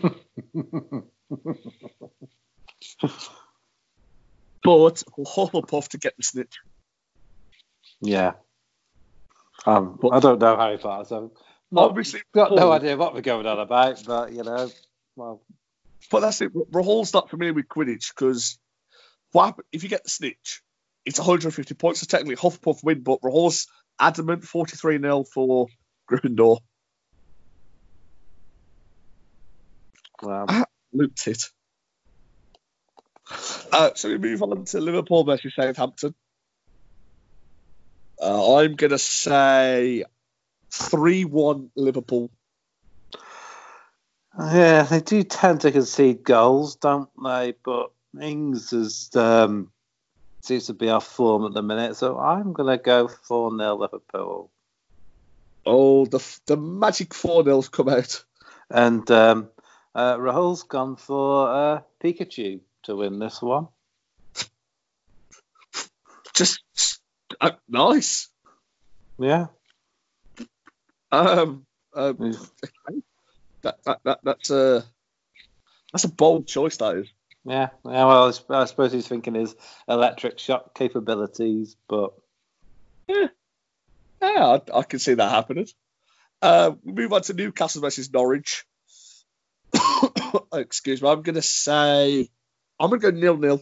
Hufflepuff 4.63 5.89
to 5.89 5.99
get 5.99 6.17
the 6.17 6.23
snitch. 6.23 6.59
Yeah. 8.01 8.33
Um, 9.67 9.99
but, 10.01 10.09
I 10.09 10.21
don't 10.21 10.41
know 10.41 10.57
how 10.57 10.77
far. 10.79 11.05
So 11.05 11.33
obviously, 11.77 12.23
got 12.33 12.53
no 12.55 12.73
idea 12.73 12.97
what 12.97 13.15
we're 13.15 13.21
going 13.21 13.47
on 13.47 13.59
about, 13.59 14.03
but 14.07 14.33
you 14.33 14.43
know, 14.43 14.71
well. 15.17 15.43
But 16.11 16.21
that's 16.21 16.41
it. 16.41 16.53
Rahul's 16.55 17.13
not 17.13 17.31
familiar 17.31 17.53
with 17.53 17.69
Quidditch 17.69 18.15
because 18.15 18.59
what 19.33 19.57
if 19.71 19.83
you 19.83 19.89
get 19.89 20.05
the 20.05 20.11
snitch? 20.11 20.63
It's 21.05 21.19
150 21.19 21.75
points, 21.75 22.01
so 22.01 22.07
technically 22.07 22.37
Hufflepuff 22.37 22.83
win, 22.83 23.03
but 23.03 23.21
Rahul's 23.23 23.67
adamant 23.99 24.45
43 24.45 24.99
0 24.99 25.25
for 25.25 25.67
Gryffindor. 26.11 26.59
Wow. 30.23 30.67
Looped 30.93 31.27
it. 31.29 31.45
Uh, 33.73 33.91
so 33.95 34.09
we 34.09 34.19
move 34.19 34.43
on 34.43 34.65
to 34.65 34.81
Liverpool 34.81 35.25
versus 35.25 35.55
Southampton. 35.55 36.15
Uh, 38.21 38.57
I'm 38.57 38.75
going 38.75 38.91
to 38.91 38.99
say 38.99 40.05
3 40.71 41.25
1 41.25 41.71
Liverpool. 41.75 42.31
Yeah, 44.39 44.83
they 44.83 45.01
do 45.01 45.23
tend 45.23 45.63
to 45.63 45.73
concede 45.73 46.23
goals, 46.23 46.77
don't 46.77 47.09
they? 47.23 47.55
But 47.65 47.91
Ings 48.21 48.73
is, 48.73 49.11
um, 49.17 49.73
seems 50.43 50.67
to 50.67 50.75
be 50.75 50.91
off 50.91 51.07
form 51.07 51.47
at 51.47 51.55
the 51.55 51.63
minute, 51.63 51.97
so 51.97 52.19
I'm 52.19 52.53
going 52.53 52.77
to 52.77 52.83
go 52.83 53.09
4 53.09 53.57
0 53.57 53.75
Liverpool. 53.77 54.51
Oh, 55.67 56.07
the 56.07 56.25
the 56.47 56.57
magic 56.57 57.15
4 57.15 57.45
0's 57.45 57.69
come 57.69 57.89
out. 57.89 58.25
And 58.71 59.11
um, 59.11 59.49
uh, 59.95 60.17
Rahul's 60.17 60.63
gone 60.63 60.97
for 60.97 61.49
uh, 61.49 61.81
Pikachu 62.03 62.61
to 62.85 62.97
win 62.97 63.19
this 63.19 63.43
one. 63.43 63.69
Just 66.35 67.00
uh, 67.41 67.51
nice. 67.69 68.29
Yeah. 69.19 69.47
Um, 71.13 71.67
um 71.95 72.17
okay. 72.21 73.01
that, 73.63 73.79
that, 73.85 74.01
that 74.05 74.21
that's 74.23 74.51
a 74.51 74.85
that's 75.93 76.05
a 76.05 76.09
bold 76.09 76.47
choice. 76.47 76.77
That 76.79 76.97
is. 76.97 77.09
Yeah. 77.45 77.69
Yeah. 77.85 78.05
Well, 78.05 78.35
I 78.51 78.65
suppose 78.65 78.93
he's 78.93 79.09
thinking 79.09 79.35
his 79.35 79.55
electric 79.89 80.39
shock 80.39 80.75
capabilities, 80.75 81.77
but 81.89 82.13
yeah, 83.09 83.29
yeah, 84.23 84.59
I, 84.75 84.79
I 84.79 84.83
can 84.83 84.99
see 84.99 85.15
that 85.15 85.31
happening. 85.31 85.67
Uh, 86.43 86.73
we 86.85 86.93
move 86.93 87.13
on 87.13 87.23
to 87.23 87.35
Newcastle 87.35 87.83
versus 87.83 88.13
Norwich. 88.13 88.65
Excuse 90.53 91.03
me. 91.03 91.09
I'm 91.09 91.23
going 91.23 91.35
to 91.35 91.43
say 91.43 92.31
I'm 92.79 92.89
going 92.89 93.01
to 93.01 93.13
go 93.13 93.19
nil 93.19 93.37
nil. 93.37 93.61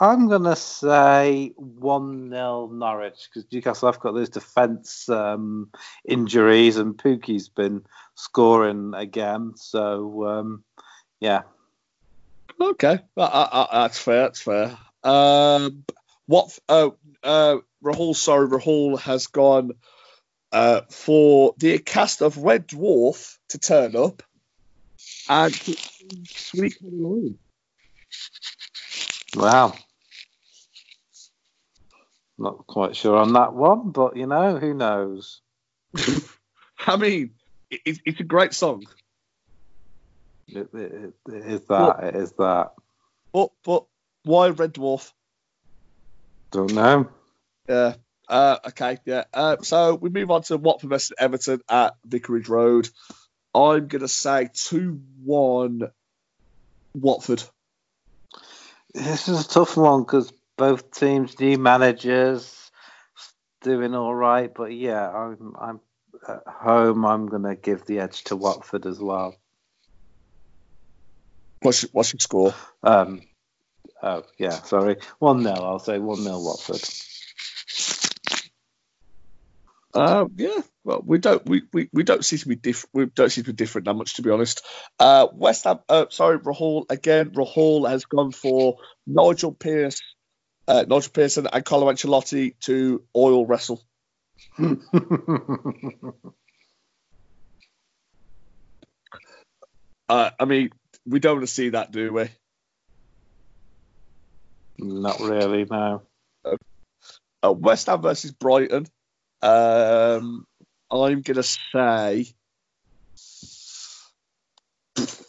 I'm 0.00 0.28
going 0.28 0.44
to 0.44 0.54
say 0.54 1.52
1 1.56 2.30
0 2.30 2.70
Norwich 2.72 3.28
because 3.28 3.50
Newcastle 3.50 3.90
have 3.90 4.00
got 4.00 4.12
those 4.14 4.28
defence 4.28 5.08
um, 5.08 5.70
injuries 6.06 6.76
and 6.76 6.96
Pukki's 6.96 7.48
been 7.48 7.84
scoring 8.14 8.92
again. 8.94 9.54
So, 9.56 10.26
um, 10.26 10.64
yeah. 11.18 11.42
Okay. 12.60 13.00
that's 13.16 13.98
fair. 13.98 14.22
That's 14.22 14.40
fair. 14.40 14.78
Um, 15.02 15.84
what? 16.26 16.56
Uh, 16.68 16.90
uh, 17.24 17.56
Rahul, 17.84 18.14
sorry, 18.14 18.48
Rahul 18.48 19.00
has 19.00 19.26
gone 19.26 19.72
uh, 20.52 20.82
for 20.90 21.54
the 21.58 21.78
cast 21.78 22.22
of 22.22 22.38
Red 22.38 22.68
Dwarf 22.68 23.36
to 23.48 23.58
turn 23.58 23.96
up 23.96 24.22
and 25.28 25.54
Sweet 25.54 26.78
Caroline. 26.80 27.38
Wow. 29.34 29.74
Not 32.38 32.66
quite 32.66 32.94
sure 32.94 33.16
on 33.16 33.32
that 33.32 33.52
one, 33.52 33.90
but 33.90 34.16
you 34.16 34.26
know, 34.26 34.58
who 34.58 34.72
knows? 34.72 35.40
I 36.86 36.96
mean, 36.96 37.32
it, 37.70 37.98
it's 38.04 38.20
a 38.20 38.24
great 38.24 38.54
song. 38.54 38.84
It, 40.46 40.68
it, 40.72 41.14
it 41.28 41.46
is 41.46 41.62
that. 41.68 42.04
it 42.04 42.14
is 42.14 42.32
that. 42.38 42.72
But 43.32 43.50
but 43.64 43.84
why 44.24 44.48
Red 44.50 44.74
Dwarf? 44.74 45.12
Don't 46.52 46.72
know. 46.72 47.08
Yeah. 47.68 47.94
Uh, 48.28 48.58
okay. 48.68 48.98
Yeah. 49.04 49.24
Uh, 49.34 49.56
so 49.62 49.94
we 49.94 50.08
move 50.08 50.30
on 50.30 50.42
to 50.42 50.56
Watford 50.56 50.90
versus 50.90 51.12
Everton 51.18 51.60
at 51.68 51.94
Vicarage 52.06 52.48
Road. 52.48 52.88
I'm 53.54 53.88
gonna 53.88 54.08
say 54.08 54.48
two 54.52 55.00
one 55.24 55.90
Watford. 56.94 57.42
This 58.94 59.28
is 59.28 59.44
a 59.44 59.48
tough 59.48 59.76
one 59.76 60.02
because 60.02 60.32
both 60.58 60.90
teams, 60.90 61.40
new 61.40 61.56
managers, 61.56 62.70
doing 63.62 63.94
all 63.94 64.14
right. 64.14 64.52
But 64.54 64.74
yeah, 64.74 65.08
I'm 65.08 65.54
I'm 65.58 65.80
at 66.28 66.42
home. 66.46 67.06
I'm 67.06 67.26
going 67.28 67.44
to 67.44 67.54
give 67.54 67.86
the 67.86 68.00
edge 68.00 68.24
to 68.24 68.36
Watford 68.36 68.84
as 68.84 69.00
well. 69.00 69.34
What's 71.62 71.84
your, 71.84 71.90
what's 71.92 72.12
your 72.12 72.20
score? 72.20 72.54
Um, 72.82 73.22
oh 74.02 74.24
yeah, 74.38 74.62
sorry, 74.62 74.96
one 75.18 75.42
0 75.42 75.54
I'll 75.54 75.78
say 75.78 75.98
one 75.98 76.22
0 76.22 76.40
Watford. 76.40 76.82
Uh, 79.94 80.26
yeah, 80.36 80.60
well, 80.84 81.02
we 81.04 81.18
don't 81.18 81.44
we, 81.46 81.62
we, 81.72 81.88
we 81.92 82.02
don't 82.04 82.24
seem 82.24 82.38
to 82.40 82.48
be 82.48 82.56
different. 82.56 82.94
We 82.94 83.06
don't 83.06 83.30
seem 83.30 83.44
to 83.44 83.52
be 83.52 83.56
different 83.56 83.86
that 83.86 83.94
much, 83.94 84.14
to 84.14 84.22
be 84.22 84.30
honest. 84.30 84.64
Uh, 84.98 85.26
West 85.32 85.64
Ham, 85.64 85.80
uh, 85.88 86.06
sorry, 86.10 86.38
Rahul 86.38 86.84
again. 86.90 87.30
Rahul 87.30 87.88
has 87.88 88.04
gone 88.04 88.30
for 88.32 88.76
Nigel 89.06 89.52
Pearce 89.52 90.00
uh, 90.68 90.84
Nigel 90.86 91.10
Pearson 91.10 91.48
and 91.50 91.64
Carlo 91.64 91.90
Ancelotti 91.90 92.54
to 92.60 93.02
oil 93.16 93.46
wrestle. 93.46 93.82
uh, 100.08 100.30
I 100.38 100.44
mean, 100.44 100.70
we 101.06 101.20
don't 101.20 101.36
want 101.36 101.48
to 101.48 101.52
see 101.52 101.70
that, 101.70 101.90
do 101.90 102.12
we? 102.12 102.28
Not 104.78 105.20
really, 105.20 105.64
no. 105.64 106.02
Uh, 106.44 106.56
uh 107.42 107.52
West 107.52 107.86
Ham 107.86 108.02
versus 108.02 108.32
Brighton. 108.32 108.86
Um, 109.40 110.46
I'm 110.90 111.22
going 111.22 111.36
to 111.36 111.42
say 111.42 112.26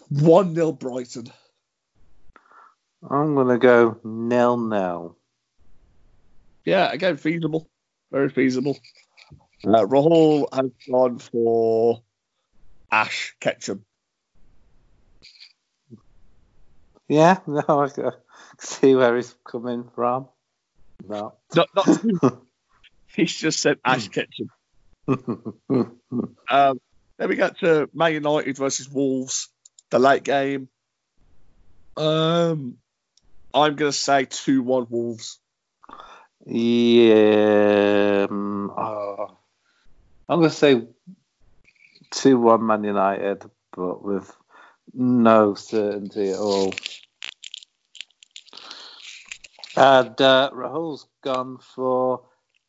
1 0.10 0.54
0 0.56 0.72
Brighton. 0.74 1.32
I'm 3.10 3.36
going 3.36 3.48
to 3.48 3.58
go 3.58 3.98
nil 4.04 4.58
nil 4.58 5.16
yeah, 6.70 6.92
again, 6.92 7.18
feasible. 7.18 7.68
Very 8.12 8.30
feasible. 8.30 8.78
Uh, 9.64 9.86
Rahul 9.86 10.48
has 10.54 10.70
gone 10.90 11.18
for 11.18 12.04
Ash 12.92 13.36
Ketchum. 13.40 13.86
Yeah, 17.08 17.40
no, 17.48 17.64
I 17.68 17.90
can 17.90 18.12
see 18.60 18.96
where 18.96 19.16
he's 19.16 19.34
coming 19.44 19.90
from. 19.96 20.28
No. 21.08 21.34
Not, 21.56 21.70
not 21.76 22.02
he's 23.16 23.36
just 23.36 23.62
said 23.62 23.80
Ash 23.84 24.08
Ketchum. 24.10 24.52
um, 25.08 26.80
then 27.18 27.30
we 27.30 27.36
get 27.36 27.60
to 27.60 27.90
Man 27.94 28.14
United 28.14 28.58
versus 28.58 28.88
Wolves, 28.88 29.50
the 29.90 29.98
late 29.98 30.24
game. 30.24 30.70
Um, 31.98 32.78
I'm 33.54 33.76
going 33.76 33.92
to 33.92 33.98
say 33.98 34.26
2 34.26 34.62
1 34.62 34.88
Wolves. 34.90 35.40
Yeah, 36.52 38.26
um, 38.28 38.72
oh, 38.76 39.38
I'm 40.28 40.40
going 40.40 40.50
to 40.50 40.56
say 40.56 40.82
2 42.10 42.40
1 42.40 42.66
Man 42.66 42.84
United, 42.84 43.44
but 43.72 44.04
with 44.04 44.36
no 44.92 45.54
certainty 45.54 46.32
at 46.32 46.40
all. 46.40 46.74
And 49.76 50.20
uh, 50.20 50.50
Rahul's 50.52 51.06
gone 51.24 51.60
for 51.60 52.24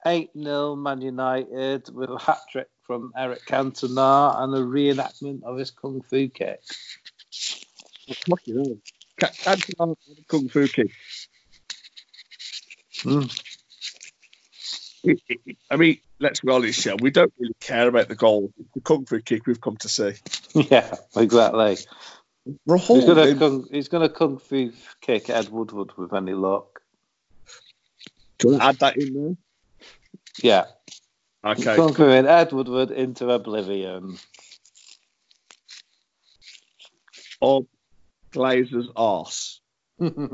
8 0.07 0.29
0 0.37 0.77
Man 0.77 1.01
United 1.01 1.89
with 1.89 2.11
a 2.11 2.19
hat 2.19 2.41
trick 2.53 2.69
from 2.83 3.15
Eric 3.17 3.47
Cantona 3.47 4.43
and 4.43 4.55
a 4.55 4.59
reenactment 4.59 5.43
of 5.43 5.57
his 5.57 5.71
Kung 5.71 6.03
Fu 6.03 6.29
kick. 6.29 6.61
Cantona 9.19 9.97
Kung 10.29 10.51
Fu 10.51 10.69
kick. 10.69 10.91
Mm. 13.05 13.50
I 15.71 15.77
mean, 15.77 15.99
let's 16.19 16.41
be 16.41 16.53
honest, 16.53 16.85
yeah, 16.85 16.95
we 17.01 17.11
don't 17.11 17.33
really 17.39 17.55
care 17.61 17.89
about 17.89 18.09
the 18.09 18.15
goal. 18.15 18.53
the 18.75 18.81
kung 18.81 19.07
fu 19.07 19.21
kick 19.21 19.47
we've 19.47 19.61
come 19.61 19.77
to 19.79 19.89
see. 19.89 20.13
Yeah, 20.55 20.95
exactly. 21.17 21.79
He's 22.45 22.87
going 22.87 23.17
to 23.17 23.35
kung, 23.39 23.67
he's 23.71 23.89
going 23.89 24.09
to 24.09 24.15
kung 24.15 24.39
fu 24.39 24.73
kick 25.01 25.31
Ed 25.31 25.49
Woodward 25.49 25.97
with 25.97 26.13
any 26.13 26.35
luck. 26.35 26.81
Do 28.39 28.49
you 28.49 28.53
want 28.53 28.63
to 28.63 28.69
add 28.69 28.79
that 28.81 28.97
in 28.97 29.15
there? 29.15 29.37
Yeah. 30.43 30.65
Okay. 31.45 31.77
Kung 31.77 31.95
fu 31.95 32.05
in 32.09 32.27
Ed 32.27 32.53
Woodward 32.53 32.91
into 32.91 33.31
oblivion. 33.31 34.19
Of 37.41 37.67
Glazer's 38.33 38.89
arse. 38.95 39.61
I 40.01 40.05
don't 40.05 40.29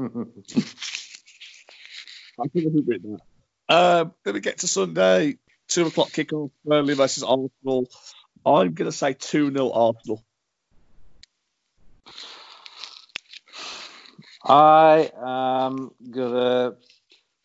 know 2.39 2.71
who 2.71 2.83
that. 2.83 3.21
Um, 3.69 4.15
then 4.25 4.35
we 4.35 4.41
get 4.41 4.59
to 4.59 4.69
Sunday, 4.69 5.39
two 5.69 5.87
o'clock 5.87 6.09
kickoff, 6.09 6.51
Burnley 6.65 6.95
versus 6.95 7.23
Arsenal. 7.23 7.89
I'm 8.45 8.75
going 8.75 8.91
to 8.91 8.97
say 8.97 9.13
2 9.13 9.53
0 9.53 9.71
Arsenal. 9.73 10.25
I 14.45 15.11
am 15.21 15.91
going 16.09 16.33
to 16.33 16.77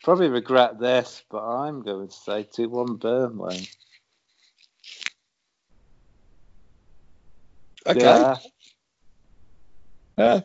probably 0.04 0.30
regret 0.30 0.80
this, 0.80 1.24
but 1.32 1.44
I'm 1.44 1.82
going 1.82 2.08
to 2.08 2.14
say 2.14 2.44
2 2.44 2.70
1 2.70 2.96
Burnley. 2.98 3.68
Okay. 7.88 8.00
Yeah. 8.00 8.38
yeah. 10.18 10.42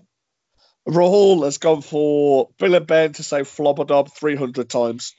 Rahul 0.89 1.45
has 1.45 1.59
gone 1.59 1.83
for 1.83 2.49
Bill 2.59 2.77
and 2.77 2.87
Ben 2.87 3.12
to 3.14 3.22
say 3.22 3.41
Flobbadob 3.41 4.11
300 4.12 4.70
times. 4.70 5.14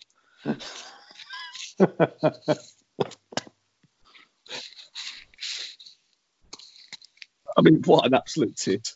I 7.58 7.62
mean, 7.62 7.82
what 7.86 8.06
an 8.06 8.14
absolute 8.14 8.56
tit. 8.56 8.90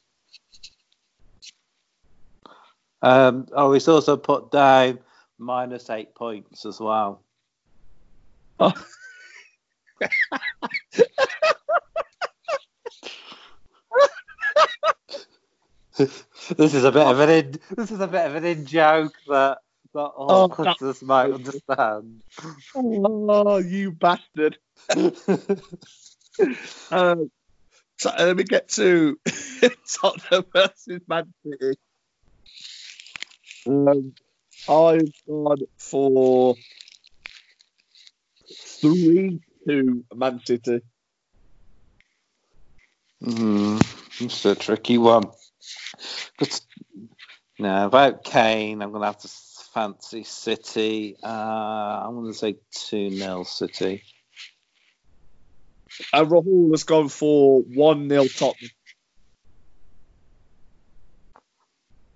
Um, 3.01 3.47
oh, 3.53 3.73
he's 3.73 3.87
also 3.87 4.17
put 4.17 4.51
down 4.51 4.99
minus 5.39 5.89
eight 5.89 6.13
points 6.13 6.65
as 6.65 6.79
well. 6.79 7.23
Oh. 8.59 8.73
this 15.97 16.73
is 16.73 16.83
a 16.83 16.91
bit 16.91 17.01
of 17.01 17.19
an 17.19 17.29
in, 17.29 17.55
this 17.75 17.91
is 17.91 17.99
a 17.99 18.07
bit 18.07 18.25
of 18.25 18.35
an 18.35 18.45
in 18.45 18.65
joke 18.65 19.13
that 19.27 19.57
that 19.93 19.99
all 19.99 20.47
Oh, 20.49 20.63
listeners 20.63 21.01
might 21.03 21.31
understand. 21.31 22.21
Oh, 22.75 23.57
you 23.57 23.91
bastard. 23.91 24.57
um, 24.95 25.11
so 27.97 28.09
uh, 28.09 28.25
let 28.25 28.37
me 28.37 28.43
get 28.43 28.69
to 28.69 29.19
Tottenham 30.01 30.45
versus 30.53 31.01
Man 31.07 31.33
City. 31.45 31.77
Um, 33.67 34.13
I've 34.67 35.11
gone 35.27 35.57
for 35.77 36.55
3 38.81 39.39
2 39.67 40.05
Man 40.15 40.41
City. 40.45 40.81
Mm, 43.23 43.79
it's 44.21 44.45
a 44.45 44.55
tricky 44.55 44.97
one. 44.97 45.25
But, 46.39 46.61
no, 47.59 47.85
about 47.85 48.23
Kane, 48.23 48.81
I'm 48.81 48.89
going 48.89 49.01
to 49.01 49.05
have 49.07 49.19
to 49.19 49.27
fancy 49.73 50.23
City. 50.23 51.17
Uh, 51.23 51.27
I'm 51.27 52.15
going 52.15 52.31
to 52.31 52.37
say 52.37 52.55
2 52.89 53.11
0 53.11 53.43
City. 53.43 54.03
And 56.13 56.29
Rahul 56.29 56.71
has 56.71 56.83
gone 56.83 57.09
for 57.09 57.61
1 57.61 58.09
0 58.09 58.25
Tottenham. 58.25 58.69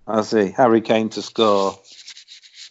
I 0.08 0.22
see. 0.22 0.52
Harry 0.52 0.82
Kane 0.82 1.10
to 1.10 1.22
score. 1.22 1.80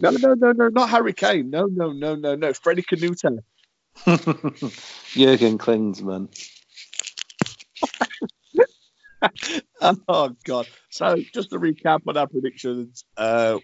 No, 0.01 0.11
no, 0.11 0.35
no, 0.35 0.53
no, 0.53 0.68
not 0.68 0.89
Harry 0.91 1.12
Kane. 1.12 1.51
No, 1.51 1.66
no, 1.66 1.93
no, 1.93 2.14
no, 2.14 2.35
no. 2.35 2.53
Freddie 2.53 2.82
Canute. 2.82 3.22
Jurgen 4.05 5.59
Klinsmann. 5.59 6.28
oh 10.09 10.35
god! 10.45 10.66
So 10.91 11.16
just 11.32 11.51
to 11.51 11.59
recap 11.59 12.01
on 12.07 12.16
our 12.16 12.26
predictions, 12.26 13.05
uh, 13.16 13.59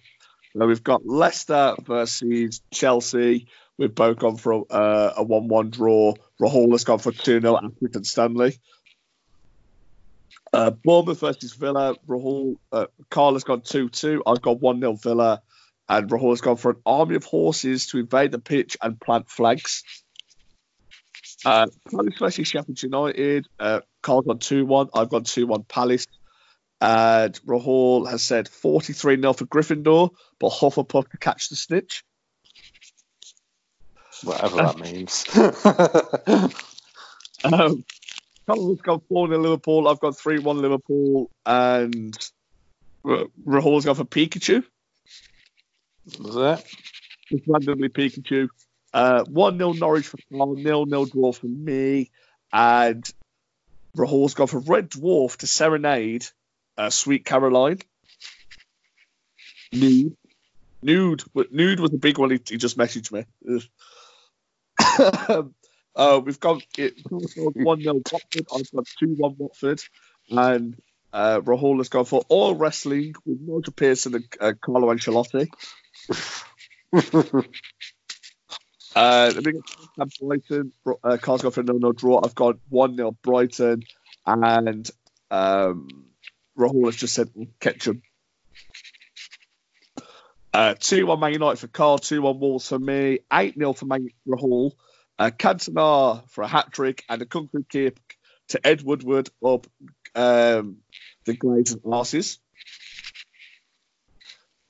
well, 0.54 0.68
we've 0.68 0.82
got 0.82 1.06
Leicester 1.06 1.74
versus 1.84 2.60
Chelsea. 2.72 3.48
We've 3.78 3.94
both 3.94 4.18
gone 4.18 4.36
for 4.36 4.66
uh, 4.70 5.12
a 5.16 5.22
one-one 5.22 5.70
draw. 5.70 6.14
Rahul 6.40 6.72
has 6.72 6.84
gone 6.84 6.98
for 6.98 7.12
two 7.12 7.40
0 7.40 7.58
Accrington 7.62 8.04
Stanley. 8.04 8.58
Uh, 10.52 10.70
Bournemouth 10.70 11.20
versus 11.20 11.54
Villa. 11.54 11.94
Rahul, 12.06 12.56
uh, 12.72 12.86
Carl 13.08 13.34
has 13.34 13.44
gone 13.44 13.62
two 13.62 13.88
two. 13.88 14.22
I've 14.26 14.42
got 14.42 14.60
one 14.60 14.80
0 14.80 14.94
Villa, 14.94 15.42
and 15.88 16.10
Rahul 16.10 16.30
has 16.30 16.40
gone 16.40 16.56
for 16.56 16.72
an 16.72 16.82
army 16.84 17.14
of 17.14 17.24
horses 17.24 17.86
to 17.88 17.98
invade 17.98 18.32
the 18.32 18.38
pitch 18.38 18.76
and 18.82 19.00
plant 19.00 19.30
flags. 19.30 19.84
Uh, 21.44 21.68
Palace 21.90 22.18
versus 22.18 22.48
Sheffield 22.48 22.82
United. 22.82 23.46
Uh, 23.58 23.80
Carl's 24.02 24.26
gone 24.26 24.40
2 24.40 24.66
1. 24.66 24.88
I've 24.94 25.08
gone 25.08 25.24
2 25.24 25.46
1 25.46 25.62
Palace. 25.64 26.06
And 26.80 27.34
Rahul 27.46 28.08
has 28.08 28.22
said 28.22 28.48
43 28.48 29.20
0 29.20 29.32
for 29.34 29.46
Gryffindor, 29.46 30.10
but 30.38 30.50
Hufflepuff 30.50 31.10
to 31.10 31.18
catch 31.18 31.48
the 31.48 31.56
snitch. 31.56 32.04
Whatever 34.22 34.56
that 34.56 34.78
means. 36.26 36.54
Um, 37.44 37.84
Carl's 38.46 38.80
gone 38.80 39.00
4 39.08 39.28
0 39.28 39.40
Liverpool. 39.40 39.88
I've 39.88 40.00
gone 40.00 40.12
3 40.12 40.38
1 40.40 40.58
Liverpool. 40.58 41.30
And 41.46 42.16
Rahul's 43.04 43.84
gone 43.84 43.94
for 43.94 44.04
Pikachu. 44.04 44.64
Was 46.18 46.34
that? 46.34 46.64
Just 47.28 47.44
randomly 47.46 47.88
Pikachu. 47.88 48.48
Uh, 48.92 49.24
1 49.24 49.58
0 49.58 49.72
Norwich 49.72 50.06
for 50.06 50.18
Carl, 50.32 50.56
0 50.56 50.86
0 50.86 51.04
draw 51.06 51.32
for 51.32 51.46
me. 51.46 52.10
And 52.52 53.08
Rahul's 53.96 54.34
gone 54.34 54.48
for 54.48 54.60
Red 54.60 54.90
Dwarf 54.90 55.36
to 55.38 55.46
serenade 55.46 56.26
uh, 56.76 56.90
Sweet 56.90 57.24
Caroline. 57.24 57.78
Nude. 59.72 60.16
Nude. 60.82 61.22
Nude 61.50 61.80
was 61.80 61.92
a 61.92 61.98
big 61.98 62.18
one. 62.18 62.30
He, 62.30 62.40
he 62.48 62.56
just 62.56 62.78
messaged 62.78 63.12
me. 63.12 63.24
Uh, 65.96 66.20
we've 66.24 66.38
got 66.38 66.62
it 66.78 66.94
1 67.10 67.82
0 67.82 68.00
Watford. 68.12 68.46
I've 68.54 68.70
got 68.70 68.86
2 69.00 69.16
1 69.18 69.34
Watford. 69.38 69.82
And 70.30 70.80
uh, 71.12 71.40
Rahul 71.40 71.78
has 71.78 71.88
gone 71.88 72.04
for 72.04 72.22
all 72.28 72.54
wrestling 72.54 73.14
with 73.26 73.40
Nigel 73.40 73.72
Pearson 73.72 74.14
and 74.14 74.24
uh, 74.40 74.52
Carlo 74.60 74.94
Ancelotti. 74.94 75.48
Uh, 78.92 79.32
me 79.36 79.52
get 79.52 80.08
Brighton. 80.20 80.72
Uh, 81.04 81.16
Carl's 81.16 81.42
gone 81.42 81.52
for 81.52 81.60
a 81.60 81.62
no-no 81.62 81.92
draw. 81.92 82.20
I've 82.24 82.34
got 82.34 82.56
1 82.70 82.96
0 82.96 83.16
Brighton. 83.22 83.84
And 84.26 84.90
um, 85.30 86.09
Rahul 86.60 86.86
has 86.86 86.96
just 86.96 87.14
said 87.14 87.30
Ketchum. 87.58 88.02
Uh, 90.52 90.74
2 90.78 91.06
1 91.06 91.20
Man 91.20 91.32
United 91.32 91.58
for 91.58 91.68
Carl, 91.68 91.98
2 91.98 92.22
1 92.22 92.40
Wolves 92.40 92.68
for 92.68 92.78
me, 92.78 93.20
8 93.32 93.54
0 93.56 93.72
for 93.72 93.86
Man 93.86 94.08
Rahul. 94.28 94.72
Uh, 95.18 95.30
Cantona 95.30 96.28
for 96.30 96.42
a 96.42 96.48
hat 96.48 96.72
trick 96.72 97.04
and 97.08 97.20
a 97.22 97.26
kung 97.26 97.48
kick 97.68 97.98
to 98.48 98.66
Ed 98.66 98.82
Woodward 98.82 99.28
up 99.44 99.66
um, 100.14 100.78
the 101.24 101.36
Glazers 101.36 101.82
arses. 101.82 102.38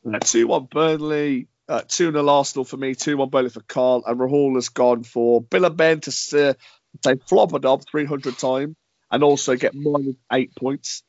Uh, 0.07 0.19
2 0.19 0.47
1 0.47 0.69
Burnley, 0.71 1.49
uh, 1.69 1.83
2 1.87 2.13
0 2.13 2.29
Arsenal 2.29 2.65
for 2.65 2.77
me, 2.77 2.95
2 2.95 3.17
1 3.17 3.29
Burnley 3.31 3.51
for 3.51 3.63
Carl, 3.63 4.03
and 4.07 4.19
Rahul 4.19 4.57
has 4.57 4.69
gone 4.69 5.03
for 5.03 5.41
Bill 5.41 5.65
and 5.65 5.77
Ben 5.77 6.01
to 6.01 6.11
uh, 6.11 6.55
say 7.05 7.15
flop 7.27 7.55
a 7.55 7.59
knob 7.59 7.85
300 7.91 8.37
times 8.37 8.77
and 9.11 9.23
also 9.23 9.57
get 9.57 9.75
minus 9.75 10.17
8 10.31 10.55
points. 10.57 11.03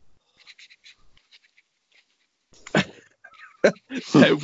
So, 4.04 4.40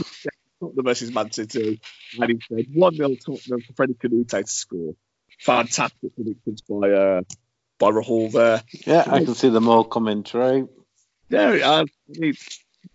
Tottenham 0.60 0.86
versus 0.86 1.12
Man 1.12 1.32
City, 1.32 1.80
and 2.20 2.32
he 2.32 2.40
said 2.48 2.66
1 2.74 2.96
0 2.96 3.10
Tottenham 3.16 3.62
for 3.62 3.74
Freddie 3.74 3.96
Canute 3.96 4.30
to 4.30 4.48
score. 4.48 4.96
Fantastic 5.40 6.16
predictions 6.16 6.62
by 6.62 6.92
uh, 6.92 7.22
by 7.80 7.92
Rahul 7.92 8.32
there. 8.32 8.64
Yeah, 8.86 9.04
I 9.06 9.24
can 9.24 9.36
see 9.36 9.50
them 9.50 9.70
all 9.70 9.84
coming 9.84 10.24
true. 10.24 10.70
Yeah, 11.30 11.50
uh, 11.64 11.86
it, 12.10 12.38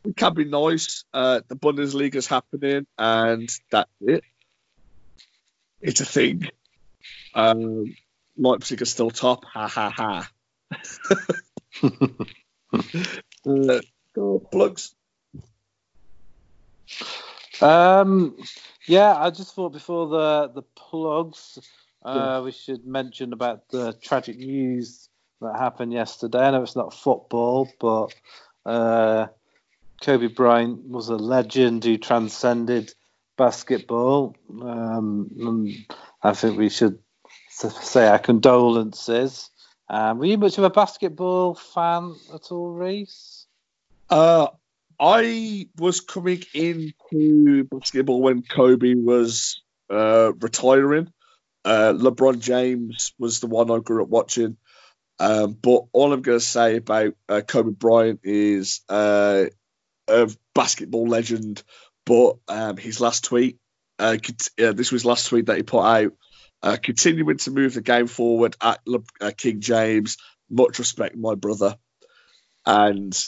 it 0.05 0.17
can 0.17 0.35
be 0.35 0.45
nice. 0.45 1.05
Uh, 1.13 1.41
the 1.47 2.11
is 2.15 2.27
happening, 2.27 2.87
and 2.99 3.49
that's 3.71 3.91
it. 4.01 4.25
It's 5.81 6.01
a 6.01 6.07
thing. 6.07 6.49
Um, 7.35 7.95
Leipzig 8.37 8.83
are 8.83 8.87
still 8.87 9.11
top. 9.11 9.45
Ha 9.45 9.69
ha 9.69 9.91
ha. 9.91 10.31
uh, 13.47 13.81
go, 14.15 14.39
plugs. 14.51 14.95
Um, 17.61 18.37
yeah, 18.87 19.17
I 19.17 19.31
just 19.31 19.55
thought 19.55 19.73
before 19.73 20.09
the 20.09 20.51
the 20.55 20.63
plugs, 20.75 21.59
uh, 22.05 22.43
we 22.45 22.53
should 22.53 22.87
mention 22.87 23.33
about 23.33 23.69
the 23.69 23.93
tragic 24.03 24.39
news 24.39 25.09
that 25.41 25.57
happened 25.57 25.93
yesterday. 25.93 26.47
I 26.47 26.51
know 26.51 26.63
it's 26.63 26.77
not 26.77 26.95
football, 26.95 27.69
but 27.79 28.15
uh, 28.67 29.27
Kobe 30.01 30.29
Bryant 30.29 30.89
was 30.89 31.09
a 31.09 31.17
legend 31.17 31.85
who 31.85 31.97
transcended 31.99 32.93
basketball. 33.37 34.37
Um, 34.61 35.85
I 36.23 36.33
think 36.35 36.59
we 36.59 36.69
should 36.69 36.99
say 37.49 38.09
our 38.09 38.19
condolences. 38.19 39.51
Um, 39.89 40.19
were 40.19 40.27
you 40.27 40.39
much 40.39 40.59
of 40.59 40.65
a 40.65 40.71
basketball 40.71 41.55
fan 41.55 42.15
at 42.35 42.51
all, 42.51 42.71
Reese? 42.73 43.47
Uh, 44.11 44.49
I 45.05 45.67
was 45.77 46.01
coming 46.01 46.45
into 46.55 47.65
basketball 47.65 48.23
when 48.23 48.43
Kobe 48.43 48.95
was 48.95 49.61
uh, 49.91 50.31
retiring. 50.41 51.13
Uh, 51.65 51.93
LeBron 51.97 52.39
James 52.39 53.13
was 53.19 53.41
the 53.41 53.49
one 53.49 53.69
I 53.73 53.79
grew 53.79 54.05
up 54.05 54.09
watching. 54.09 54.57
Um, 55.19 55.55
but 55.61 55.87
all 55.93 56.13
I'm 56.13 56.23
going 56.23 56.39
to 56.39 56.45
say 56.45 56.77
about 56.77 57.15
uh, 57.29 57.41
Kobe 57.41 57.73
Bryant 57.73 58.21
is 58.23 58.83
uh, 58.89 59.47
a 60.07 60.31
basketball 60.55 61.09
legend. 61.09 61.65
But 62.07 62.37
um, 62.47 62.77
his 62.77 63.01
last 63.01 63.25
tweet, 63.25 63.59
uh, 63.99 64.19
uh, 64.63 64.73
this 64.73 64.93
was 64.93 65.05
last 65.05 65.27
tweet 65.27 65.47
that 65.47 65.57
he 65.57 65.65
put 65.65 65.83
out, 65.83 66.13
uh, 66.63 66.77
continuing 66.81 67.39
to 67.39 67.51
move 67.51 67.75
the 67.75 67.83
game 67.83 68.07
forward 68.07 68.55
at 68.61 68.79
Le- 68.87 69.01
uh, 69.21 69.33
King 69.37 69.61
James. 69.61 70.17
Much 70.49 70.79
respect, 70.79 71.17
my 71.17 71.35
brother. 71.35 71.77
And 72.65 73.19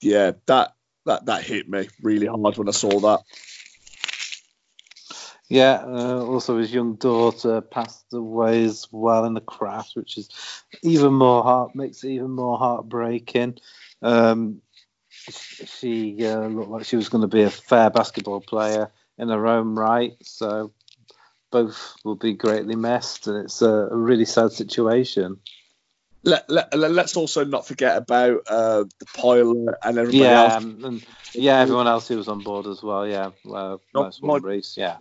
yeah, 0.00 0.32
that 0.46 0.72
that 1.06 1.26
that 1.26 1.42
hit 1.42 1.68
me 1.68 1.88
really 2.02 2.26
hard 2.26 2.56
when 2.56 2.68
I 2.68 2.72
saw 2.72 3.00
that. 3.00 3.20
Yeah, 5.48 5.82
uh, 5.84 6.24
also 6.24 6.58
his 6.58 6.72
young 6.72 6.94
daughter 6.94 7.60
passed 7.60 8.12
away 8.12 8.62
as 8.62 8.86
well 8.92 9.24
in 9.24 9.34
the 9.34 9.40
crash, 9.40 9.96
which 9.96 10.16
is 10.16 10.30
even 10.84 11.12
more 11.12 11.42
heart 11.42 11.74
makes 11.74 12.04
it 12.04 12.10
even 12.10 12.30
more 12.30 12.56
heartbreaking. 12.56 13.58
Um, 14.00 14.62
she 15.10 16.24
uh, 16.24 16.46
looked 16.46 16.70
like 16.70 16.86
she 16.86 16.94
was 16.94 17.08
going 17.08 17.22
to 17.22 17.36
be 17.36 17.42
a 17.42 17.50
fair 17.50 17.90
basketball 17.90 18.40
player 18.40 18.92
in 19.18 19.28
her 19.28 19.46
own 19.48 19.74
right, 19.74 20.12
so 20.22 20.72
both 21.50 21.96
will 22.04 22.14
be 22.14 22.34
greatly 22.34 22.76
missed, 22.76 23.26
and 23.26 23.44
it's 23.44 23.60
a, 23.60 23.68
a 23.68 23.96
really 23.96 24.24
sad 24.24 24.52
situation. 24.52 25.38
Let, 26.22 26.50
let, 26.50 26.74
us 26.74 27.16
also 27.16 27.44
not 27.44 27.66
forget 27.66 27.96
about 27.96 28.42
uh, 28.46 28.84
the 28.98 29.06
pilot 29.16 29.74
and 29.82 29.98
everybody 29.98 30.18
yeah, 30.18 30.52
else. 30.52 30.64
And, 30.64 31.06
yeah, 31.32 31.60
everyone 31.60 31.86
else 31.86 32.08
who 32.08 32.18
was 32.18 32.28
on 32.28 32.40
board 32.40 32.66
as 32.66 32.82
well. 32.82 33.06
Yeah, 33.06 33.30
uh, 33.50 33.78
nice 33.94 34.20
one, 34.20 34.42
Reese. 34.42 34.76
Yeah 34.76 34.98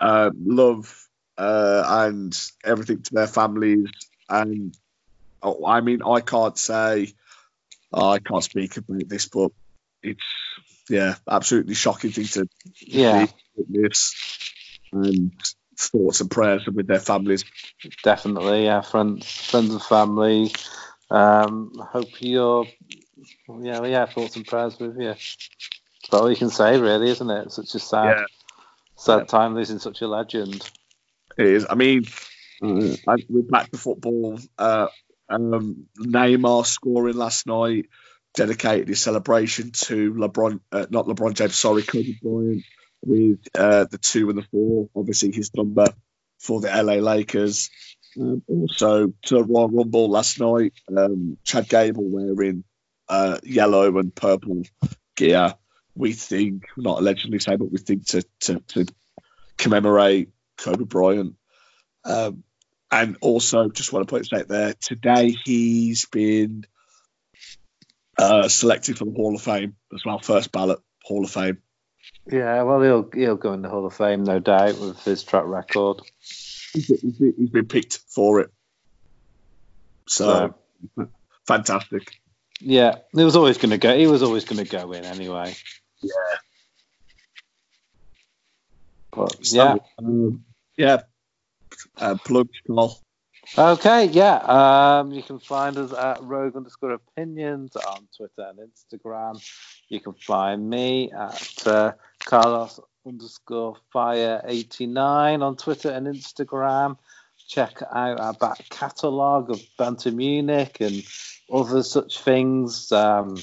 uh, 0.00 0.30
love 0.42 1.08
uh, 1.38 1.84
and 1.86 2.36
everything 2.64 3.02
to 3.02 3.14
their 3.14 3.26
families. 3.26 3.88
And 4.28 4.76
oh, 5.42 5.64
I 5.66 5.80
mean, 5.80 6.02
I 6.02 6.20
can't 6.20 6.58
say, 6.58 7.12
oh, 7.92 8.10
I 8.10 8.18
can't 8.18 8.42
speak 8.42 8.76
about 8.76 9.08
this, 9.08 9.28
but 9.28 9.52
it's 10.02 10.24
yeah, 10.88 11.14
absolutely 11.28 11.74
shocking 11.74 12.10
thing 12.10 12.24
to 12.26 12.48
yeah 12.80 13.26
witness. 13.54 14.14
And 14.92 15.32
thoughts 15.88 16.20
and 16.20 16.30
prayers 16.30 16.66
with 16.66 16.86
their 16.86 17.00
families. 17.00 17.44
Definitely, 18.02 18.64
yeah, 18.64 18.80
friends, 18.80 19.26
friends 19.26 19.70
and 19.70 19.82
family. 19.82 20.52
Um, 21.10 21.72
hope 21.78 22.08
you're, 22.20 22.66
yeah, 23.60 23.84
yeah, 23.84 24.06
thoughts 24.06 24.36
and 24.36 24.46
prayers 24.46 24.78
with 24.78 24.96
you. 24.98 25.14
That's 25.14 26.12
all 26.12 26.30
you 26.30 26.36
can 26.36 26.50
say, 26.50 26.78
really, 26.78 27.10
isn't 27.10 27.30
it? 27.30 27.52
Such 27.52 27.74
a 27.74 27.78
sad, 27.78 28.18
yeah 28.18 28.24
sad 29.00 29.20
yeah. 29.20 29.24
time 29.24 29.54
losing 29.54 29.78
such 29.78 30.02
a 30.02 30.06
legend. 30.06 30.68
It 31.36 31.46
is. 31.46 31.66
I 31.68 31.74
mean, 31.74 32.04
uh, 32.62 33.16
we're 33.28 33.42
back 33.42 33.70
to 33.70 33.78
football. 33.78 34.38
Uh, 34.58 34.88
um, 35.28 35.86
Neymar 35.98 36.66
scoring 36.66 37.16
last 37.16 37.46
night 37.46 37.86
dedicated 38.34 38.88
his 38.88 39.00
celebration 39.00 39.70
to 39.72 40.12
LeBron, 40.14 40.60
uh, 40.70 40.86
not 40.90 41.06
LeBron 41.06 41.34
James, 41.34 41.58
sorry, 41.58 41.82
Kobe 41.82 42.14
Bryant, 42.22 42.62
with 43.02 43.38
uh, 43.56 43.84
the 43.84 43.98
two 43.98 44.28
and 44.28 44.38
the 44.38 44.46
four, 44.50 44.88
obviously 44.94 45.32
his 45.32 45.50
number 45.54 45.86
for 46.38 46.60
the 46.60 46.68
LA 46.68 46.94
Lakers. 46.94 47.70
Um, 48.20 48.42
also 48.48 49.12
to 49.26 49.42
Royal 49.42 49.68
Rumble 49.68 50.10
last 50.10 50.40
night, 50.40 50.72
um, 50.96 51.38
Chad 51.44 51.68
Gable 51.68 52.08
wearing 52.08 52.64
uh, 53.08 53.38
yellow 53.44 53.98
and 53.98 54.14
purple 54.14 54.62
gear 55.16 55.54
we 55.94 56.12
think, 56.12 56.64
not 56.76 56.98
allegedly 56.98 57.38
say, 57.38 57.56
but 57.56 57.70
we 57.70 57.78
think 57.78 58.06
to 58.06 58.24
to, 58.40 58.60
to 58.68 58.86
commemorate 59.58 60.30
Kobe 60.56 60.84
Bryant. 60.84 61.34
Um, 62.04 62.44
and 62.90 63.16
also, 63.20 63.68
just 63.68 63.92
want 63.92 64.08
to 64.08 64.10
put 64.10 64.26
it 64.26 64.38
out 64.38 64.48
there, 64.48 64.74
today 64.74 65.36
he's 65.44 66.06
been 66.06 66.64
uh, 68.18 68.48
selected 68.48 68.98
for 68.98 69.04
the 69.04 69.12
Hall 69.12 69.34
of 69.34 69.42
Fame 69.42 69.76
as 69.94 70.04
well, 70.04 70.18
first 70.18 70.50
ballot 70.50 70.80
Hall 71.04 71.24
of 71.24 71.30
Fame. 71.30 71.58
Yeah, 72.26 72.62
well, 72.62 72.80
he'll 72.82 73.10
he'll 73.12 73.36
go 73.36 73.52
in 73.52 73.62
the 73.62 73.68
Hall 73.68 73.86
of 73.86 73.94
Fame, 73.94 74.24
no 74.24 74.38
doubt, 74.38 74.78
with 74.78 75.02
his 75.04 75.22
track 75.22 75.44
record. 75.46 76.00
He's 76.72 76.86
been, 77.18 77.34
he's 77.36 77.50
been 77.50 77.66
picked 77.66 77.98
for 78.08 78.40
it. 78.40 78.50
So, 80.06 80.54
so 80.96 81.08
fantastic. 81.46 82.20
Yeah, 82.60 82.96
he 83.12 83.24
was 83.24 83.36
always 83.36 83.58
going 83.58 83.70
to 83.70 83.78
go. 83.78 83.96
He 83.96 84.06
was 84.06 84.22
always 84.22 84.44
going 84.44 84.64
to 84.64 84.70
go 84.70 84.92
in 84.92 85.04
anyway. 85.04 85.54
Yeah. 86.02 86.10
But 89.10 89.44
so, 89.44 89.56
yeah, 89.56 89.76
um, 89.98 90.44
yeah. 90.76 91.02
Uh, 91.96 92.16
plug 92.16 92.48
call. 92.66 93.00
Okay, 93.56 94.04
yeah. 94.06 94.36
Um, 95.00 95.12
you 95.12 95.22
can 95.22 95.40
find 95.40 95.76
us 95.78 95.92
at 95.92 96.22
Rogue 96.22 96.56
underscore 96.56 96.92
opinions 96.92 97.74
on 97.74 98.06
Twitter 98.16 98.50
and 98.50 98.70
Instagram. 98.70 99.42
You 99.88 100.00
can 100.00 100.12
find 100.12 100.68
me 100.68 101.10
at 101.10 101.66
uh, 101.66 101.92
Carlos 102.24 102.80
underscore 103.06 103.76
fire 103.92 104.42
89 104.44 105.42
on 105.42 105.56
Twitter 105.56 105.90
and 105.90 106.06
Instagram. 106.06 106.96
Check 107.48 107.82
out 107.92 108.20
our 108.20 108.34
back 108.34 108.68
catalogue 108.70 109.50
of 109.50 109.60
Banter 109.76 110.12
Munich 110.12 110.80
and 110.80 111.02
other 111.52 111.82
such 111.82 112.20
things. 112.20 112.92
Um, 112.92 113.36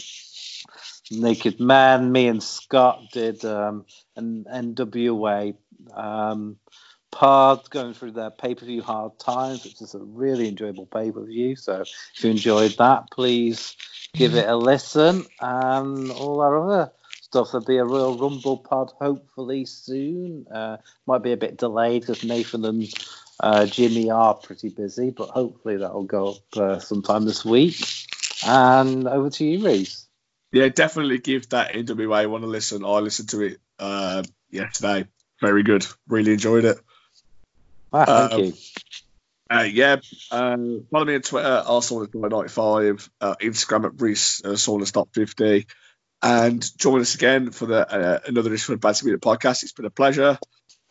Naked 1.12 1.60
Man. 1.60 2.12
Me 2.12 2.28
and 2.28 2.44
Scott 2.44 3.02
did 3.12 3.44
um, 3.46 3.86
an 4.16 4.46
NWA 4.50 5.56
um, 5.94 6.58
pod 7.12 7.70
going 7.70 7.94
through 7.94 8.12
their 8.12 8.30
pay 8.30 8.56
per 8.56 8.66
view 8.66 8.82
Hard 8.82 9.20
Times, 9.20 9.64
which 9.64 9.82
is 9.82 9.96
a 9.96 10.00
really 10.00 10.48
enjoyable 10.48 10.86
pay 10.86 11.12
per 11.12 11.24
view. 11.24 11.56
So 11.56 11.82
if 11.82 12.24
you 12.24 12.32
enjoyed 12.32 12.76
that, 12.78 13.10
please 13.12 13.76
give 14.14 14.36
it 14.36 14.48
a 14.48 14.56
listen. 14.56 15.26
And 15.40 16.12
all 16.12 16.42
our 16.42 16.58
other 16.58 16.92
stuff. 17.28 17.52
There'll 17.52 17.66
be 17.66 17.78
a 17.78 17.86
Royal 17.86 18.18
Rumble 18.18 18.58
pod 18.58 18.92
hopefully 19.00 19.66
soon. 19.66 20.48
Uh, 20.48 20.78
might 21.06 21.24
be 21.24 21.34
a 21.34 21.38
bit 21.38 21.58
delayed 21.58 22.02
because 22.02 22.24
Nathan 22.24 22.66
and 22.66 22.94
uh, 23.40 23.66
Jimmy 23.66 24.10
are 24.10 24.34
pretty 24.34 24.70
busy, 24.70 25.12
but 25.12 25.30
hopefully 25.30 25.78
that'll 25.78 26.04
go 26.04 26.30
up 26.30 26.58
uh, 26.58 26.80
sometime 26.80 27.26
this 27.26 27.46
week. 27.46 27.76
And 28.46 29.08
over 29.08 29.30
to 29.32 29.46
you, 29.46 29.66
Reese 29.66 30.08
yeah, 30.52 30.70
definitely 30.70 31.20
give 31.20 31.50
that 31.50 31.74
NWA 31.74 32.30
one 32.30 32.44
a 32.44 32.48
listen. 32.48 32.86
I 32.86 33.00
listened 33.00 33.30
to 33.30 33.42
it 33.42 33.60
uh, 33.80 34.24
yesterday. 34.50 35.08
Very 35.42 35.64
good. 35.64 35.86
Really 36.08 36.34
enjoyed 36.34 36.66
it. 36.66 36.80
Ah, 37.92 38.28
thank 38.30 38.34
um, 38.34 38.40
you. 38.40 38.54
Uh, 39.50 39.64
yeah, 39.64 39.96
uh, 40.32 40.58
follow 40.92 41.06
me 41.06 41.16
on 41.16 41.22
Twitter, 41.22 41.64
rsaunders95, 41.66 43.10
uh, 43.22 43.36
Instagram 43.42 43.86
at 43.86 44.02
Reese 44.02 44.44
uh, 44.44 44.92
Top 44.92 45.10
50 45.14 45.68
and 46.22 46.66
join 46.78 47.02
us 47.02 47.16
again 47.16 47.52
for 47.52 47.66
the 47.66 47.88
uh, 47.88 48.20
another 48.28 48.54
issue 48.54 48.74
of 48.74 48.82
the 48.82 48.88
Bad 48.88 49.04
Media 49.04 49.18
podcast. 49.18 49.64
It's 49.64 49.74
been 49.74 49.86
a 49.86 49.90
pleasure. 49.90 50.38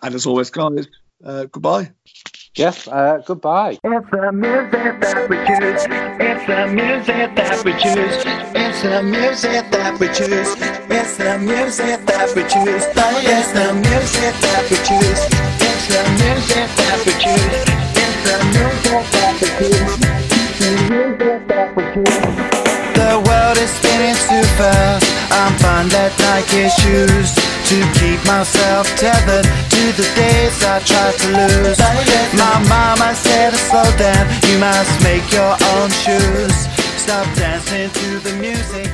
And 0.03 0.15
as 0.15 0.27
always, 0.27 0.51
guys, 0.51 0.87
uh, 1.25 1.47
goodbye. 1.47 1.93
Yes, 2.57 2.89
uh, 2.89 3.23
goodbye. 3.27 3.79
It's 3.83 4.11
the 4.11 4.33
music 4.33 5.01
that 5.01 5.29
we 5.29 5.37
choose. 5.45 5.85
It's 6.19 6.47
the 6.47 6.67
music 6.73 7.35
that 7.37 7.65
we 7.65 7.73
choose. 7.73 8.25
It's 8.55 8.83
the 8.83 9.03
music 9.03 9.71
that 9.73 10.01
we 10.01 10.07
choose. 10.09 10.57
It's 10.89 11.17
the 11.17 11.39
music 11.39 12.07
that 12.07 12.35
we 12.35 12.43
choose. 12.45 12.85
It's 12.89 13.53
the 13.53 13.75
music 13.75 14.41
that 14.41 14.65
we 14.71 14.77
choose. 14.85 15.21
It's 15.61 15.87
the 15.93 16.03
music 16.17 16.69
that 16.77 16.99
we 17.05 17.13
choose. 17.21 17.53
It's 17.97 18.21
the 18.25 18.37
music 18.57 19.07
that 19.13 19.37
we 19.37 19.53
choose. 19.61 19.97
The 20.61 20.73
music 20.89 21.49
that 21.49 21.77
we 21.77 21.85
choose. 21.93 22.27
The 22.97 23.13
world 23.27 23.59
is 23.59 23.71
spinning 23.71 24.15
too 24.15 24.45
fast. 24.57 25.16
I'm 25.47 25.55
fine 25.63 25.87
that 25.95 26.11
Nike 26.27 26.67
shoes 26.75 27.31
to 27.71 27.79
keep 28.03 28.19
myself 28.27 28.91
tethered 28.99 29.47
to 29.47 29.83
the 29.95 30.03
days 30.19 30.59
I 30.67 30.83
tried 30.83 31.15
to 31.23 31.29
lose. 31.39 31.79
My 32.35 32.59
mama 32.67 33.15
said 33.15 33.55
to 33.55 33.61
slow 33.71 33.87
down, 33.95 34.27
you 34.51 34.59
must 34.59 34.91
make 35.07 35.23
your 35.31 35.55
own 35.79 35.89
shoes. 36.03 36.67
Stop 36.99 37.31
dancing 37.39 37.95
to 37.95 38.19
the 38.27 38.35
music. 38.43 38.91